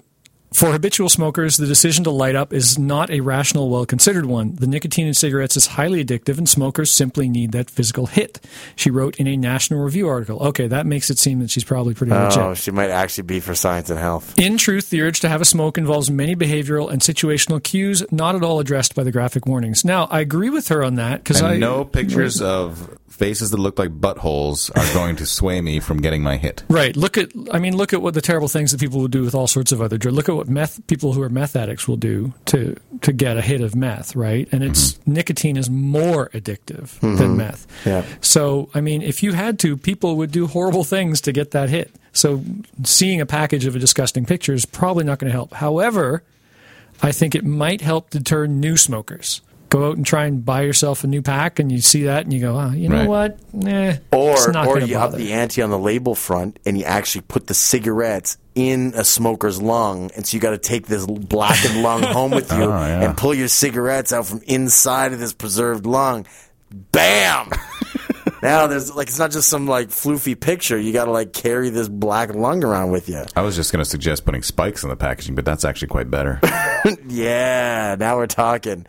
for 0.55 0.71
habitual 0.71 1.09
smokers, 1.09 1.57
the 1.57 1.67
decision 1.67 2.05
to 2.05 2.11
light 2.11 2.33
up 2.33 2.53
is 2.53 2.79
not 2.79 3.09
a 3.09 3.19
rational, 3.19 3.69
well 3.69 3.85
considered 3.85 4.25
one. 4.25 4.55
The 4.55 4.67
nicotine 4.67 5.05
in 5.05 5.13
cigarettes 5.13 5.57
is 5.57 5.67
highly 5.67 6.03
addictive, 6.03 6.37
and 6.37 6.47
smokers 6.47 6.91
simply 6.91 7.27
need 7.27 7.51
that 7.51 7.69
physical 7.69 8.05
hit. 8.05 8.39
She 8.77 8.89
wrote 8.89 9.17
in 9.17 9.27
a 9.27 9.35
National 9.35 9.81
Review 9.81 10.07
article. 10.07 10.41
Okay, 10.41 10.67
that 10.67 10.85
makes 10.85 11.09
it 11.09 11.19
seem 11.19 11.39
that 11.39 11.51
she's 11.51 11.65
probably 11.65 11.93
pretty 11.93 12.13
oh, 12.13 12.23
legit. 12.23 12.37
Oh, 12.37 12.53
she 12.53 12.71
might 12.71 12.89
actually 12.89 13.25
be 13.25 13.41
for 13.41 13.53
science 13.53 13.89
and 13.89 13.99
health. 13.99 14.39
In 14.39 14.57
truth, 14.57 14.89
the 14.91 15.01
urge 15.01 15.19
to 15.19 15.29
have 15.29 15.41
a 15.41 15.45
smoke 15.45 15.77
involves 15.77 16.09
many 16.09 16.37
behavioral 16.37 16.89
and 16.89 17.01
situational 17.01 17.61
cues, 17.61 18.09
not 18.09 18.35
at 18.35 18.41
all 18.41 18.61
addressed 18.61 18.95
by 18.95 19.03
the 19.03 19.11
graphic 19.11 19.45
warnings. 19.45 19.83
Now, 19.83 20.05
I 20.05 20.21
agree 20.21 20.49
with 20.49 20.69
her 20.69 20.85
on 20.85 20.95
that 20.95 21.21
because 21.21 21.41
I 21.41 21.57
no 21.57 21.83
pictures 21.83 22.41
of 22.41 22.97
faces 23.15 23.51
that 23.51 23.57
look 23.57 23.79
like 23.79 23.89
buttholes 23.91 24.69
are 24.75 24.93
going 24.93 25.15
to 25.15 25.25
sway 25.25 25.61
me 25.61 25.79
from 25.79 26.01
getting 26.01 26.21
my 26.21 26.37
hit. 26.37 26.63
Right. 26.69 26.95
Look 26.95 27.17
at. 27.17 27.31
I 27.51 27.59
mean, 27.59 27.75
look 27.75 27.93
at 27.93 28.01
what 28.01 28.13
the 28.13 28.21
terrible 28.21 28.47
things 28.47 28.71
that 28.71 28.79
people 28.79 29.01
would 29.01 29.11
do 29.11 29.23
with 29.23 29.33
all 29.33 29.47
sorts 29.47 29.71
of 29.71 29.81
other 29.81 29.97
drugs. 29.97 30.15
Look 30.15 30.29
at 30.29 30.35
what 30.35 30.44
meth 30.47 30.85
people 30.87 31.13
who 31.13 31.21
are 31.21 31.29
meth 31.29 31.55
addicts 31.55 31.87
will 31.87 31.97
do 31.97 32.33
to 32.45 32.75
to 33.01 33.13
get 33.13 33.37
a 33.37 33.41
hit 33.41 33.61
of 33.61 33.75
meth. 33.75 34.15
Right. 34.15 34.47
And 34.51 34.63
it's 34.63 34.93
mm-hmm. 34.93 35.13
nicotine 35.13 35.57
is 35.57 35.69
more 35.69 36.29
addictive 36.29 36.99
than 36.99 37.17
mm-hmm. 37.17 37.37
meth. 37.37 37.67
Yeah. 37.85 38.05
So 38.21 38.69
I 38.73 38.81
mean, 38.81 39.01
if 39.01 39.23
you 39.23 39.33
had 39.33 39.59
to, 39.59 39.77
people 39.77 40.17
would 40.17 40.31
do 40.31 40.47
horrible 40.47 40.83
things 40.83 41.21
to 41.21 41.31
get 41.31 41.51
that 41.51 41.69
hit. 41.69 41.91
So 42.13 42.43
seeing 42.83 43.21
a 43.21 43.25
package 43.25 43.65
of 43.65 43.75
a 43.75 43.79
disgusting 43.79 44.25
picture 44.25 44.53
is 44.53 44.65
probably 44.65 45.03
not 45.03 45.19
going 45.19 45.29
to 45.29 45.35
help. 45.35 45.53
However, 45.53 46.23
I 47.01 47.11
think 47.11 47.35
it 47.35 47.43
might 47.43 47.81
help 47.81 48.09
deter 48.09 48.45
new 48.47 48.77
smokers. 48.77 49.41
Go 49.75 49.89
out 49.89 49.97
and 49.97 50.05
try 50.05 50.25
and 50.25 50.45
buy 50.45 50.61
yourself 50.61 51.03
a 51.03 51.07
new 51.07 51.21
pack, 51.21 51.59
and 51.59 51.69
you 51.69 51.81
see 51.81 52.03
that, 52.03 52.23
and 52.23 52.31
you 52.31 52.39
go, 52.39 52.57
oh, 52.57 52.71
you 52.71 52.87
know 52.87 52.99
Right. 52.99 53.07
what? 53.09 53.39
Eh, 53.67 53.97
it's 54.13 54.47
Or, 54.47 54.51
not 54.53 54.67
or 54.67 54.75
gonna 54.75 54.85
you 54.85 54.97
up 54.97 55.11
the 55.13 55.33
ante 55.33 55.61
on 55.61 55.69
the 55.69 55.77
label 55.77 56.15
front 56.15 56.59
and 56.65 56.77
you 56.77 56.85
actually 56.85 57.21
put 57.27 57.47
the 57.47 57.53
cigarettes 57.53 58.37
in 58.55 58.93
a 58.95 59.03
smoker's 59.03 59.61
lung. 59.61 60.11
And 60.15 60.25
so 60.25 60.35
you 60.35 60.39
got 60.39 60.51
to 60.51 60.57
take 60.57 60.87
this 60.87 61.05
blackened 61.05 61.81
lung 61.83 62.03
home 62.17 62.31
with 62.31 62.49
you 62.53 62.63
Oh, 62.63 62.69
yeah. 62.69 63.01
and 63.01 63.17
pull 63.17 63.33
your 63.33 63.49
cigarettes 63.49 64.13
out 64.13 64.25
from 64.27 64.41
inside 64.47 65.11
of 65.11 65.19
this 65.19 65.33
preserved 65.33 65.85
lung. 65.85 66.25
Bam! 66.93 67.49
now 68.41 68.67
there's 68.67 68.93
like, 68.95 69.07
it's 69.09 69.19
not 69.19 69.31
just 69.31 69.49
some 69.49 69.67
like 69.67 69.89
floofy 69.89 70.39
picture. 70.39 70.77
You 70.77 70.93
got 70.93 71.05
to 71.05 71.11
like 71.11 71.33
carry 71.33 71.69
this 71.69 71.89
black 71.89 72.33
lung 72.33 72.63
around 72.63 72.91
with 72.91 73.09
you. 73.09 73.23
I 73.35 73.41
was 73.41 73.57
just 73.57 73.73
going 73.73 73.83
to 73.83 73.89
suggest 73.89 74.23
putting 74.23 74.41
spikes 74.41 74.83
in 74.83 74.89
the 74.89 74.95
packaging, 74.95 75.35
but 75.35 75.43
that's 75.43 75.65
actually 75.65 75.89
quite 75.89 76.09
better. 76.09 76.39
Yeah, 77.07 77.95
now 77.97 78.17
we're 78.17 78.27
talking. 78.27 78.85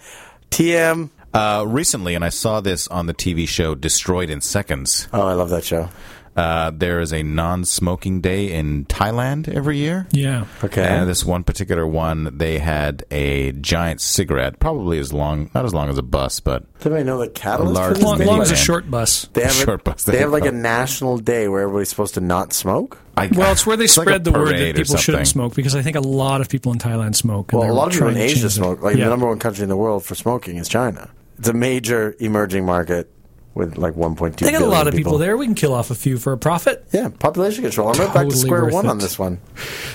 TM. 0.51 1.11
uh, 1.35 1.65
recently, 1.67 2.15
and 2.15 2.25
I 2.25 2.31
saw 2.31 2.61
this 2.61 2.89
on 2.89 3.07
the 3.07 3.15
TV 3.15 3.47
show 3.47 3.75
Destroyed 3.75 4.31
in 4.31 4.41
Seconds. 4.41 5.09
Oh, 5.13 5.27
I 5.27 5.35
love 5.35 5.51
that 5.51 5.65
show. 5.65 5.89
Uh, 6.37 6.71
there 6.75 7.01
is 7.01 7.13
a 7.13 7.23
non-smoking 7.23 8.21
day 8.21 8.53
in 8.53 8.85
Thailand 8.85 9.49
every 9.49 9.79
year. 9.79 10.07
Yeah. 10.11 10.45
Okay. 10.63 10.85
And 10.85 11.09
this 11.09 11.25
one 11.25 11.45
particular 11.45 11.87
one, 11.87 12.37
they 12.37 12.59
had 12.59 13.05
a 13.11 13.53
giant 13.53 14.01
cigarette, 14.03 14.61
probably 14.61 14.99
as 14.99 15.13
long, 15.13 15.51
not 15.55 15.65
as 15.65 15.73
long 15.73 15.89
as 15.89 15.97
a 15.97 16.03
bus, 16.03 16.41
but 16.41 16.71
Does 16.75 16.87
anybody 16.87 17.05
know 17.05 17.19
the 17.19 17.29
catalyst 17.29 17.75
large 17.75 17.89
for 17.89 17.95
this 17.95 18.05
Long, 18.05 18.19
long 18.21 18.43
as 18.43 18.51
a 18.51 18.57
short 18.57 18.91
bus. 18.91 19.29
They 19.33 19.43
have, 19.43 19.53
Short 19.53 19.81
a, 19.81 19.85
bus, 19.85 20.05
they 20.05 20.13
there 20.13 20.21
have 20.23 20.33
like 20.33 20.43
go. 20.43 20.51
a 20.51 20.53
national 20.53 21.19
day 21.19 21.49
where 21.49 21.63
everybody's 21.63 21.89
supposed 21.89 22.15
to 22.15 22.21
not 22.21 22.53
smoke. 22.53 22.99
I, 23.17 23.29
Well, 23.29 23.51
it's 23.53 23.67
where 23.67 23.79
they 23.79 23.85
it's 23.85 23.95
spread 23.95 24.27
a 24.27 24.31
the 24.31 24.33
word 24.33 24.59
that 24.59 24.77
people 24.77 24.97
shouldn't 24.99 25.29
smoke 25.29 25.55
because 25.55 25.75
I 25.75 25.81
think 25.81 25.97
a 25.97 26.01
lot 26.01 26.43
of 26.43 26.51
people 26.51 26.71
in 26.73 26.79
Thailand 26.79 27.17
smoke. 27.17 27.51
Well, 27.53 27.71
a 27.71 27.73
lot 27.73 27.89
of 27.89 27.95
people 27.95 28.09
in 28.09 28.19
Asia 28.19 28.51
smoke. 28.51 28.83
Like 28.83 28.97
yeah. 28.97 29.05
the 29.05 29.11
number 29.11 29.27
one 29.27 29.39
country 29.39 29.63
in 29.63 29.71
the 29.71 29.77
world 29.77 30.05
for 30.05 30.15
smoking 30.15 30.57
is 30.57 30.69
China. 30.69 31.11
It's 31.39 31.49
a 31.49 31.55
major 31.55 32.15
emerging 32.19 32.65
market 32.67 33.11
with 33.57 33.77
like 33.79 33.95
1.2 33.95 34.37
They 34.37 34.53
got 34.53 34.63
a 34.63 34.67
lot 34.67 34.87
of 34.87 34.95
people 34.95 35.19
there. 35.19 35.37
We 35.37 35.47
can 35.47 35.55
kill 35.55 35.75
off 35.75 35.91
a 35.91 35.95
few 35.95 36.19
for 36.19 36.33
a 36.33 36.39
profit. 36.39 36.87
Yeah, 36.93 37.09
population 37.09 37.63
control. 37.65 37.89
I'm 37.89 37.95
right 37.99 38.07
back 38.07 38.13
to 38.15 38.19
Totally 38.25 38.37
square 38.41 38.65
worth 38.65 38.75
one 38.75 38.87
it. 38.87 38.91
on 38.91 38.99
this 38.99 39.19
one. 39.19 39.41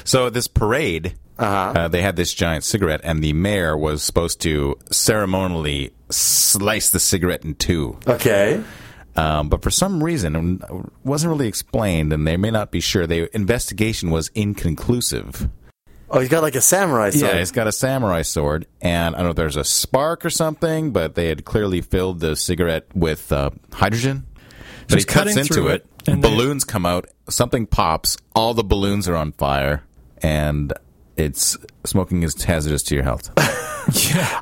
So 0.03 0.30
this 0.30 0.47
parade, 0.47 1.14
Uh-huh. 1.38 1.80
uh, 1.80 1.88
they 1.88 2.01
had 2.01 2.16
this 2.16 2.34
giant 2.34 2.64
cigarette, 2.64 3.01
and 3.03 3.24
the 3.24 3.34
mayor 3.34 3.78
was 3.78 4.03
supposed 4.03 4.41
to 4.41 4.78
ceremonially 4.91 5.91
slice 6.09 6.89
the 6.89 6.99
cigarette 6.99 7.45
in 7.45 7.55
two. 7.55 7.97
Okay. 8.07 8.62
Um, 9.16 9.49
but 9.49 9.62
for 9.62 9.70
some 9.72 10.03
reason, 10.03 10.62
it 10.70 10.86
wasn't 11.03 11.32
really 11.32 11.47
explained, 11.47 12.14
and 12.14 12.26
they 12.26 12.38
may 12.38 12.49
not 12.49 12.72
be 12.72 12.80
sure. 12.80 13.05
The 13.05 13.34
investigation 13.36 14.09
was 14.09 14.30
inconclusive. 14.36 15.49
Oh, 16.14 16.20
he's 16.20 16.30
got 16.30 16.43
like 16.43 16.55
a 16.55 16.62
samurai 16.62 17.09
sword. 17.12 17.32
Yeah, 17.34 17.39
he's 17.39 17.51
got 17.51 17.68
a 17.68 17.72
samurai 17.72 18.22
sword, 18.22 18.68
and 18.82 19.16
I 19.16 19.20
don't 19.20 19.26
know 19.28 19.30
if 19.32 19.36
there's 19.38 19.55
a 19.55 19.64
spark 19.64 20.26
or 20.26 20.30
something, 20.30 20.91
but 20.91 21.16
they 21.16 21.28
had 21.28 21.45
clearly 21.45 21.82
filled 21.82 22.20
the 22.20 22.36
cigarette 22.36 22.86
with 22.93 23.32
uh, 23.32 23.51
hydrogen. 23.72 24.26
But 24.89 24.95
he's 24.95 25.03
he 25.03 25.07
cuts 25.07 25.36
into 25.38 25.68
it, 25.70 25.86
it, 26.05 26.09
and 26.09 26.24
they- 26.24 26.30
balloons 26.30 26.64
come 26.66 26.86
out, 26.86 27.07
something 27.30 27.66
pops, 27.66 28.18
all 28.36 28.53
the 28.53 28.64
balloons 28.64 29.07
are 29.07 29.16
on 29.16 29.32
fire, 29.32 29.84
and 30.22 30.74
it's 31.18 31.57
smoking 31.86 32.24
is 32.24 32.41
hazardous 32.41 32.84
to 32.84 32.95
your 32.95 33.03
health. 33.03 33.32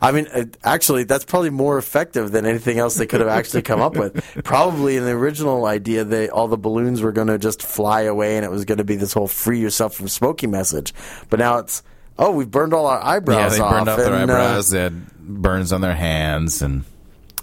I 0.02 0.12
mean, 0.14 0.28
uh, 0.28 0.46
actually, 0.64 1.06
that's 1.06 1.26
probably 1.26 1.50
more 1.50 1.78
effective 1.78 2.32
than 2.32 2.46
anything 2.46 2.78
else 2.78 2.96
they 2.96 3.08
could 3.08 3.22
have 3.22 3.30
actually 3.30 3.62
come 3.62 3.82
up 3.82 3.96
with. 3.96 4.24
Probably 4.44 4.98
in 4.98 5.06
the 5.06 5.12
original 5.12 5.66
idea, 5.66 6.04
they 6.04 6.30
all 6.30 6.48
the 6.48 6.58
balloons 6.58 7.02
were 7.02 7.12
going 7.12 7.28
to 7.28 7.38
just 7.38 7.64
fly 7.64 8.02
away, 8.02 8.36
and 8.36 8.46
it 8.46 8.52
was 8.52 8.66
going 8.66 8.78
to 8.78 8.84
be 8.84 8.96
this 8.96 9.14
whole 9.14 9.28
"free 9.28 9.60
yourself 9.60 9.96
from 9.96 10.08
smoking" 10.08 10.52
message. 10.52 10.94
But 11.30 11.40
now 11.40 11.60
it's, 11.60 11.84
oh, 12.18 12.32
we've 12.32 12.52
burned 12.52 12.74
all 12.74 12.86
our 12.86 13.04
eyebrows. 13.04 13.58
yeah, 13.58 13.66
they 13.66 13.72
burned 13.72 13.90
off 13.90 13.98
their 13.98 14.14
and, 14.14 14.30
uh, 14.30 14.34
eyebrows, 14.36 14.70
they 14.70 14.82
had 14.82 15.18
burns 15.20 15.72
on 15.72 15.82
their 15.82 15.96
hands, 15.96 16.62
and, 16.62 16.84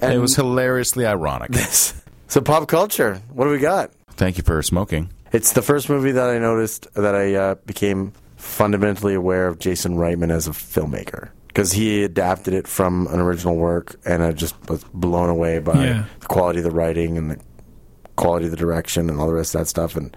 it 0.01 0.19
was 0.19 0.37
hilariously 0.37 1.07
ironic. 1.07 1.55
so 2.29 2.41
pop 2.43 2.69
culture. 2.69 3.23
What 3.33 3.45
do 3.47 3.51
we 3.51 3.59
got? 3.59 3.93
Thank 4.11 4.37
you 4.37 4.45
for 4.45 4.63
smoking. 4.63 5.11
It's 5.33 5.53
the 5.53 5.63
first 5.63 5.89
movie 5.89 6.13
that 6.13 6.29
I 6.29 6.39
noticed 6.39 6.93
that 6.95 7.15
I 7.15 7.35
uh, 7.35 7.55
became 7.67 8.13
fundamentally 8.37 9.15
aware 9.15 9.47
of 9.49 9.59
Jason 9.59 9.97
Reitman 9.97 10.31
as 10.31 10.47
a 10.47 10.51
filmmaker 10.53 11.31
because 11.49 11.73
he 11.73 12.05
adapted 12.05 12.53
it 12.55 12.69
from 12.69 13.07
an 13.09 13.19
original 13.21 13.57
work, 13.57 13.97
and 14.05 14.23
I 14.23 14.33
just 14.33 14.55
was 14.69 14.85
blown 14.93 15.29
away 15.31 15.59
by 15.59 15.85
Yeah. 15.85 16.05
the 16.21 16.27
quality 16.27 16.59
of 16.59 16.65
the 16.65 16.71
writing 16.71 17.17
and 17.17 17.31
the 17.31 17.39
quality 18.17 18.47
of 18.47 18.51
the 18.51 18.57
direction 18.57 19.09
and 19.11 19.19
all 19.19 19.27
the 19.27 19.33
rest 19.35 19.55
of 19.55 19.61
that 19.63 19.67
stuff. 19.67 19.97
And 19.97 20.15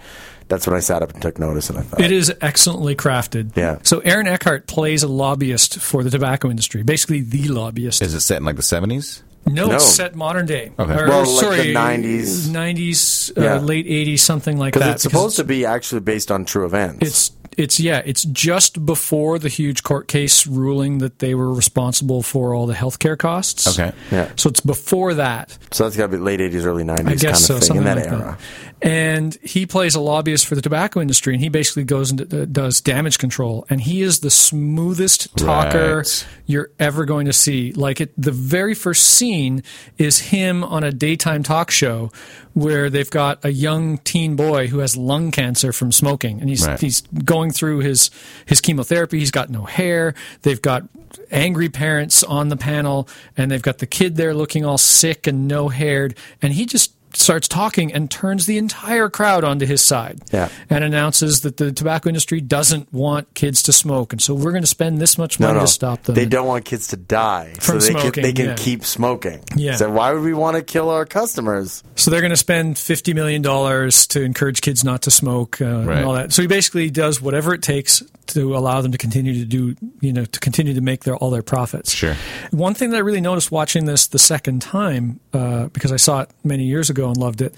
that's 0.50 0.68
when 0.68 0.76
I 0.76 0.80
sat 0.80 1.02
up 1.02 1.14
and 1.14 1.22
took 1.22 1.40
notice, 1.40 1.70
and 1.70 1.80
I 1.80 1.82
thought, 1.84 2.02
It 2.02 2.12
is 2.12 2.34
excellently 2.42 2.96
crafted. 2.96 3.56
Yeah. 3.56 3.78
So 3.84 4.00
Aaron 4.00 4.28
Eckhart 4.28 4.68
plays 4.68 5.04
a 5.04 5.08
lobbyist 5.08 5.80
for 5.80 6.04
the 6.04 6.10
tobacco 6.10 6.50
industry, 6.50 6.84
basically 6.84 7.22
the 7.22 7.48
lobbyist. 7.48 8.02
Is 8.02 8.14
it 8.14 8.20
set 8.22 8.38
in 8.40 8.46
like 8.46 8.56
the 8.58 8.62
70s? 8.62 9.22
No, 9.46 9.68
No. 9.68 9.76
it's 9.76 9.86
set 9.86 10.16
modern 10.16 10.46
day. 10.46 10.72
Okay. 10.78 10.94
Or, 10.94 11.08
Well, 11.08 11.20
like 11.22 11.42
sorry, 11.42 11.62
the 11.68 11.74
90s. 11.74 12.50
90s, 12.50 13.32
uh, 13.38 13.42
Yeah. 13.42 13.58
late 13.60 13.86
80s, 13.88 14.22
something 14.22 14.58
like 14.58 14.74
Because 14.74 14.86
that. 14.88 14.94
it's 14.96 15.04
supposed 15.04 15.38
to 15.38 15.44
be 15.46 15.66
actually 15.66 16.02
based 16.02 16.30
on 16.32 16.44
true 16.46 16.66
events. 16.66 16.98
It's 17.02 17.32
it's 17.60 17.80
yeah, 17.80 18.02
it's 18.06 18.24
just 18.24 18.86
before 18.86 19.38
the 19.38 19.50
huge 19.50 19.84
court 19.84 20.08
case 20.08 20.48
ruling 20.48 21.00
that 21.00 21.20
they 21.20 21.36
were 21.36 21.54
responsible 21.54 22.24
for 22.24 22.54
all 22.54 22.66
the 22.66 22.74
healthcare 22.74 23.18
costs. 23.18 23.68
Okay. 23.80 23.92
Yeah. 24.12 24.32
So 24.38 24.50
it's 24.50 24.62
before 24.62 25.14
that. 25.16 25.58
so 25.72 25.84
that's 25.84 25.98
got 25.98 26.04
to 26.08 26.12
be 26.14 26.18
late 26.18 26.40
80s, 26.40 26.66
early 26.66 26.84
90s 26.84 27.00
I 27.00 27.04
kind 27.04 27.20
guess 27.20 27.50
of 27.50 27.62
so, 27.64 27.68
thing 27.68 27.78
in 27.78 27.84
that 27.84 27.98
like 27.98 28.06
era. 28.08 28.38
that. 28.38 28.40
And 28.82 29.38
he 29.44 29.66
plays 29.66 29.96
a 29.96 30.00
lobbyist 30.00 30.46
for 30.46 30.56
the 30.56 30.62
tobacco 30.62 31.02
industry, 31.02 31.34
and 31.34 31.44
he 31.44 31.50
basically 31.50 31.84
goes 31.84 32.12
and 32.12 32.30
d- 32.30 32.46
does 32.46 32.80
damage 32.80 33.18
control. 33.20 33.66
And 33.70 33.82
he 33.82 34.02
is 34.02 34.22
the 34.22 34.30
smoothest 34.30 35.36
talker 35.36 35.98
Right. 35.98 36.28
you're 36.46 36.72
ever 36.80 37.04
going 37.04 37.26
to 37.26 37.34
see. 37.34 37.74
Like 37.74 38.00
it, 38.00 38.14
the 38.18 38.32
very 38.32 38.74
first 38.74 39.04
scene 39.06 39.64
is 39.98 40.20
him 40.20 40.64
on 40.64 40.86
a 40.86 40.92
daytime 40.94 41.44
talk 41.44 41.72
show 41.72 42.10
where 42.54 42.90
they've 42.90 43.10
got 43.10 43.44
a 43.44 43.52
young 43.52 43.98
teen 44.00 44.36
boy 44.36 44.68
who 44.68 44.80
has 44.80 44.98
lung 44.98 45.32
cancer 45.32 45.72
from 45.72 45.92
smoking, 45.92 46.40
and 46.42 46.50
he's 46.50 46.66
Right. 46.68 46.80
he's 46.80 47.02
going 47.02 47.52
through 47.52 47.80
his 47.80 48.10
his 48.46 48.60
chemotherapy. 48.62 49.20
He's 49.20 49.32
got 49.32 49.50
no 49.50 49.64
hair. 49.66 50.14
They've 50.42 50.62
got 50.62 50.84
angry 51.32 51.70
parents 51.70 52.24
on 52.24 52.50
the 52.50 52.58
panel, 52.58 53.08
and 53.38 53.52
they've 53.52 53.62
got 53.62 53.78
the 53.80 53.86
kid 53.86 54.16
there 54.16 54.34
looking 54.34 54.66
all 54.66 54.78
sick 54.78 55.28
and 55.28 55.48
no 55.48 55.70
haired, 55.70 56.16
and 56.42 56.54
he 56.54 56.66
just 56.66 56.94
starts 57.14 57.48
talking 57.48 57.94
and 57.94 58.10
turns 58.12 58.46
the 58.46 58.58
entire 58.58 59.10
crowd 59.10 59.44
onto 59.44 59.66
his 59.66 59.82
side 59.82 60.20
Yeah. 60.32 60.50
and 60.70 60.84
announces 60.84 61.42
that 61.42 61.58
the 61.58 61.72
tobacco 61.72 62.10
industry 62.10 62.42
doesn't 62.42 62.92
want 62.94 63.34
kids 63.34 63.64
to 63.64 63.74
smoke 63.74 64.14
and 64.14 64.22
so 64.22 64.34
we're 64.34 64.52
going 64.52 64.64
to 64.64 64.68
spend 64.68 65.00
this 65.00 65.18
much 65.18 65.40
No, 65.40 65.48
money 65.48 65.60
no. 65.60 65.66
to 65.66 65.72
stop 65.72 66.04
them 66.04 66.16
They 66.16 66.26
don't 66.26 66.48
want 66.48 66.66
kids 66.66 66.88
to 66.88 66.98
die, 66.98 67.54
From 67.60 67.80
so 67.82 67.88
they 67.88 67.92
smoking, 67.94 68.12
can, 68.12 68.24
they 68.24 68.34
can 68.34 68.46
yeah. 68.48 68.56
keep 68.56 68.86
smoking. 68.86 69.44
Yeah. 69.56 69.76
So 69.76 69.90
why 69.90 70.14
would 70.14 70.24
we 70.24 70.34
want 70.34 70.56
to 70.58 70.64
kill 70.64 70.90
our 70.90 71.06
customers? 71.06 71.84
So 71.96 72.12
they're 72.12 72.22
going 72.22 72.32
to 72.32 72.38
spend 72.38 72.78
fifty 72.78 73.14
million 73.14 73.42
dollars 73.42 74.08
to 74.08 74.22
encourage 74.22 74.62
kids 74.62 74.84
not 74.84 75.02
to 75.04 75.12
smoke 75.12 75.62
uh, 75.62 75.66
Right. 75.66 75.98
and 75.98 76.06
all 76.06 76.14
that. 76.14 76.32
So 76.34 76.42
he 76.42 76.48
basically 76.48 76.90
does 76.90 77.22
whatever 77.22 77.54
it 77.54 77.62
takes 77.62 78.04
to 78.30 78.56
allow 78.56 78.82
them 78.82 78.92
to 78.92 78.98
continue 78.98 79.34
to 79.34 79.46
do, 79.46 79.76
you 80.02 80.14
know, 80.14 80.26
to 80.26 80.40
continue 80.40 80.74
to 80.74 80.82
make 80.82 81.04
their 81.04 81.16
all 81.16 81.30
their 81.30 81.42
profits. 81.44 81.92
Sure. 81.94 82.16
One 82.52 82.74
thing 82.74 82.90
that 82.92 82.98
I 82.98 83.00
really 83.02 83.22
noticed 83.22 83.52
watching 83.52 83.86
this 83.86 84.08
the 84.08 84.20
second 84.20 84.62
time, 84.62 85.20
uh, 85.34 85.68
because 85.68 85.92
I 85.92 85.98
saw 85.98 86.22
it 86.22 86.30
many 86.44 86.66
years 86.66 86.90
ago 86.90 87.08
and 87.08 87.18
loved 87.18 87.42
it, 87.42 87.54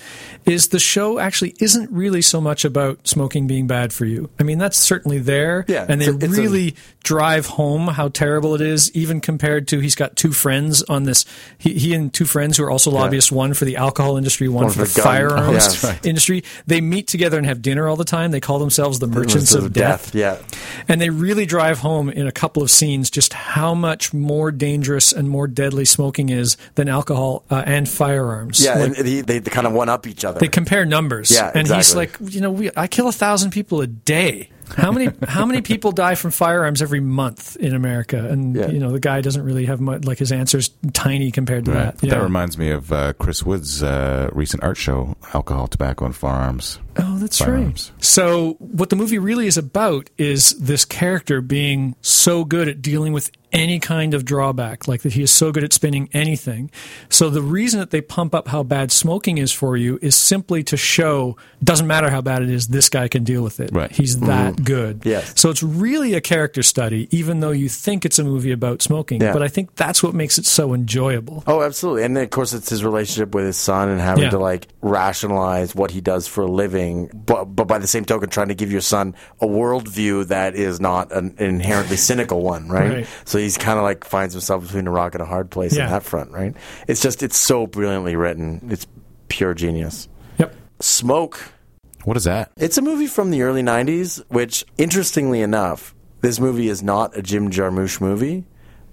is 0.46 0.70
the 0.70 0.80
show 0.80 1.20
actually 1.20 1.56
isn't 1.60 1.90
really 1.92 2.22
so 2.22 2.42
much 2.42 2.66
about 2.66 3.08
smoking 3.08 3.48
being 3.48 3.68
bad 3.68 3.94
for 3.94 4.06
you. 4.06 4.30
I 4.40 4.44
mean, 4.44 4.58
that's 4.58 4.78
certainly 4.78 5.20
there, 5.20 5.66
Yeah, 5.68 5.86
and 5.88 6.02
they 6.02 6.06
it's 6.08 6.24
a- 6.24 6.26
it's 6.26 6.38
a- 6.38 6.42
really 6.42 6.76
drive 7.04 7.46
home 7.48 7.88
how 7.88 8.10
terrible 8.10 8.54
it 8.56 8.62
is, 8.62 8.92
even 8.96 9.22
compared 9.22 9.68
to 9.70 9.80
he's 9.80 9.96
got 9.96 10.16
two 10.16 10.32
friends 10.32 10.84
on 10.84 11.04
this. 11.04 11.26
He, 11.58 11.74
he 11.74 11.94
and 11.96 12.14
two 12.14 12.26
friends 12.26 12.58
who 12.58 12.64
are 12.64 12.70
also 12.72 12.92
lobbyists, 12.92 13.32
one 13.32 13.54
for 13.56 13.66
the 13.66 13.78
alcohol 13.78 14.18
industry, 14.18 14.48
one, 14.48 14.66
One 14.66 14.74
for 14.74 14.80
the 14.80 14.86
for 14.86 14.98
gun- 14.98 15.04
firearms 15.06 15.84
Oh, 15.84 15.88
right. 15.90 16.06
industry. 16.06 16.44
They 16.68 16.80
meet 16.80 17.08
together 17.08 17.38
and 17.38 17.46
have 17.48 17.62
dinner 17.62 17.88
all 17.88 17.96
the 17.96 18.06
time. 18.06 18.32
They 18.32 18.40
call 18.40 18.60
themselves 18.60 19.00
the 19.00 19.08
Merchants 19.08 19.54
of, 19.56 19.74
Death. 19.74 20.14
Yeah. 20.14 20.38
And 20.88 21.00
they 21.02 21.10
really 21.10 21.46
drive 21.46 21.80
home 21.80 22.10
in 22.10 22.28
a 22.28 22.32
couple 22.32 22.64
of 22.64 22.72
scenes 22.72 23.10
just 23.10 23.34
how 23.34 23.74
much 23.74 24.14
more 24.14 24.52
dangerous 24.52 25.12
and 25.12 25.30
more 25.30 25.48
deadly 25.48 25.86
smoking 25.86 26.30
is 26.30 26.58
than 26.76 26.90
alcohol 26.90 27.44
uh, 27.50 27.64
and 27.66 27.88
firearms. 27.88 28.64
Yeah, 28.64 28.76
Like, 28.76 28.98
and 28.98 29.08
they, 29.08 29.40
they 29.40 29.50
kind 29.50 29.68
of 29.68 29.74
one 29.74 29.90
up 29.90 30.08
each 30.08 30.26
other. 30.26 30.40
they 30.40 30.48
compare 30.48 30.86
numbers. 30.86 31.32
Yeah, 31.32 31.52
and 31.54 31.68
he's 31.68 31.96
like, 31.96 32.18
you 32.22 32.42
know, 32.42 32.52
we, 32.52 32.70
I 32.76 32.88
kill 32.88 33.08
a 33.08 33.12
thousand 33.14 33.52
people 33.52 33.82
a 33.82 33.88
day. 33.88 34.50
How 34.76 34.92
many 34.92 35.12
how 35.28 35.46
many 35.46 35.62
people 35.62 35.92
die 35.92 36.16
from 36.16 36.32
firearms 36.32 36.82
every 36.82 37.00
month 37.00 37.56
in 37.58 37.74
America? 37.76 38.18
And 38.30 38.56
Yeah. 38.56 38.68
you 38.70 38.80
know, 38.80 38.92
the 38.92 39.00
guy 39.00 39.22
doesn't 39.22 39.44
really 39.44 39.66
have 39.66 39.80
much. 39.82 40.06
Like 40.06 40.18
his 40.20 40.32
answer's 40.32 40.70
tiny 40.94 41.32
compared 41.32 41.66
to 41.66 41.72
Right. 41.72 41.98
that. 41.98 42.04
Yeah. 42.04 42.16
That 42.16 42.24
reminds 42.24 42.58
me 42.58 42.70
of 42.72 42.92
uh, 42.92 43.14
Chris 43.14 43.44
Wood's 43.44 43.84
uh, 43.84 44.30
recent 44.34 44.64
art 44.64 44.78
show, 44.78 45.16
Alcohol, 45.34 45.68
Tobacco, 45.68 46.06
and 46.06 46.16
Firearms. 46.16 46.80
Oh, 46.98 47.18
that's 47.20 47.38
Firearms. 47.40 47.92
right. 47.96 48.04
So, 48.04 48.54
what 48.60 48.90
the 48.90 48.96
movie 48.96 49.18
really 49.20 49.48
is 49.48 49.58
about 49.58 50.10
is 50.18 50.52
this 50.60 50.86
character 50.86 51.42
being 51.42 51.96
so 52.02 52.44
good 52.44 52.68
at 52.68 52.82
dealing 52.82 53.14
with 53.14 53.32
any 53.52 53.80
kind 53.80 54.14
of 54.14 54.26
drawback, 54.26 54.88
like 54.88 55.02
that 55.02 55.14
he 55.14 55.22
is 55.24 55.32
so 55.32 55.52
good 55.52 55.64
at 55.64 55.74
spinning 55.74 56.10
anything. 56.14 56.72
So, 57.10 57.30
the 57.30 57.42
reason 57.42 57.80
that 57.80 57.92
they 57.92 58.02
pump 58.02 58.34
up 58.34 58.48
how 58.48 58.64
bad 58.64 58.92
smoking 58.92 59.38
is 59.38 59.52
for 59.52 59.78
you 59.78 60.00
is 60.02 60.16
simply 60.16 60.64
to 60.64 60.78
show 60.78 61.38
doesn't 61.64 61.88
matter 61.88 62.10
how 62.10 62.22
bad 62.22 62.42
it 62.42 62.50
is, 62.50 62.68
this 62.68 62.90
guy 62.90 63.08
can 63.08 63.24
deal 63.24 63.44
with 63.44 63.60
it. 63.60 63.72
Right. 63.72 63.92
He's 63.92 64.20
that 64.22 64.56
mm-hmm. 64.56 64.64
good. 64.64 65.02
Yes. 65.06 65.40
So, 65.40 65.50
it's 65.50 65.64
really 65.64 66.14
a 66.14 66.22
character 66.22 66.64
study, 66.64 67.08
even 67.12 67.40
though 67.40 67.52
you 67.52 67.70
think 67.70 68.06
it's 68.06 68.20
a 68.20 68.24
movie 68.24 68.52
about 68.52 68.82
smoking. 68.82 69.22
Yeah. 69.22 69.34
But 69.34 69.44
I 69.44 69.48
think 69.48 69.76
that's 69.76 70.02
what 70.02 70.14
makes 70.14 70.38
it 70.38 70.46
so 70.46 70.74
enjoyable. 70.74 71.44
Oh, 71.48 71.62
absolutely. 71.62 72.04
And 72.04 72.16
then, 72.16 72.24
of 72.24 72.30
course, 72.30 72.54
it's 72.54 72.70
his 72.70 72.84
relationship 72.84 73.36
with 73.36 73.46
his 73.46 73.58
son 73.58 73.90
and 73.90 74.00
having 74.00 74.24
Yeah. 74.24 74.30
to 74.32 74.40
like 74.40 74.68
rationalize 74.82 75.76
what 75.76 75.92
he 75.92 76.02
does 76.02 76.28
for 76.28 76.44
a 76.44 76.52
living, 76.52 77.10
but, 77.14 77.46
but 77.46 77.66
by 77.66 77.78
the 77.78 77.88
same 77.88 78.06
token, 78.06 78.30
trying 78.30 78.48
to 78.50 78.56
give 78.56 78.72
your 78.72 78.82
son 78.82 79.16
a 79.40 79.46
worldview 79.46 80.28
that 80.28 80.56
is 80.56 80.80
not 80.80 81.12
an 81.12 81.36
inherently 81.38 81.98
cynical 82.12 82.42
one, 82.42 82.70
right? 82.70 82.92
Right. 82.92 83.08
So 83.26 83.41
he's 83.42 83.58
kind 83.58 83.78
of 83.78 83.84
like 83.84 84.04
finds 84.06 84.34
himself 84.34 84.64
between 84.64 84.88
a 84.88 84.92
rock 84.92 85.14
and 85.16 85.22
a 85.22 85.26
hard 85.26 85.50
place 85.50 85.76
Yeah. 85.76 85.86
on 85.86 85.92
that 85.92 86.04
front, 86.04 86.32
right? 86.32 86.56
It's 86.88 87.02
just, 87.02 87.24
it's 87.24 87.38
so 87.38 87.68
brilliantly 87.68 88.16
written. 88.16 88.68
It's 88.72 88.88
pure 89.28 89.54
genius. 89.54 90.08
Yep. 90.38 90.56
Smoke. 90.80 91.40
What 92.04 92.18
is 92.18 92.24
that? 92.24 92.52
It's 92.58 92.78
a 92.78 92.82
movie 92.82 93.08
from 93.08 93.30
the 93.32 93.44
early 93.44 93.62
90s, 93.62 94.24
which, 94.30 94.66
interestingly 94.78 95.42
enough, 95.42 95.94
this 96.22 96.40
movie 96.40 96.68
is 96.68 96.82
not 96.82 97.16
a 97.18 97.22
Jim 97.22 97.52
Jarmusch 97.52 98.02
movie, 98.02 98.46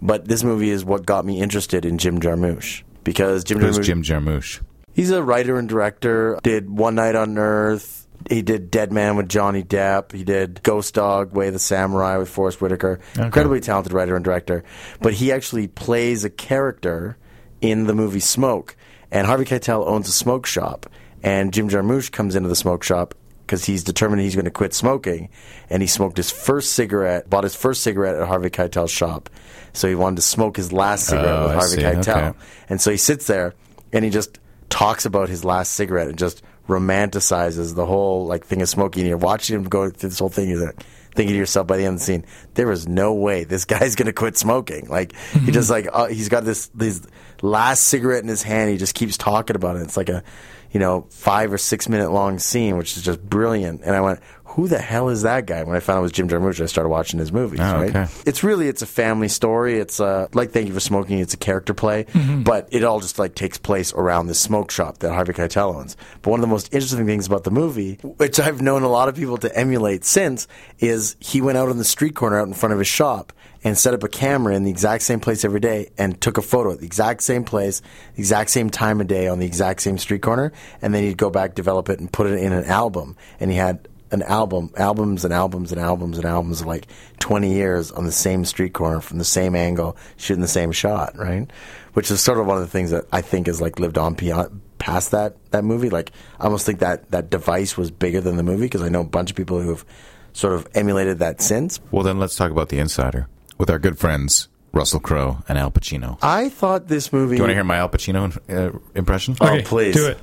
but 0.02 0.26
this 0.28 0.44
movie 0.44 0.70
is 0.70 0.84
what 0.84 1.06
got 1.06 1.24
me 1.24 1.40
interested 1.40 1.84
in 1.86 1.96
Jim 1.98 2.20
Jarmusch. 2.20 2.82
Because 3.04 3.44
Jim 3.44 3.58
Who's 3.60 3.78
Jarmusch, 3.78 3.84
Jim 3.84 4.02
Jarmusch? 4.02 4.60
he's 4.94 5.10
a 5.10 5.22
writer 5.22 5.58
and 5.58 5.68
director, 5.68 6.38
did 6.42 6.68
One 6.68 6.94
Night 6.96 7.14
on 7.14 7.38
Earth, 7.38 7.97
he 8.28 8.42
did 8.42 8.70
Dead 8.70 8.92
Man 8.92 9.16
with 9.16 9.28
Johnny 9.28 9.62
Depp, 9.62 10.12
he 10.12 10.24
did 10.24 10.62
Ghost 10.62 10.94
Dog, 10.94 11.32
Way 11.32 11.48
of 11.48 11.52
the 11.54 11.58
Samurai 11.58 12.16
with 12.18 12.28
Forest 12.28 12.60
Whitaker. 12.60 13.00
Incredibly 13.16 13.60
talented 13.60 13.92
writer 13.92 14.14
and 14.16 14.24
director. 14.24 14.64
But 15.00 15.14
he 15.14 15.32
actually 15.32 15.68
plays 15.68 16.24
a 16.24 16.30
character 16.30 17.16
in 17.60 17.86
the 17.86 17.94
movie 17.94 18.20
Smoke. 18.20 18.76
And 19.10 19.26
Harvey 19.26 19.44
Keitel 19.46 19.86
owns 19.86 20.08
a 20.08 20.12
smoke 20.12 20.44
shop. 20.46 20.86
And 21.22 21.52
Jim 21.52 21.68
Jarmusch 21.68 22.12
comes 22.12 22.36
into 22.36 22.48
the 22.48 22.54
smoke 22.56 22.82
shop 22.84 23.14
because 23.46 23.64
he's 23.64 23.82
determined 23.82 24.20
he's 24.20 24.34
going 24.34 24.44
to 24.44 24.50
quit 24.50 24.74
smoking. 24.74 25.30
And 25.70 25.82
he 25.82 25.86
smoked 25.88 26.18
his 26.18 26.30
first 26.30 26.72
cigarette, 26.72 27.28
bought 27.30 27.44
his 27.44 27.54
first 27.56 27.82
cigarette 27.82 28.16
at 28.16 28.28
Harvey 28.28 28.50
Keitel's 28.50 28.90
shop. 28.90 29.30
So 29.72 29.88
he 29.88 29.94
wanted 29.94 30.16
to 30.16 30.22
smoke 30.22 30.56
his 30.58 30.72
last 30.72 31.06
cigarette 31.06 31.26
Oh, 31.34 31.44
with 31.46 31.54
Harvey. 31.54 31.76
Keitel. 31.82 32.28
Okay. 32.28 32.38
And 32.68 32.80
so 32.80 32.90
he 32.90 32.98
sits 32.98 33.26
there 33.26 33.54
and 33.92 34.04
he 34.04 34.10
just 34.10 34.38
talks 34.68 35.06
about 35.06 35.30
his 35.30 35.44
last 35.44 35.72
cigarette 35.72 36.08
and 36.08 36.18
just 36.18 36.42
romanticizes 36.68 37.74
the 37.74 37.86
whole 37.86 38.26
like 38.26 38.44
thing 38.44 38.62
of 38.62 38.68
smoking. 38.68 39.00
And 39.02 39.08
you're 39.08 39.18
watching 39.18 39.56
him 39.56 39.64
go 39.64 39.90
through 39.90 40.10
this 40.10 40.18
whole 40.18 40.28
thing. 40.28 40.50
You're 40.50 40.66
like, 40.66 40.84
thinking 41.18 41.34
to 41.34 41.38
yourself 41.38 41.66
by 41.66 41.76
the 41.76 41.84
end 41.84 41.94
of 41.94 41.98
the 41.98 42.04
scene, 42.04 42.24
there 42.54 42.70
is 42.70 42.86
no 42.86 43.12
way 43.12 43.42
this 43.44 43.64
guy's 43.64 43.96
going 43.96 44.06
to 44.06 44.12
quit 44.12 44.36
smoking. 44.36 44.86
Like 44.88 45.14
he 45.44 45.50
just 45.50 45.68
like 45.68 45.88
uh, 45.92 46.06
he's 46.06 46.28
got 46.28 46.44
this 46.44 46.68
this 46.68 47.02
last 47.42 47.84
cigarette 47.84 48.22
in 48.22 48.28
his 48.28 48.42
hand. 48.42 48.70
He 48.70 48.76
just 48.76 48.94
keeps 48.94 49.16
talking 49.16 49.56
about 49.56 49.76
it. 49.76 49.82
It's 49.82 49.96
like 49.96 50.08
a 50.08 50.22
you 50.70 50.80
know 50.80 51.06
five 51.10 51.52
or 51.52 51.58
six 51.58 51.88
minute 51.88 52.12
long 52.12 52.38
scene, 52.38 52.76
which 52.76 52.96
is 52.96 53.02
just 53.02 53.20
brilliant. 53.20 53.82
And 53.82 53.94
I 53.94 54.00
went. 54.00 54.20
Who 54.58 54.66
the 54.66 54.80
hell 54.80 55.08
is 55.08 55.22
that 55.22 55.46
guy? 55.46 55.62
When 55.62 55.76
I 55.76 55.78
found 55.78 55.98
out 55.98 56.00
it 56.00 56.02
was 56.02 56.10
Jim 56.10 56.28
Jarmusch, 56.28 56.60
I 56.60 56.66
started 56.66 56.88
watching 56.88 57.20
his 57.20 57.30
movies. 57.30 57.60
Oh, 57.60 57.74
right? 57.74 57.90
okay. 57.94 58.08
It's 58.26 58.42
really 58.42 58.66
it's 58.66 58.82
a 58.82 58.86
family 58.86 59.28
story. 59.28 59.78
It's 59.78 60.00
uh, 60.00 60.26
like 60.34 60.50
Thank 60.50 60.66
You 60.66 60.74
for 60.74 60.80
Smoking. 60.80 61.20
It's 61.20 61.32
a 61.32 61.36
character 61.36 61.74
play, 61.74 62.06
but 62.42 62.66
it 62.72 62.82
all 62.82 62.98
just 62.98 63.20
like 63.20 63.36
takes 63.36 63.56
place 63.56 63.92
around 63.92 64.26
this 64.26 64.40
smoke 64.40 64.72
shop 64.72 64.98
that 64.98 65.12
Harvey 65.12 65.32
Keitel 65.32 65.76
owns. 65.76 65.96
But 66.22 66.32
one 66.32 66.40
of 66.40 66.42
the 66.42 66.48
most 66.48 66.74
interesting 66.74 67.06
things 67.06 67.28
about 67.28 67.44
the 67.44 67.52
movie, 67.52 68.00
which 68.02 68.40
I've 68.40 68.60
known 68.60 68.82
a 68.82 68.88
lot 68.88 69.08
of 69.08 69.14
people 69.14 69.36
to 69.36 69.56
emulate 69.56 70.04
since, 70.04 70.48
is 70.80 71.14
he 71.20 71.40
went 71.40 71.56
out 71.56 71.68
on 71.68 71.78
the 71.78 71.84
street 71.84 72.16
corner 72.16 72.40
out 72.40 72.48
in 72.48 72.54
front 72.54 72.72
of 72.72 72.80
his 72.80 72.88
shop 72.88 73.32
and 73.64 73.76
set 73.76 73.94
up 73.94 74.02
a 74.02 74.08
camera 74.08 74.54
in 74.54 74.64
the 74.64 74.70
exact 74.70 75.02
same 75.02 75.20
place 75.20 75.44
every 75.44 75.60
day 75.60 75.90
and 75.98 76.20
took 76.20 76.38
a 76.38 76.42
photo 76.42 76.72
at 76.72 76.80
the 76.80 76.86
exact 76.86 77.22
same 77.22 77.44
place, 77.44 77.80
the 78.14 78.20
exact 78.20 78.50
same 78.50 78.70
time 78.70 79.00
of 79.00 79.06
day 79.06 79.28
on 79.28 79.38
the 79.38 79.46
exact 79.46 79.82
same 79.82 79.98
street 79.98 80.22
corner, 80.22 80.52
and 80.80 80.94
then 80.94 81.02
he'd 81.02 81.16
go 81.16 81.30
back, 81.30 81.54
develop 81.54 81.88
it, 81.88 81.98
and 81.98 82.12
put 82.12 82.26
it 82.26 82.38
in 82.40 82.52
an 82.52 82.64
album. 82.64 83.16
And 83.40 83.50
he 83.50 83.56
had 83.56 83.87
an 84.10 84.22
album, 84.22 84.70
albums 84.76 85.24
and 85.24 85.32
albums 85.32 85.72
and 85.72 85.80
albums 85.80 86.18
and 86.18 86.26
albums 86.26 86.60
of 86.60 86.66
like 86.66 86.86
20 87.20 87.52
years 87.52 87.90
on 87.92 88.04
the 88.04 88.12
same 88.12 88.44
street 88.44 88.72
corner 88.72 89.00
from 89.00 89.18
the 89.18 89.24
same 89.24 89.54
angle, 89.54 89.96
shooting 90.16 90.42
the 90.42 90.48
same 90.48 90.72
shot, 90.72 91.16
right? 91.18 91.50
Which 91.92 92.10
is 92.10 92.20
sort 92.20 92.38
of 92.38 92.46
one 92.46 92.56
of 92.56 92.62
the 92.62 92.70
things 92.70 92.90
that 92.90 93.04
I 93.12 93.20
think 93.20 93.46
has 93.46 93.60
like 93.60 93.78
lived 93.78 93.98
on 93.98 94.14
beyond, 94.14 94.60
past 94.78 95.10
that, 95.10 95.36
that 95.50 95.64
movie. 95.64 95.90
Like, 95.90 96.12
I 96.40 96.44
almost 96.44 96.64
think 96.64 96.80
that 96.80 97.10
that 97.10 97.30
device 97.30 97.76
was 97.76 97.90
bigger 97.90 98.20
than 98.20 98.36
the 98.36 98.42
movie 98.42 98.66
because 98.66 98.82
I 98.82 98.88
know 98.88 99.00
a 99.00 99.04
bunch 99.04 99.30
of 99.30 99.36
people 99.36 99.60
who 99.60 99.70
have 99.70 99.84
sort 100.32 100.54
of 100.54 100.66
emulated 100.74 101.18
that 101.18 101.40
since. 101.40 101.80
Well, 101.90 102.02
then 102.02 102.18
let's 102.18 102.36
talk 102.36 102.50
about 102.50 102.68
The 102.68 102.78
Insider 102.78 103.28
with 103.58 103.70
our 103.70 103.78
good 103.78 103.98
friends 103.98 104.48
Russell 104.72 105.00
Crowe 105.00 105.42
and 105.48 105.58
Al 105.58 105.70
Pacino. 105.70 106.18
I 106.22 106.48
thought 106.48 106.88
this 106.88 107.12
movie. 107.12 107.36
Do 107.36 107.36
you 107.36 107.42
want 107.42 107.50
to 107.50 107.54
hear 107.54 107.64
my 107.64 107.78
Al 107.78 107.88
Pacino 107.88 108.38
uh, 108.48 108.78
impression? 108.94 109.36
Oh, 109.40 109.60
please. 109.64 109.94
do 109.94 110.06
it. 110.06 110.18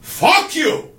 Fuck 0.00 0.54
you! 0.54 0.92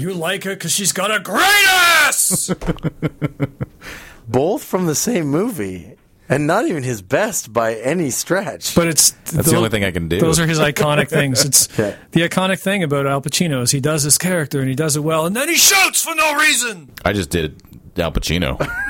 You 0.00 0.14
like 0.14 0.44
her 0.44 0.54
because 0.54 0.72
she's 0.72 0.92
got 0.92 1.14
a 1.14 1.20
great 1.20 1.66
ass. 1.68 2.50
Both 4.28 4.64
from 4.64 4.86
the 4.86 4.94
same 4.94 5.26
movie. 5.26 5.96
and 6.28 6.46
not 6.46 6.64
even 6.66 6.82
his 6.84 7.02
best 7.02 7.52
by 7.52 7.74
any 7.74 8.08
stretch. 8.10 8.74
But 8.76 8.86
it's 8.86 9.10
That's 9.32 9.50
the 9.50 9.56
only 9.56 9.68
thing 9.68 9.84
I 9.84 9.90
can 9.90 10.08
do. 10.08 10.20
Those 10.20 10.38
are 10.38 10.46
his 10.46 10.60
iconic 10.60 11.08
things. 11.08 11.44
It's 11.44 11.68
Yeah. 11.78 11.96
the 12.12 12.20
iconic 12.22 12.60
thing 12.60 12.82
about 12.84 13.06
Al 13.06 13.20
Pacino 13.20 13.62
is 13.62 13.72
he 13.72 13.80
does 13.80 14.04
his 14.04 14.16
character 14.16 14.60
and 14.60 14.68
he 14.68 14.76
does 14.76 14.96
it 14.96 15.00
well, 15.00 15.26
and 15.26 15.34
then 15.34 15.48
he 15.48 15.56
shouts 15.56 16.02
for 16.02 16.14
no 16.14 16.36
reason. 16.38 16.92
I 17.04 17.12
just 17.12 17.30
did 17.30 17.60
Al 17.98 18.12
Pacino 18.12 18.56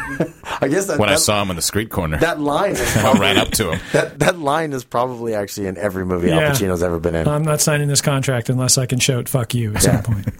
I 0.60 0.68
guess 0.68 0.86
that, 0.86 0.98
when 0.98 1.08
I 1.08 1.14
saw 1.16 1.40
him 1.42 1.50
on 1.50 1.56
the 1.56 1.62
street 1.62 1.90
corner. 1.90 2.18
that 2.18 2.40
line, 2.40 2.72
is 2.72 2.96
I 2.96 3.18
ran 3.18 3.38
up 3.38 3.50
to 3.52 3.72
him. 3.72 3.80
that 3.92 4.18
that 4.20 4.38
line 4.38 4.72
is 4.72 4.84
probably 4.84 5.34
actually 5.34 5.66
in 5.66 5.76
every 5.78 6.04
movie 6.04 6.28
Yeah. 6.28 6.38
Al 6.40 6.50
Pacino's 6.52 6.82
ever 6.82 6.98
been 6.98 7.14
in. 7.14 7.26
I'm 7.28 7.42
not 7.44 7.60
signing 7.60 7.88
this 7.88 8.00
contract 8.02 8.48
unless 8.48 8.78
I 8.78 8.86
can 8.86 8.98
shout 8.98 9.28
"fuck 9.28 9.54
you" 9.54 9.74
at 9.74 9.82
some 9.82 10.02
point. 10.02 10.26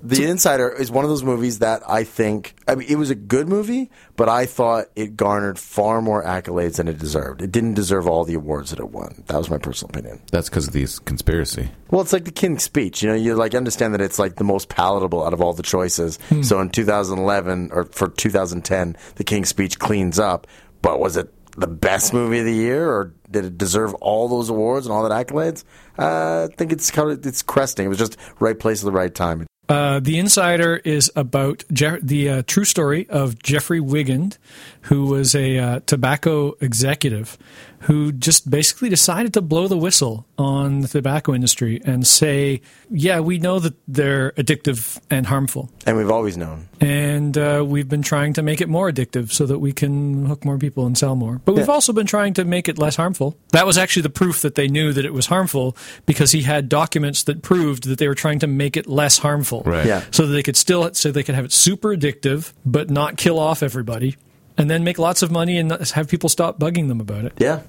The 0.00 0.24
Insider 0.24 0.70
is 0.70 0.90
one 0.90 1.04
of 1.04 1.10
those 1.10 1.24
movies 1.24 1.58
that 1.58 1.82
I 1.86 2.04
think 2.04 2.54
I 2.66 2.76
mean 2.76 2.88
it 2.88 2.96
was 2.96 3.10
a 3.10 3.14
good 3.14 3.46
movie, 3.48 3.90
but 4.16 4.28
I 4.28 4.46
thought 4.46 4.86
it 4.96 5.16
garnered 5.16 5.58
far 5.58 6.00
more 6.00 6.24
accolades 6.24 6.76
than 6.76 6.88
it 6.88 6.98
deserved. 6.98 7.42
It 7.42 7.52
didn't 7.52 7.74
deserve 7.74 8.06
all 8.06 8.24
the 8.24 8.34
awards 8.34 8.70
that 8.70 8.78
it 8.78 8.88
won. 8.90 9.22
That 9.26 9.36
was 9.36 9.50
my 9.50 9.58
personal 9.58 9.90
opinion. 9.90 10.22
That's 10.30 10.48
because 10.48 10.66
of 10.66 10.72
these 10.72 10.98
conspiracy. 11.00 11.68
Well, 11.90 12.00
it's 12.00 12.12
like 12.14 12.24
the 12.24 12.30
King's 12.30 12.62
Speech. 12.62 13.02
You 13.02 13.10
know, 13.10 13.16
you 13.16 13.34
like 13.34 13.54
understand 13.54 13.92
that 13.92 14.00
it's 14.00 14.18
like 14.18 14.36
the 14.36 14.44
most 14.44 14.68
palatable 14.70 15.22
out 15.26 15.34
of 15.34 15.42
all 15.42 15.52
the 15.52 15.62
choices. 15.62 16.16
Hmm. 16.28 16.42
So 16.42 16.60
in 16.60 16.70
2011 16.70 17.70
or 17.72 17.84
for 17.84 18.08
2010, 18.08 18.96
the 19.16 19.24
King's 19.24 19.48
Speech 19.48 19.78
cleans 19.78 20.18
up. 20.18 20.46
But 20.82 21.00
was 21.00 21.16
it 21.16 21.32
the 21.56 21.66
best 21.66 22.14
movie 22.14 22.38
of 22.38 22.44
the 22.44 22.54
year, 22.54 22.88
or 22.88 23.14
did 23.30 23.44
it 23.44 23.58
deserve 23.58 23.94
all 23.94 24.28
those 24.28 24.48
awards 24.48 24.86
and 24.86 24.92
all 24.92 25.06
that 25.08 25.26
accolades? 25.26 25.64
Uh, 25.98 26.48
I 26.50 26.54
think 26.54 26.72
it's 26.72 26.90
kind 26.90 27.10
of 27.10 27.26
it's 27.26 27.42
cresting. 27.42 27.86
It 27.86 27.88
was 27.88 27.98
just 27.98 28.16
right 28.38 28.58
place 28.58 28.82
at 28.82 28.84
the 28.84 28.92
right 28.92 29.14
time. 29.14 29.46
Uh, 29.68 30.00
the 30.00 30.18
Insider 30.18 30.76
is 30.76 31.12
about 31.14 31.62
the 31.68 32.28
uh, 32.28 32.42
true 32.46 32.64
story 32.64 33.06
of 33.10 33.42
Jeffrey 33.42 33.80
Wigand, 33.80 34.38
who 34.82 35.06
was 35.06 35.34
a 35.34 35.58
uh, 35.58 35.80
tobacco 35.84 36.54
executive 36.60 37.36
who 37.82 38.12
just 38.12 38.50
basically 38.50 38.88
decided 38.88 39.32
to 39.34 39.40
blow 39.40 39.68
the 39.68 39.76
whistle 39.76 40.26
on 40.36 40.80
the 40.80 40.88
tobacco 40.88 41.34
industry 41.34 41.80
and 41.84 42.06
say, 42.06 42.60
yeah, 42.90 43.20
we 43.20 43.38
know 43.38 43.58
that 43.60 43.74
they're 43.86 44.32
addictive 44.32 44.98
and 45.10 45.26
harmful. 45.26 45.70
And 45.86 45.96
we've 45.96 46.10
always 46.10 46.36
known. 46.36 46.68
And 46.80 47.36
uh, 47.38 47.64
we've 47.66 47.88
been 47.88 48.02
trying 48.02 48.32
to 48.34 48.42
make 48.42 48.60
it 48.60 48.68
more 48.68 48.90
addictive 48.90 49.30
so 49.32 49.46
that 49.46 49.58
we 49.58 49.72
can 49.72 50.26
hook 50.26 50.44
more 50.44 50.58
people 50.58 50.86
and 50.86 50.96
sell 50.98 51.14
more. 51.16 51.40
But 51.44 51.52
we've 51.54 51.66
Yeah. 51.66 51.72
also 51.72 51.92
been 51.92 52.06
trying 52.06 52.34
to 52.34 52.44
make 52.44 52.68
it 52.68 52.78
less 52.78 52.96
harmful. 52.96 53.36
That 53.52 53.66
was 53.66 53.78
actually 53.78 54.02
the 54.02 54.10
proof 54.10 54.42
that 54.42 54.54
they 54.54 54.68
knew 54.68 54.92
that 54.92 55.04
it 55.04 55.12
was 55.14 55.26
harmful 55.26 55.76
because 56.06 56.32
he 56.32 56.42
had 56.42 56.68
documents 56.68 57.22
that 57.24 57.42
proved 57.42 57.84
that 57.88 57.98
they 57.98 58.08
were 58.08 58.14
trying 58.14 58.38
to 58.40 58.46
make 58.46 58.76
it 58.76 58.86
less 58.86 59.18
harmful. 59.18 59.62
Right. 59.64 59.86
Yeah. 59.86 60.02
So 60.10 60.26
that 60.26 60.32
they 60.32 60.42
could 60.42 60.56
still, 60.56 60.92
so 60.94 61.10
they 61.10 61.22
could 61.22 61.34
have 61.34 61.44
it 61.44 61.52
super 61.52 61.96
addictive, 61.96 62.52
but 62.66 62.90
not 62.90 63.16
kill 63.16 63.38
off 63.38 63.62
everybody. 63.62 64.16
And 64.58 64.68
then 64.68 64.82
make 64.84 64.98
lots 64.98 65.22
of 65.22 65.30
money 65.30 65.56
and 65.58 65.70
have 65.70 66.08
people 66.08 66.28
stop 66.28 66.58
bugging 66.58 66.88
them 66.88 67.00
about 67.00 67.24
it 67.24 67.32
Yeah. 67.38 67.60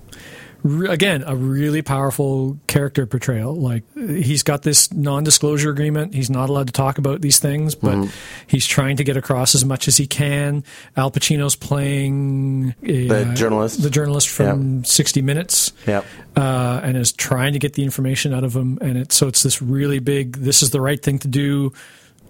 again 0.89 1.23
a 1.25 1.35
really 1.37 1.81
powerful 1.81 2.59
character 2.67 3.05
portrayal 3.05 3.55
like 3.55 3.83
he's 3.95 4.43
got 4.43 4.61
this 4.63 4.91
non-disclosure 4.91 5.69
agreement 5.69 6.13
he's 6.13 6.29
not 6.29 6.49
allowed 6.49 6.67
to 6.67 6.73
talk 6.73 6.97
about 6.97 7.21
these 7.21 7.39
things 7.39 7.75
but 7.75 7.93
Mm-hmm. 7.93 8.09
he's 8.47 8.67
trying 8.67 8.97
to 8.97 9.05
get 9.05 9.15
across 9.15 9.55
as 9.55 9.63
much 9.63 9.87
as 9.87 9.95
he 9.95 10.05
can 10.05 10.65
al 10.97 11.11
pacino's 11.11 11.55
playing 11.55 12.75
a, 12.83 13.07
The 13.07 13.29
uh, 13.29 13.35
journalist. 13.35 13.81
the 13.81 13.89
journalist 13.89 14.27
from 14.27 14.83
60 14.83 15.21
minutes 15.21 15.71
Yep. 15.87 16.05
uh, 16.35 16.81
and 16.83 16.97
is 16.97 17.13
trying 17.13 17.53
to 17.53 17.59
get 17.59 17.73
the 17.73 17.83
information 17.83 18.33
out 18.33 18.43
of 18.43 18.53
him 18.55 18.79
and 18.81 18.97
it's 18.97 19.15
so 19.15 19.27
it's 19.27 19.43
this 19.43 19.61
really 19.61 19.99
big 19.99 20.33
this 20.37 20.61
is 20.61 20.71
the 20.71 20.81
right 20.81 21.01
thing 21.01 21.19
to 21.19 21.27
do 21.29 21.71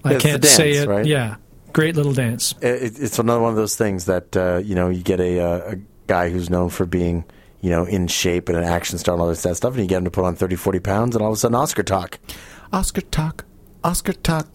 i 0.04 0.14
It's 0.14 0.24
can't 0.24 0.46
say 0.46 0.74
it 0.74 0.88
right? 0.88 1.06
yeah 1.06 1.38
great 1.74 1.96
little 1.96 2.14
dance 2.14 2.54
it, 2.62 3.00
it's 3.00 3.20
another 3.20 3.40
one 3.42 3.52
of 3.52 3.56
those 3.56 3.76
things 3.76 4.06
that 4.06 4.36
uh, 4.36 4.58
you 4.64 4.76
know 4.76 4.90
you 4.90 5.02
get 5.02 5.20
a, 5.20 5.40
uh, 5.40 5.72
a 5.74 5.76
guy 6.08 6.30
who's 6.30 6.50
known 6.50 6.70
for 6.70 6.86
being 6.86 7.24
you 7.62 7.70
know 7.70 7.86
in 7.86 8.08
shape 8.08 8.50
and 8.50 8.58
an 8.58 8.64
action 8.64 8.98
star 8.98 9.14
and 9.14 9.22
all 9.22 9.28
this 9.28 9.44
that 9.44 9.56
stuff, 9.56 9.74
and 9.74 9.82
you 9.82 9.88
get 9.88 9.98
him 9.98 10.06
to 10.06 10.12
put 10.12 10.26
on 10.26 10.36
30, 10.36 10.56
40 10.56 10.80
pounds, 10.80 11.16
and 11.16 11.22
all 11.24 11.30
of 11.30 11.36
a 11.36 11.38
sudden 11.38 11.56
Oscar 11.56 11.84
talk. 11.84 12.20
Oscar 12.74 13.02
talk. 13.02 13.46
Oscar 13.84 14.14
talk. 14.14 14.48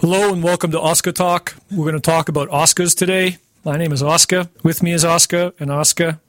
Hello 0.00 0.32
and 0.32 0.42
welcome 0.42 0.70
to 0.72 0.80
Oscar 0.80 1.12
Talk. 1.12 1.54
We're 1.70 1.84
going 1.84 1.94
to 1.94 2.00
talk 2.00 2.28
about 2.28 2.48
Oscars 2.50 2.96
today. 2.96 3.38
My 3.64 3.76
name 3.76 3.92
is 3.92 4.02
Oscar. 4.02 4.48
With 4.62 4.82
me 4.82 4.92
is 4.92 5.04
Oscar 5.04 5.52
and 5.58 5.70
Oscar. 5.70 6.20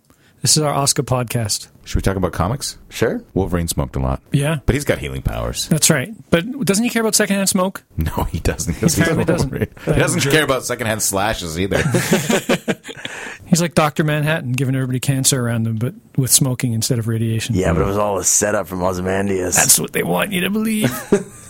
This 0.45 0.57
is 0.57 0.61
our 0.61 0.71
Oscar 0.75 1.01
podcast. 1.01 1.69
Should 1.85 1.95
we 1.95 2.01
talk 2.03 2.17
about 2.17 2.31
comics? 2.31 2.77
Sure. 2.89 3.23
Wolverine 3.33 3.67
smoked 3.67 3.95
a 3.95 3.99
lot. 3.99 4.21
Yeah, 4.31 4.59
But 4.67 4.75
he's 4.75 4.85
got 4.85 4.99
healing 4.99 5.23
powers. 5.23 5.67
that's 5.69 5.89
right. 5.89 6.13
But 6.29 6.45
doesn't 6.63 6.83
he 6.83 6.91
care 6.91 7.01
about 7.01 7.15
secondhand 7.15 7.49
smoke? 7.49 7.83
No, 7.97 8.25
he 8.25 8.41
doesn't. 8.41 8.75
He 8.75 8.85
apparently 8.85 9.25
doesn't. 9.25 9.51
He 9.85 9.91
doesn't 9.91 10.21
care 10.21 10.43
about 10.43 10.63
secondhand 10.63 11.01
slashes 11.01 11.59
either. 11.59 11.77
He's 13.47 13.59
like 13.59 13.73
Dr. 13.73 14.03
Manhattan, 14.03 14.51
giving 14.51 14.75
everybody 14.75 14.99
cancer 14.99 15.43
around 15.43 15.65
him, 15.65 15.77
but 15.77 15.95
with 16.15 16.29
smoking 16.29 16.73
instead 16.73 16.99
of 16.99 17.07
radiation. 17.07 17.55
Yeah, 17.55 17.73
but 17.73 17.81
it 17.81 17.85
was 17.87 17.97
all 17.97 18.19
a 18.19 18.23
setup 18.23 18.67
from 18.67 18.83
Ozymandias. 18.83 19.55
That's 19.55 19.79
what 19.79 19.93
they 19.93 20.03
want 20.03 20.31
you 20.31 20.41
to 20.41 20.51
believe. 20.51 20.91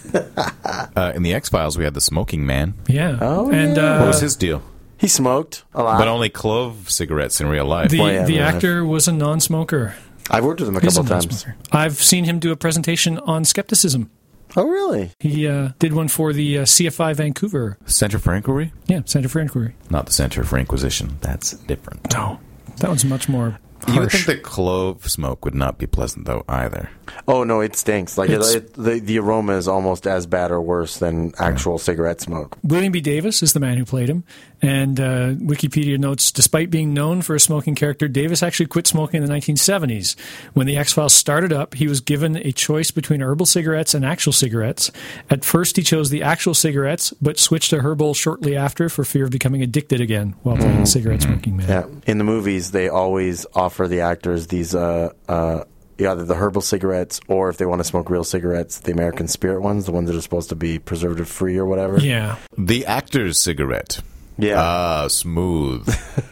Uh, 0.95 1.11
in 1.13 1.23
the 1.23 1.33
X 1.33 1.49
Files, 1.49 1.77
we 1.77 1.83
had 1.83 1.93
the 1.93 1.99
smoking 1.99 2.45
man. 2.45 2.73
Yeah. 2.87 3.17
Oh, 3.19 3.49
and 3.51 3.75
yeah. 3.75 3.95
uh, 3.95 3.99
What 3.99 4.07
was 4.09 4.21
his 4.21 4.37
deal? 4.37 4.61
He 4.97 5.07
smoked 5.07 5.63
a 5.73 5.83
lot. 5.83 5.99
But 5.99 6.07
only 6.07 6.29
clove 6.29 6.89
cigarettes 6.89 7.41
in 7.41 7.47
real 7.47 7.65
life. 7.65 7.89
the, 7.89 7.99
Well, 7.99 8.11
yeah, 8.11 8.25
the 8.25 8.37
well, 8.39 8.47
actor 8.55 8.85
was 8.85 9.07
a 9.07 9.11
non 9.11 9.39
smoker. 9.39 9.95
I've 10.29 10.43
worked 10.43 10.59
with 10.59 10.69
him 10.69 10.77
a 10.77 10.79
He's 10.81 10.97
a 10.97 11.01
couple 11.01 11.09
times. 11.09 11.25
non-smoker. 11.45 11.57
I've 11.71 12.01
seen 12.01 12.23
him 12.23 12.39
do 12.39 12.51
a 12.51 12.55
presentation 12.55 13.19
on 13.19 13.45
skepticism. 13.45 14.09
Oh, 14.57 14.67
really? 14.67 15.11
He 15.19 15.47
uh, 15.47 15.69
did 15.79 15.93
one 15.93 16.07
for 16.07 16.31
the 16.31 16.59
uh, 16.59 16.63
CFI 16.63 17.15
Vancouver. 17.15 17.77
Center 17.85 18.17
for 18.19 18.33
Inquiry? 18.33 18.71
Yeah, 18.87 19.01
Center 19.05 19.27
for 19.27 19.39
Inquiry. 19.41 19.75
Not 19.89 20.05
the 20.05 20.13
Center 20.13 20.43
for 20.43 20.57
Inquisition. 20.57 21.17
That's 21.21 21.51
different. 21.51 22.11
No, 22.13 22.39
that 22.77 22.87
one's 22.87 23.03
much 23.05 23.27
more 23.27 23.59
You 23.87 23.99
would 23.99 24.11
think 24.11 24.25
that 24.27 24.43
clove 24.43 25.09
smoke 25.09 25.43
would 25.45 25.55
not 25.55 25.77
be 25.77 25.85
pleasant, 25.87 26.25
though, 26.25 26.45
either. 26.47 26.89
Oh 27.27 27.43
no, 27.43 27.61
it 27.61 27.75
stinks. 27.75 28.17
Like 28.17 28.29
it, 28.29 28.41
it, 28.41 28.73
the 28.73 28.99
the 28.99 29.19
aroma 29.19 29.53
is 29.53 29.67
almost 29.67 30.07
as 30.07 30.25
bad 30.25 30.51
or 30.51 30.61
worse 30.61 30.97
than 30.97 31.33
actual 31.37 31.77
cigarette 31.77 32.21
smoke. 32.21 32.57
William 32.63 32.91
B. 32.91 33.01
Davis 33.01 33.41
is 33.43 33.53
the 33.53 33.59
man 33.59 33.77
who 33.77 33.85
played 33.85 34.09
him, 34.09 34.23
and 34.61 34.99
uh, 34.99 35.33
Wikipedia 35.35 35.97
notes: 35.97 36.31
despite 36.31 36.69
being 36.69 36.93
known 36.93 37.21
for 37.21 37.35
a 37.35 37.39
smoking 37.39 37.75
character, 37.75 38.07
Davis 38.07 38.43
actually 38.43 38.67
quit 38.67 38.87
smoking 38.87 39.21
in 39.21 39.27
the 39.27 39.33
1970s. 39.33 40.15
When 40.53 40.67
the 40.67 40.77
X 40.77 40.93
Files 40.93 41.13
started 41.13 41.51
up, 41.51 41.73
he 41.75 41.87
was 41.87 42.01
given 42.01 42.37
a 42.37 42.51
choice 42.51 42.91
between 42.91 43.21
herbal 43.21 43.45
cigarettes 43.45 43.93
and 43.93 44.05
actual 44.05 44.33
cigarettes. 44.33 44.91
At 45.29 45.45
first, 45.45 45.77
he 45.77 45.83
chose 45.83 46.09
the 46.09 46.23
actual 46.23 46.53
cigarettes, 46.53 47.13
but 47.21 47.39
switched 47.39 47.69
to 47.71 47.79
herbal 47.79 48.13
shortly 48.13 48.55
after 48.55 48.89
for 48.89 49.03
fear 49.03 49.25
of 49.25 49.31
becoming 49.31 49.61
addicted 49.61 50.01
again 50.01 50.35
while 50.43 50.57
playing 50.57 50.81
the 50.81 50.85
cigarette 50.85 51.21
smoking 51.23 51.57
man. 51.57 51.67
Yeah. 51.67 51.85
In 52.05 52.17
the 52.17 52.23
movies, 52.23 52.71
they 52.71 52.89
always 52.89 53.45
offer 53.53 53.87
the 53.87 54.01
actors 54.01 54.47
these 54.47 54.75
uh 54.75 55.11
uh 55.27 55.63
either 55.99 56.23
the 56.25 56.35
herbal 56.35 56.61
cigarettes 56.61 57.19
or 57.27 57.49
if 57.49 57.57
they 57.57 57.65
want 57.65 57.79
to 57.79 57.83
smoke 57.83 58.09
real 58.09 58.23
cigarettes, 58.23 58.79
the 58.79 58.91
American 58.91 59.27
Spirit 59.27 59.61
ones, 59.61 59.85
the 59.85 59.91
ones 59.91 60.09
that 60.09 60.17
are 60.17 60.21
supposed 60.21 60.49
to 60.49 60.55
be 60.55 60.79
preservative 60.79 61.27
free 61.27 61.57
or 61.57 61.65
whatever. 61.65 61.99
Yeah, 61.99 62.35
The 62.57 62.85
actor's 62.85 63.39
cigarette. 63.39 64.01
Yeah. 64.37 64.55
Ah, 64.61 65.07
smooth. 65.07 65.87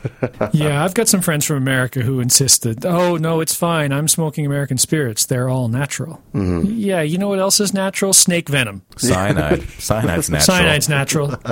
yeah. 0.51 0.83
I've 0.83 0.93
got 0.93 1.07
some 1.07 1.21
friends 1.21 1.45
from 1.45 1.55
America 1.55 2.01
who 2.01 2.19
insisted, 2.19 2.85
"Oh 2.85 3.15
no, 3.15 3.39
it's 3.39 3.55
fine. 3.55 3.93
I'm 3.93 4.09
smoking 4.09 4.45
American 4.45 4.77
spirits. 4.77 5.25
They're 5.25 5.47
all 5.47 5.69
natural." 5.69 6.21
Yeah, 6.33 7.01
you 7.01 7.17
know 7.17 7.29
what 7.29 7.39
else 7.39 7.61
is 7.61 7.73
natural? 7.73 8.11
Snake 8.11 8.49
venom. 8.49 8.81
Cyanide. 8.97 9.61
Cyanide's 9.79 10.29
natural. 10.29 10.57
Cyanide's 10.57 10.89
natural. 10.89 11.33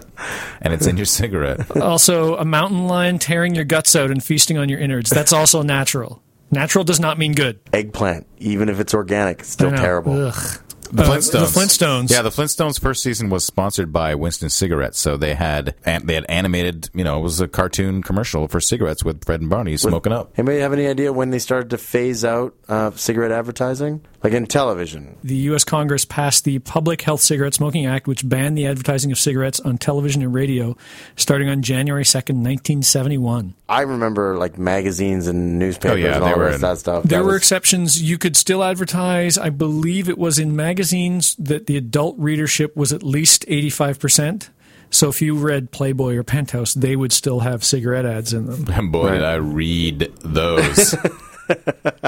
And 0.61 0.73
it's 0.73 0.85
in 0.85 0.97
your 0.97 1.07
cigarette. 1.07 1.75
also, 1.77 2.35
a 2.35 2.45
mountain 2.45 2.85
lion 2.87 3.17
tearing 3.17 3.55
your 3.55 3.63
guts 3.63 3.95
out 3.95 4.11
and 4.11 4.23
feasting 4.23 4.57
on 4.59 4.69
your 4.69 4.79
innards. 4.79 5.09
That's 5.09 5.33
also 5.33 5.63
natural. 5.63 6.21
Natural 6.51 6.83
does 6.83 6.99
not 6.99 7.17
mean 7.17 7.31
good. 7.31 7.59
Eggplant, 7.71 8.27
even 8.37 8.67
if 8.67 8.79
it's 8.79 8.93
organic, 8.93 9.39
it's 9.39 9.49
still 9.49 9.71
terrible. 9.71 10.27
Ugh. 10.27 10.61
The 10.91 11.03
Uh, 11.03 11.07
Flintstones. 11.07 11.31
the 11.53 11.59
Flintstones. 11.59 12.11
Yeah, 12.11 12.21
the 12.21 12.29
Flintstones 12.29 12.79
first 12.79 13.01
season 13.01 13.29
was 13.29 13.45
sponsored 13.45 13.93
by 13.93 14.13
Winston 14.15 14.49
cigarettes, 14.49 14.99
so 14.99 15.17
they 15.17 15.35
had 15.35 15.73
they 16.03 16.15
had 16.15 16.25
animated. 16.29 16.89
You 16.93 17.03
know, 17.03 17.19
it 17.19 17.21
was 17.23 17.39
a 17.39 17.47
cartoon 17.47 18.03
commercial 18.03 18.47
for 18.47 18.59
cigarettes 18.59 19.03
with 19.03 19.23
Fred 19.25 19.41
and 19.41 19.49
Barney 19.49 19.77
smoking 19.77 20.11
up. 20.11 20.31
Anybody 20.37 20.59
have 20.59 20.73
any 20.73 20.87
idea 20.87 21.13
when 21.13 21.29
they 21.29 21.39
started 21.39 21.69
to 21.69 21.77
phase 21.77 22.25
out 22.25 22.53
uh, 22.67 22.91
cigarette 22.95 23.31
advertising? 23.31 24.01
Like 24.23 24.33
in 24.33 24.45
television. 24.45 25.15
The 25.23 25.35
U.S. 25.49 25.63
Congress 25.63 26.05
passed 26.05 26.43
the 26.43 26.59
Public 26.59 27.01
Health 27.01 27.21
Cigarette 27.21 27.55
Smoking 27.55 27.87
Act, 27.87 28.05
which 28.07 28.27
banned 28.27 28.55
the 28.55 28.67
advertising 28.67 29.11
of 29.11 29.17
cigarettes 29.17 29.59
on 29.59 29.79
television 29.79 30.21
and 30.21 30.31
radio 30.31 30.77
starting 31.15 31.49
on 31.49 31.63
January 31.63 32.03
2nd, 32.03 32.35
1971. 32.43 33.55
I 33.67 33.81
remember 33.81 34.37
like 34.37 34.59
magazines 34.59 35.27
and 35.27 35.57
newspapers 35.57 35.91
Oh, 35.93 35.95
yeah, 35.95 36.15
and 36.17 36.23
they 36.25 36.31
all 36.33 36.37
were 36.37 36.45
this, 36.47 36.55
in- 36.55 36.61
that 36.61 36.77
stuff. 36.77 37.03
There 37.03 37.17
That 37.19 37.25
were 37.25 37.31
was- 37.31 37.37
exceptions. 37.41 37.99
You 37.99 38.19
could 38.19 38.35
still 38.37 38.63
advertise. 38.63 39.39
I 39.39 39.49
believe 39.49 40.07
it 40.07 40.19
was 40.19 40.37
in 40.37 40.55
magazines 40.55 40.80
that 40.89 41.67
the 41.67 41.77
adult 41.77 42.17
readership 42.17 42.75
was 42.75 42.91
at 42.93 43.03
least 43.03 43.45
85%. 43.47 44.49
So 44.89 45.07
if 45.07 45.21
you 45.21 45.35
read 45.35 45.71
Playboy 45.71 46.15
or 46.15 46.23
Penthouse, 46.23 46.73
they 46.73 46.95
would 46.95 47.13
still 47.13 47.39
have 47.39 47.63
cigarette 47.63 48.05
ads 48.05 48.33
in 48.33 48.47
them. 48.47 48.65
And 48.69 48.91
boy, 48.91 49.11
did 49.11 49.23
I 49.23 49.35
read 49.35 50.11
those 50.23 50.95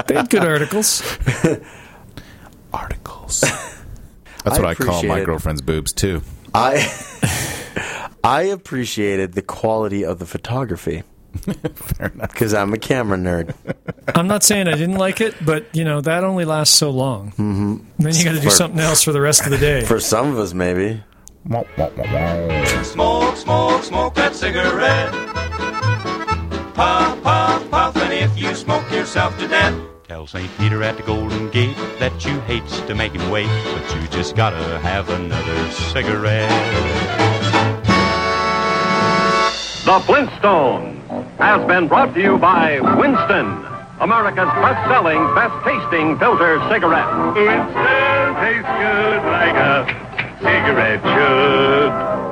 They 0.06 0.14
had 0.14 0.30
good 0.30 0.44
articles. 0.44 1.02
articles. 2.72 3.40
That's 3.40 4.58
what 4.58 4.64
I, 4.64 4.74
call 4.74 5.02
my 5.04 5.24
girlfriend's 5.24 5.62
boobs 5.62 5.92
too. 5.92 6.22
I 6.52 6.92
I 8.22 8.42
appreciated 8.42 9.32
the 9.32 9.42
quality 9.42 10.04
of 10.04 10.18
the 10.18 10.26
photography. 10.26 11.02
Because 12.20 12.54
I'm 12.54 12.72
a 12.72 12.78
camera 12.78 13.16
nerd. 13.18 13.54
I'm 14.14 14.26
not 14.26 14.42
saying 14.42 14.68
I 14.68 14.72
didn't 14.72 14.96
like 14.96 15.20
it, 15.20 15.34
but 15.44 15.66
you 15.74 15.84
know 15.84 16.00
that 16.00 16.24
only 16.24 16.44
lasts 16.44 16.76
so 16.76 16.90
long. 16.90 17.30
Mm-hmm. 17.32 17.76
Then 17.98 18.14
you 18.14 18.24
got 18.24 18.32
to 18.32 18.40
do 18.40 18.50
something 18.50 18.80
else 18.80 19.02
for 19.02 19.12
the 19.12 19.20
rest 19.20 19.44
of 19.44 19.50
the 19.50 19.58
day. 19.58 19.84
For 19.84 20.00
some 20.00 20.30
of 20.32 20.38
us, 20.38 20.54
maybe. 20.54 21.02
Smoke, 22.84 23.36
smoke, 23.36 23.84
smoke 23.84 24.14
that 24.14 24.34
cigarette. 24.34 25.12
Puff, 26.74 27.22
puff, 27.22 27.70
puff, 27.70 27.96
and 27.96 28.12
if 28.12 28.36
you 28.38 28.54
smoke 28.54 28.90
yourself 28.90 29.38
to 29.38 29.48
death. 29.48 29.74
Tell 30.08 30.26
St. 30.26 30.50
Peter 30.58 30.82
at 30.82 30.96
the 30.96 31.02
Golden 31.02 31.50
Gate 31.50 31.76
that 31.98 32.24
you 32.24 32.38
hates 32.40 32.80
to 32.82 32.94
make 32.94 33.12
him 33.12 33.30
wait, 33.30 33.46
but 33.46 33.96
you 33.96 34.06
just 34.08 34.36
gotta 34.36 34.78
have 34.80 35.08
another 35.10 35.70
cigarette. 35.70 36.50
The 39.84 40.00
Flintstones 40.00 41.03
has 41.38 41.66
been 41.66 41.88
brought 41.88 42.14
to 42.14 42.20
you 42.20 42.38
by 42.38 42.80
Winston, 42.96 43.46
America's 44.00 44.50
best-selling, 44.62 45.22
best-tasting 45.34 46.18
filter 46.18 46.60
cigarette. 46.70 47.10
Winston 47.34 48.34
tastes 48.40 48.70
good 48.78 49.22
like 49.30 49.56
a 49.56 49.86
cigarette 50.40 51.02
should. 51.02 52.23